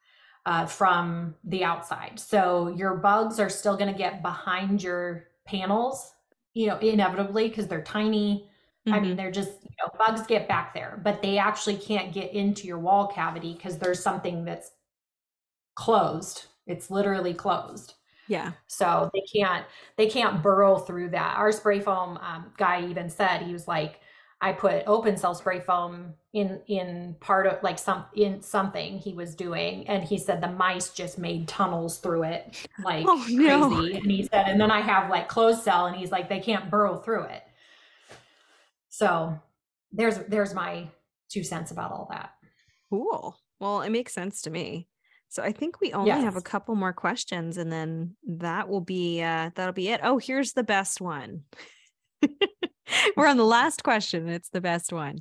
uh, 0.47 0.67
from 0.67 1.37
the 1.45 1.62
outside. 1.62 2.19
So 2.19 2.75
your 2.77 2.97
bugs 2.97 3.39
are 3.39 3.49
still 3.49 3.77
going 3.77 3.93
to 3.93 3.97
get 3.99 4.21
behind 4.21 4.83
your 4.83 5.29
panels 5.47 6.11
you 6.55 6.67
know 6.67 6.79
inevitably 6.79 7.49
because 7.49 7.69
they're 7.69 7.83
tiny 7.83 8.49
Mm-hmm. 8.87 8.95
I 8.95 9.01
mean, 9.01 9.11
mm-hmm. 9.11 9.16
they're 9.16 9.30
just, 9.30 9.53
you 9.62 9.70
know, 9.80 9.91
bugs 9.99 10.26
get 10.26 10.47
back 10.47 10.74
there, 10.74 11.01
but 11.03 11.22
they 11.22 11.39
actually 11.39 11.76
can't 11.76 12.12
get 12.12 12.32
into 12.32 12.66
your 12.66 12.78
wall 12.78 13.07
cavity 13.07 13.55
because 13.55 13.78
there's 13.78 14.03
something 14.03 14.45
that's 14.45 14.70
closed. 15.74 16.47
It's 16.66 16.91
literally 16.91 17.35
closed. 17.35 17.95
Yeah. 18.28 18.53
So 18.66 19.11
they 19.12 19.20
can't 19.20 19.66
they 19.97 20.07
can't 20.07 20.43
burrow 20.43 20.78
through 20.78 21.11
that. 21.11 21.37
Our 21.37 21.53
spray 21.53 21.80
foam 21.80 22.18
um, 22.18 22.53
guy 22.57 22.87
even 22.89 23.11
said 23.11 23.43
he 23.43 23.53
was 23.53 23.68
like, 23.68 24.01
I 24.41 24.53
put 24.53 24.85
open 24.87 25.16
cell 25.16 25.35
spray 25.35 25.61
foam 25.61 26.14
in 26.32 26.61
in 26.66 27.16
part 27.20 27.47
of 27.47 27.62
like 27.62 27.78
some 27.78 28.05
in 28.14 28.43
something 28.43 28.99
he 28.99 29.12
was 29.12 29.35
doing, 29.35 29.87
and 29.89 30.05
he 30.05 30.18
said 30.18 30.41
the 30.41 30.51
mice 30.51 30.91
just 30.91 31.18
made 31.18 31.49
tunnels 31.49 31.99
through 31.99 32.24
it 32.24 32.66
like 32.82 33.05
oh, 33.09 33.22
crazy. 33.24 33.37
No. 33.37 33.78
And 33.78 34.11
he 34.11 34.22
said, 34.30 34.47
and 34.49 34.61
then 34.61 34.70
I 34.70 34.80
have 34.80 35.11
like 35.11 35.28
closed 35.28 35.62
cell, 35.62 35.87
and 35.87 35.97
he's 35.97 36.11
like 36.11 36.28
they 36.28 36.41
can't 36.41 36.70
burrow 36.70 36.97
through 36.97 37.24
it. 37.24 37.43
So 38.95 39.37
there's 39.91 40.19
there's 40.29 40.55
my 40.55 40.87
two 41.29 41.43
cents 41.43 41.73
about 41.73 41.91
all 41.91 42.07
that. 42.13 42.31
Cool. 42.91 43.37
Well, 43.59 43.81
it 43.81 43.91
makes 43.91 44.15
sense 44.15 44.43
to 44.43 44.51
me. 44.51 44.87
So 45.31 45.43
I 45.43 45.51
think 45.51 45.81
we 45.81 45.93
only 45.93 46.11
yes. 46.11 46.23
have 46.23 46.37
a 46.37 46.41
couple 46.41 46.77
more 46.77 46.93
questions 46.93 47.57
and 47.57 47.73
then 47.73 48.15
that 48.25 48.69
will 48.69 48.83
be 48.83 49.21
uh 49.21 49.51
that'll 49.57 49.73
be 49.73 49.89
it. 49.89 49.99
Oh, 50.05 50.19
here's 50.19 50.53
the 50.53 50.63
best 50.63 51.01
one. 51.01 51.41
We're 53.17 53.27
on 53.27 53.37
the 53.37 53.45
last 53.45 53.83
question. 53.83 54.29
It's 54.29 54.51
the 54.51 54.61
best 54.61 54.93
one. 54.93 55.19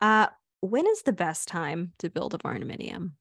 Uh 0.00 0.28
when 0.60 0.86
is 0.86 1.02
the 1.02 1.12
best 1.12 1.48
time 1.48 1.94
to 1.98 2.10
build 2.10 2.34
a 2.34 2.38
barndominium? 2.38 3.14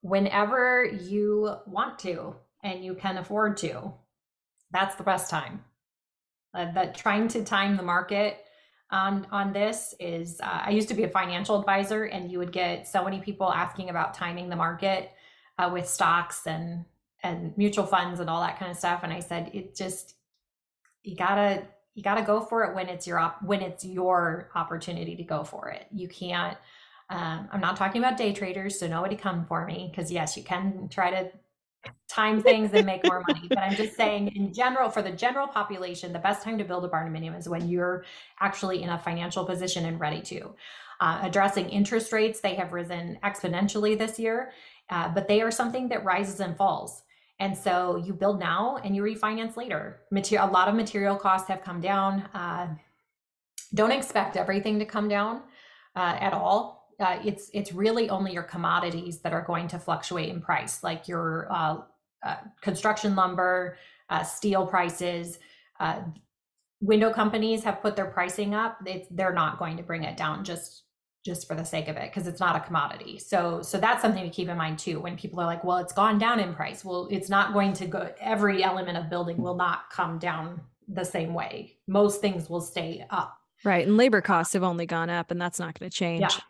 Whenever 0.00 0.86
you 0.86 1.56
want 1.66 1.98
to 1.98 2.34
and 2.62 2.82
you 2.82 2.94
can 2.94 3.18
afford 3.18 3.58
to. 3.58 3.92
That's 4.70 4.94
the 4.94 5.04
best 5.04 5.28
time 5.28 5.64
uh, 6.56 6.72
that 6.72 6.96
trying 6.96 7.28
to 7.28 7.44
time 7.44 7.76
the 7.76 7.82
market 7.82 8.44
on 8.90 9.26
on 9.30 9.52
this 9.52 9.94
is 9.98 10.40
uh, 10.40 10.62
I 10.64 10.70
used 10.70 10.88
to 10.88 10.94
be 10.94 11.02
a 11.02 11.08
financial 11.08 11.58
advisor 11.58 12.04
and 12.04 12.30
you 12.30 12.38
would 12.38 12.52
get 12.52 12.86
so 12.86 13.04
many 13.04 13.20
people 13.20 13.52
asking 13.52 13.90
about 13.90 14.14
timing 14.14 14.48
the 14.48 14.56
market 14.56 15.10
uh, 15.58 15.70
with 15.72 15.88
stocks 15.88 16.46
and 16.46 16.84
and 17.22 17.56
mutual 17.58 17.86
funds 17.86 18.20
and 18.20 18.30
all 18.30 18.40
that 18.40 18.58
kind 18.58 18.70
of 18.70 18.76
stuff. 18.76 19.00
And 19.02 19.12
I 19.12 19.20
said 19.20 19.50
it 19.52 19.74
just 19.74 20.14
you 21.02 21.16
gotta 21.16 21.64
you 21.94 22.02
gotta 22.02 22.22
go 22.22 22.40
for 22.40 22.64
it 22.64 22.74
when 22.74 22.88
it's 22.88 23.06
your 23.06 23.18
op- 23.18 23.42
when 23.42 23.60
it's 23.60 23.84
your 23.84 24.50
opportunity 24.54 25.16
to 25.16 25.24
go 25.24 25.44
for 25.44 25.68
it. 25.70 25.86
You 25.92 26.08
can't 26.08 26.56
um, 27.08 27.48
I'm 27.52 27.60
not 27.60 27.76
talking 27.76 28.02
about 28.02 28.16
day 28.16 28.32
traders 28.32 28.78
so 28.78 28.86
nobody 28.88 29.16
come 29.16 29.46
for 29.46 29.64
me 29.64 29.88
because 29.90 30.10
yes 30.10 30.36
you 30.36 30.42
can 30.42 30.88
try 30.88 31.10
to 31.10 31.30
time 32.08 32.42
things 32.42 32.72
and 32.72 32.86
make 32.86 33.04
more 33.04 33.22
money. 33.28 33.46
But 33.48 33.58
I'm 33.58 33.74
just 33.74 33.96
saying, 33.96 34.28
in 34.36 34.52
general, 34.52 34.90
for 34.90 35.02
the 35.02 35.10
general 35.10 35.46
population, 35.46 36.12
the 36.12 36.18
best 36.18 36.42
time 36.42 36.56
to 36.58 36.64
build 36.64 36.84
a 36.84 36.88
barn 36.88 37.12
barndominium 37.12 37.38
is 37.38 37.48
when 37.48 37.68
you're 37.68 38.04
actually 38.40 38.82
in 38.82 38.90
a 38.90 38.98
financial 38.98 39.44
position 39.44 39.84
and 39.84 40.00
ready 40.00 40.20
to. 40.22 40.54
Uh, 41.00 41.20
addressing 41.22 41.68
interest 41.68 42.12
rates, 42.12 42.40
they 42.40 42.54
have 42.54 42.72
risen 42.72 43.18
exponentially 43.22 43.98
this 43.98 44.18
year, 44.18 44.52
uh, 44.90 45.08
but 45.08 45.28
they 45.28 45.42
are 45.42 45.50
something 45.50 45.88
that 45.88 46.04
rises 46.04 46.40
and 46.40 46.56
falls. 46.56 47.02
And 47.38 47.56
so 47.56 48.02
you 48.02 48.14
build 48.14 48.40
now 48.40 48.78
and 48.82 48.96
you 48.96 49.02
refinance 49.02 49.56
later. 49.56 50.00
Material, 50.10 50.48
a 50.48 50.50
lot 50.50 50.68
of 50.68 50.74
material 50.74 51.16
costs 51.16 51.48
have 51.48 51.62
come 51.62 51.82
down. 51.82 52.22
Uh, 52.32 52.68
don't 53.74 53.92
expect 53.92 54.36
everything 54.36 54.78
to 54.78 54.86
come 54.86 55.08
down 55.08 55.42
uh, 55.94 56.16
at 56.18 56.32
all 56.32 56.75
uh, 56.98 57.18
it's 57.24 57.50
it's 57.52 57.72
really 57.72 58.08
only 58.08 58.32
your 58.32 58.42
commodities 58.42 59.18
that 59.20 59.32
are 59.32 59.42
going 59.42 59.68
to 59.68 59.78
fluctuate 59.78 60.28
in 60.28 60.40
price, 60.40 60.82
like 60.82 61.08
your 61.08 61.46
uh, 61.50 61.78
uh, 62.24 62.36
construction 62.60 63.14
lumber, 63.14 63.76
uh, 64.08 64.22
steel 64.22 64.66
prices. 64.66 65.38
Uh, 65.78 66.00
window 66.80 67.12
companies 67.12 67.64
have 67.64 67.80
put 67.80 67.96
their 67.96 68.06
pricing 68.06 68.54
up. 68.54 68.78
It's, 68.86 69.08
they're 69.10 69.32
not 69.32 69.58
going 69.58 69.76
to 69.76 69.82
bring 69.82 70.04
it 70.04 70.16
down 70.16 70.44
just 70.44 70.84
just 71.24 71.48
for 71.48 71.56
the 71.56 71.64
sake 71.64 71.88
of 71.88 71.96
it 71.96 72.08
because 72.12 72.28
it's 72.28 72.38
not 72.38 72.54
a 72.54 72.60
commodity. 72.60 73.18
So 73.18 73.60
so 73.60 73.78
that's 73.78 74.00
something 74.00 74.22
to 74.22 74.30
keep 74.30 74.48
in 74.48 74.56
mind 74.56 74.78
too. 74.78 75.00
When 75.00 75.16
people 75.16 75.40
are 75.40 75.46
like, 75.46 75.64
"Well, 75.64 75.78
it's 75.78 75.92
gone 75.92 76.18
down 76.18 76.40
in 76.40 76.54
price." 76.54 76.84
Well, 76.84 77.08
it's 77.10 77.28
not 77.28 77.52
going 77.52 77.72
to 77.74 77.86
go. 77.86 78.10
Every 78.20 78.62
element 78.62 78.96
of 78.96 79.10
building 79.10 79.36
will 79.36 79.56
not 79.56 79.90
come 79.90 80.18
down 80.18 80.60
the 80.88 81.04
same 81.04 81.34
way. 81.34 81.76
Most 81.88 82.20
things 82.20 82.48
will 82.48 82.60
stay 82.60 83.04
up. 83.10 83.36
Right, 83.64 83.86
and 83.86 83.96
labor 83.96 84.20
costs 84.20 84.54
have 84.54 84.62
only 84.62 84.86
gone 84.86 85.10
up, 85.10 85.30
and 85.30 85.40
that's 85.40 85.58
not 85.58 85.78
going 85.78 85.90
to 85.90 85.96
change. 85.96 86.20
Yeah. 86.20 86.40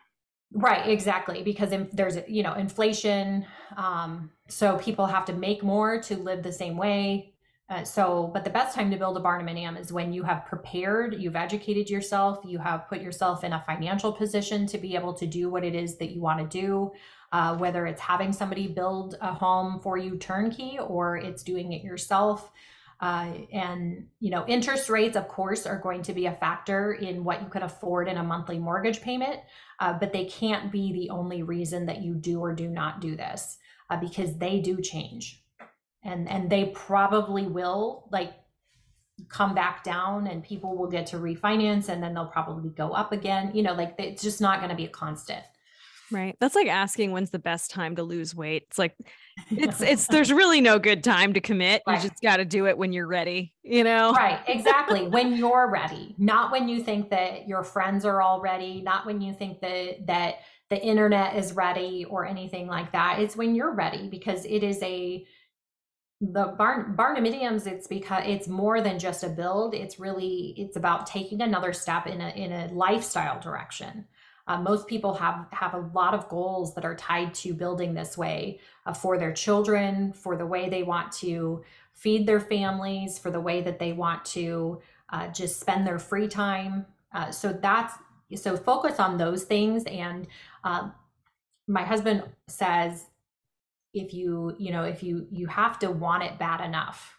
Right, 0.52 0.88
exactly. 0.88 1.42
Because 1.42 1.72
in, 1.72 1.88
there's, 1.92 2.18
you 2.28 2.42
know, 2.42 2.54
inflation. 2.54 3.46
Um, 3.76 4.30
so 4.48 4.78
people 4.78 5.06
have 5.06 5.24
to 5.26 5.32
make 5.32 5.62
more 5.62 6.00
to 6.02 6.16
live 6.16 6.42
the 6.42 6.52
same 6.52 6.76
way. 6.76 7.32
Uh, 7.68 7.82
so, 7.82 8.30
but 8.32 8.44
the 8.44 8.50
best 8.50 8.76
time 8.76 8.92
to 8.92 8.96
build 8.96 9.16
a 9.16 9.20
barndominium 9.20 9.78
is 9.78 9.92
when 9.92 10.12
you 10.12 10.22
have 10.22 10.46
prepared, 10.46 11.16
you've 11.18 11.34
educated 11.34 11.90
yourself, 11.90 12.38
you 12.44 12.58
have 12.58 12.88
put 12.88 13.00
yourself 13.00 13.42
in 13.42 13.52
a 13.52 13.64
financial 13.66 14.12
position 14.12 14.66
to 14.68 14.78
be 14.78 14.94
able 14.94 15.12
to 15.12 15.26
do 15.26 15.50
what 15.50 15.64
it 15.64 15.74
is 15.74 15.96
that 15.98 16.12
you 16.12 16.20
want 16.20 16.38
to 16.38 16.58
do. 16.60 16.92
Uh, 17.32 17.56
whether 17.56 17.86
it's 17.86 18.00
having 18.00 18.32
somebody 18.32 18.68
build 18.68 19.16
a 19.20 19.34
home 19.34 19.80
for 19.80 19.98
you 19.98 20.16
turnkey 20.16 20.78
or 20.78 21.16
it's 21.16 21.42
doing 21.42 21.72
it 21.72 21.82
yourself. 21.82 22.52
Uh, 23.00 23.32
and 23.52 24.06
you 24.20 24.30
know, 24.30 24.46
interest 24.46 24.88
rates, 24.88 25.16
of 25.16 25.26
course, 25.26 25.66
are 25.66 25.78
going 25.78 26.02
to 26.02 26.14
be 26.14 26.26
a 26.26 26.32
factor 26.32 26.92
in 26.92 27.24
what 27.24 27.42
you 27.42 27.48
can 27.48 27.64
afford 27.64 28.08
in 28.08 28.16
a 28.16 28.22
monthly 28.22 28.58
mortgage 28.58 29.02
payment, 29.02 29.40
uh, 29.80 29.92
but 29.92 30.12
they 30.12 30.24
can't 30.24 30.72
be 30.72 30.92
the 30.92 31.10
only 31.10 31.42
reason 31.42 31.86
that 31.86 32.02
you 32.02 32.14
do 32.14 32.40
or 32.40 32.54
do 32.54 32.68
not 32.68 33.00
do 33.00 33.16
this 33.16 33.58
uh, 33.90 33.96
because 33.96 34.36
they 34.38 34.60
do 34.60 34.80
change, 34.80 35.42
and 36.02 36.28
and 36.28 36.50
they 36.50 36.66
probably 36.66 37.46
will 37.46 38.08
like 38.10 38.32
come 39.28 39.54
back 39.54 39.82
down, 39.84 40.26
and 40.26 40.42
people 40.42 40.76
will 40.76 40.88
get 40.88 41.06
to 41.06 41.16
refinance, 41.16 41.88
and 41.88 42.02
then 42.02 42.14
they'll 42.14 42.26
probably 42.26 42.70
go 42.70 42.92
up 42.92 43.12
again. 43.12 43.50
You 43.54 43.62
know, 43.62 43.74
like 43.74 43.94
it's 43.98 44.22
just 44.22 44.40
not 44.40 44.58
going 44.58 44.70
to 44.70 44.76
be 44.76 44.84
a 44.84 44.90
constant. 44.90 45.44
Right. 46.10 46.36
That's 46.40 46.54
like 46.54 46.68
asking 46.68 47.12
when's 47.12 47.30
the 47.30 47.38
best 47.38 47.70
time 47.70 47.96
to 47.96 48.02
lose 48.02 48.34
weight. 48.34 48.64
It's 48.68 48.78
like 48.78 48.94
it's 49.50 49.80
it's 49.82 50.06
there's 50.06 50.32
really 50.32 50.60
no 50.60 50.78
good 50.78 51.02
time 51.02 51.32
to 51.34 51.40
commit. 51.40 51.82
Right. 51.86 52.02
You 52.02 52.08
just 52.08 52.22
got 52.22 52.36
to 52.36 52.44
do 52.44 52.66
it 52.66 52.78
when 52.78 52.92
you're 52.92 53.06
ready, 53.06 53.52
you 53.62 53.84
know? 53.84 54.12
Right. 54.12 54.40
Exactly. 54.46 55.08
when 55.08 55.34
you're 55.34 55.68
ready, 55.70 56.14
not 56.18 56.52
when 56.52 56.68
you 56.68 56.82
think 56.82 57.10
that 57.10 57.48
your 57.48 57.64
friends 57.64 58.04
are 58.04 58.22
all 58.22 58.40
ready, 58.40 58.82
not 58.82 59.06
when 59.06 59.20
you 59.20 59.32
think 59.32 59.60
that 59.60 60.06
that 60.06 60.36
the 60.70 60.82
internet 60.82 61.36
is 61.36 61.54
ready 61.54 62.04
or 62.08 62.26
anything 62.26 62.66
like 62.66 62.92
that. 62.92 63.20
It's 63.20 63.36
when 63.36 63.54
you're 63.54 63.74
ready 63.74 64.08
because 64.08 64.44
it 64.44 64.62
is 64.62 64.82
a 64.82 65.26
the 66.22 66.54
barn 66.56 66.96
barndominiums 66.96 67.66
it's 67.66 67.86
because 67.86 68.22
it's 68.26 68.48
more 68.48 68.80
than 68.80 68.98
just 68.98 69.22
a 69.22 69.28
build 69.28 69.74
it's 69.74 70.00
really 70.00 70.54
it's 70.56 70.76
about 70.76 71.06
taking 71.06 71.42
another 71.42 71.74
step 71.74 72.06
in 72.06 72.22
a 72.22 72.30
in 72.30 72.52
a 72.52 72.72
lifestyle 72.72 73.38
direction 73.38 74.06
uh, 74.46 74.60
most 74.60 74.86
people 74.86 75.14
have 75.14 75.46
have 75.50 75.74
a 75.74 75.88
lot 75.94 76.14
of 76.14 76.28
goals 76.28 76.74
that 76.74 76.84
are 76.84 76.94
tied 76.94 77.34
to 77.34 77.52
building 77.52 77.94
this 77.94 78.16
way 78.16 78.60
uh, 78.86 78.92
for 78.92 79.18
their 79.18 79.32
children, 79.32 80.12
for 80.12 80.36
the 80.36 80.46
way 80.46 80.68
they 80.68 80.82
want 80.82 81.10
to 81.12 81.64
feed 81.92 82.26
their 82.26 82.40
families, 82.40 83.18
for 83.18 83.30
the 83.30 83.40
way 83.40 83.60
that 83.62 83.78
they 83.78 83.92
want 83.92 84.24
to 84.24 84.80
uh, 85.10 85.28
just 85.28 85.60
spend 85.60 85.86
their 85.86 85.98
free 85.98 86.28
time. 86.28 86.86
Uh, 87.12 87.30
so 87.30 87.52
that's 87.52 87.94
so 88.34 88.56
focus 88.56 88.98
on 88.98 89.16
those 89.16 89.44
things 89.44 89.84
and 89.84 90.26
um, 90.64 90.92
my 91.68 91.84
husband 91.84 92.24
says 92.48 93.06
if 93.94 94.12
you 94.12 94.54
you 94.58 94.72
know 94.72 94.84
if 94.84 95.02
you 95.02 95.26
you 95.30 95.46
have 95.46 95.78
to 95.78 95.90
want 95.90 96.22
it 96.22 96.38
bad 96.38 96.60
enough 96.60 97.18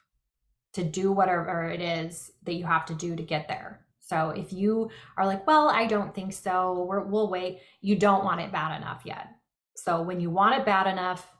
to 0.74 0.84
do 0.84 1.12
whatever 1.12 1.70
it 1.70 1.82
is 1.82 2.32
that 2.44 2.54
you 2.54 2.66
have 2.66 2.86
to 2.86 2.94
do 2.94 3.16
to 3.16 3.24
get 3.24 3.48
there 3.48 3.86
so 4.08 4.30
if 4.30 4.52
you 4.54 4.90
are 5.18 5.26
like 5.26 5.46
well 5.48 5.70
i 5.70 5.86
don't 5.86 6.14
think 6.14 6.34
so 6.34 6.88
we 6.90 7.10
will 7.10 7.30
wait 7.30 7.60
you 7.82 7.96
don't 7.96 8.24
want 8.24 8.42
it 8.42 8.52
bad 8.52 8.76
enough 8.78 9.02
yet 9.06 9.28
so 9.76 10.02
when 10.02 10.20
you 10.20 10.30
want 10.30 10.60
it 10.60 10.66
bad 10.66 10.88
enough 10.88 11.32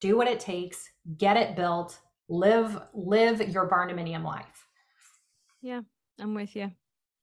do 0.00 0.16
what 0.16 0.28
it 0.28 0.40
takes 0.40 0.88
get 1.16 1.36
it 1.36 1.56
built 1.56 1.98
live 2.28 2.80
live 2.94 3.40
your 3.48 3.68
barndominium 3.68 4.24
life 4.24 4.66
yeah 5.62 5.80
i'm 6.20 6.34
with 6.34 6.54
you 6.56 6.70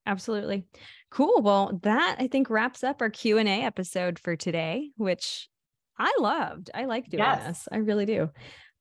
absolutely 0.05 0.65
cool 1.09 1.41
well 1.41 1.79
that 1.83 2.15
i 2.19 2.27
think 2.27 2.49
wraps 2.49 2.83
up 2.83 3.01
our 3.01 3.09
q&a 3.09 3.63
episode 3.63 4.17
for 4.19 4.35
today 4.35 4.91
which 4.97 5.47
I 6.01 6.15
loved. 6.19 6.71
I 6.73 6.85
like 6.85 7.09
doing 7.09 7.23
yes. 7.23 7.45
this. 7.45 7.67
I 7.71 7.77
really 7.77 8.07
do. 8.07 8.29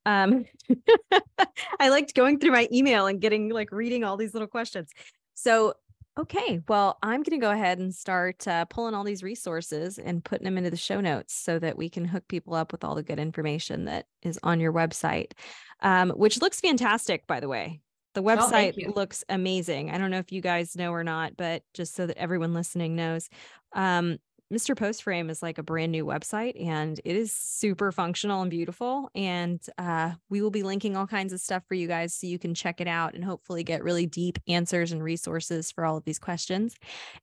Um, 0.06 0.46
I 1.80 1.90
liked 1.90 2.14
going 2.14 2.38
through 2.38 2.52
my 2.52 2.66
email 2.72 3.06
and 3.06 3.20
getting 3.20 3.50
like 3.50 3.72
reading 3.72 4.04
all 4.04 4.16
these 4.16 4.32
little 4.32 4.48
questions. 4.48 4.88
So, 5.34 5.74
okay, 6.18 6.60
well, 6.68 6.98
I'm 7.02 7.22
going 7.22 7.38
to 7.38 7.44
go 7.44 7.50
ahead 7.50 7.78
and 7.78 7.94
start 7.94 8.46
uh, 8.46 8.64
pulling 8.66 8.94
all 8.94 9.04
these 9.04 9.22
resources 9.22 9.98
and 9.98 10.24
putting 10.24 10.44
them 10.44 10.58
into 10.58 10.70
the 10.70 10.76
show 10.76 11.00
notes 11.00 11.34
so 11.34 11.58
that 11.58 11.76
we 11.76 11.88
can 11.88 12.04
hook 12.04 12.28
people 12.28 12.54
up 12.54 12.72
with 12.72 12.84
all 12.84 12.94
the 12.94 13.02
good 13.02 13.18
information 13.18 13.84
that 13.86 14.06
is 14.22 14.38
on 14.42 14.60
your 14.60 14.72
website, 14.72 15.32
um, 15.80 16.10
which 16.10 16.40
looks 16.40 16.60
fantastic, 16.60 17.26
by 17.26 17.40
the 17.40 17.48
way. 17.48 17.80
The 18.14 18.22
oh, 18.22 18.24
website 18.24 18.74
oh, 18.86 18.92
looks 18.94 19.24
amazing. 19.28 19.90
I 19.90 19.98
don't 19.98 20.10
know 20.10 20.18
if 20.18 20.32
you 20.32 20.40
guys 20.40 20.76
know 20.76 20.92
or 20.92 21.04
not, 21.04 21.36
but 21.36 21.62
just 21.74 21.94
so 21.94 22.06
that 22.06 22.18
everyone 22.18 22.54
listening 22.54 22.96
knows, 22.96 23.28
um, 23.72 24.18
Mr. 24.52 24.76
Post 24.76 25.04
Frame 25.04 25.30
is 25.30 25.44
like 25.44 25.58
a 25.58 25.62
brand 25.62 25.92
new 25.92 26.04
website 26.04 26.60
and 26.60 27.00
it 27.04 27.14
is 27.14 27.32
super 27.32 27.92
functional 27.92 28.42
and 28.42 28.50
beautiful. 28.50 29.08
And 29.14 29.64
uh, 29.78 30.14
we 30.28 30.42
will 30.42 30.50
be 30.50 30.64
linking 30.64 30.96
all 30.96 31.06
kinds 31.06 31.32
of 31.32 31.38
stuff 31.40 31.62
for 31.68 31.74
you 31.74 31.86
guys 31.86 32.14
so 32.14 32.26
you 32.26 32.38
can 32.38 32.52
check 32.52 32.80
it 32.80 32.88
out 32.88 33.14
and 33.14 33.22
hopefully 33.22 33.62
get 33.62 33.84
really 33.84 34.06
deep 34.06 34.40
answers 34.48 34.90
and 34.90 35.04
resources 35.04 35.70
for 35.70 35.84
all 35.84 35.96
of 35.96 36.04
these 36.04 36.18
questions. 36.18 36.74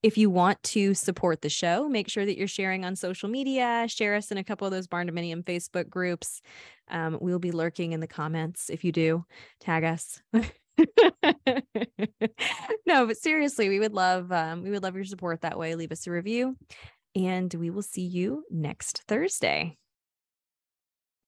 If 0.01 0.17
you 0.17 0.29
want 0.29 0.63
to 0.63 0.93
support 0.93 1.41
the 1.41 1.49
show, 1.49 1.89
make 1.89 2.09
sure 2.09 2.25
that 2.25 2.37
you're 2.37 2.47
sharing 2.47 2.85
on 2.85 2.95
social 2.95 3.27
media, 3.27 3.87
share 3.89 4.15
us 4.15 4.31
in 4.31 4.37
a 4.37 4.43
couple 4.43 4.65
of 4.65 4.71
those 4.71 4.87
Barndominium 4.87 5.43
Facebook 5.43 5.89
groups. 5.89 6.41
Um, 6.89 7.17
we'll 7.19 7.39
be 7.39 7.51
lurking 7.51 7.91
in 7.91 7.99
the 7.99 8.07
comments. 8.07 8.69
If 8.69 8.85
you 8.85 8.93
do, 8.93 9.25
tag 9.59 9.83
us. 9.83 10.21
no, 12.85 13.05
but 13.07 13.17
seriously, 13.17 13.67
we 13.67 13.79
would 13.79 13.93
love 13.93 14.31
um, 14.31 14.63
we 14.63 14.69
would 14.69 14.83
love 14.83 14.95
your 14.95 15.03
support 15.03 15.41
that 15.41 15.57
way. 15.57 15.75
Leave 15.75 15.91
us 15.91 16.07
a 16.07 16.11
review 16.11 16.55
and 17.17 17.51
we 17.55 17.71
will 17.71 17.81
see 17.81 18.05
you 18.05 18.43
next 18.51 19.03
Thursday. 19.07 19.77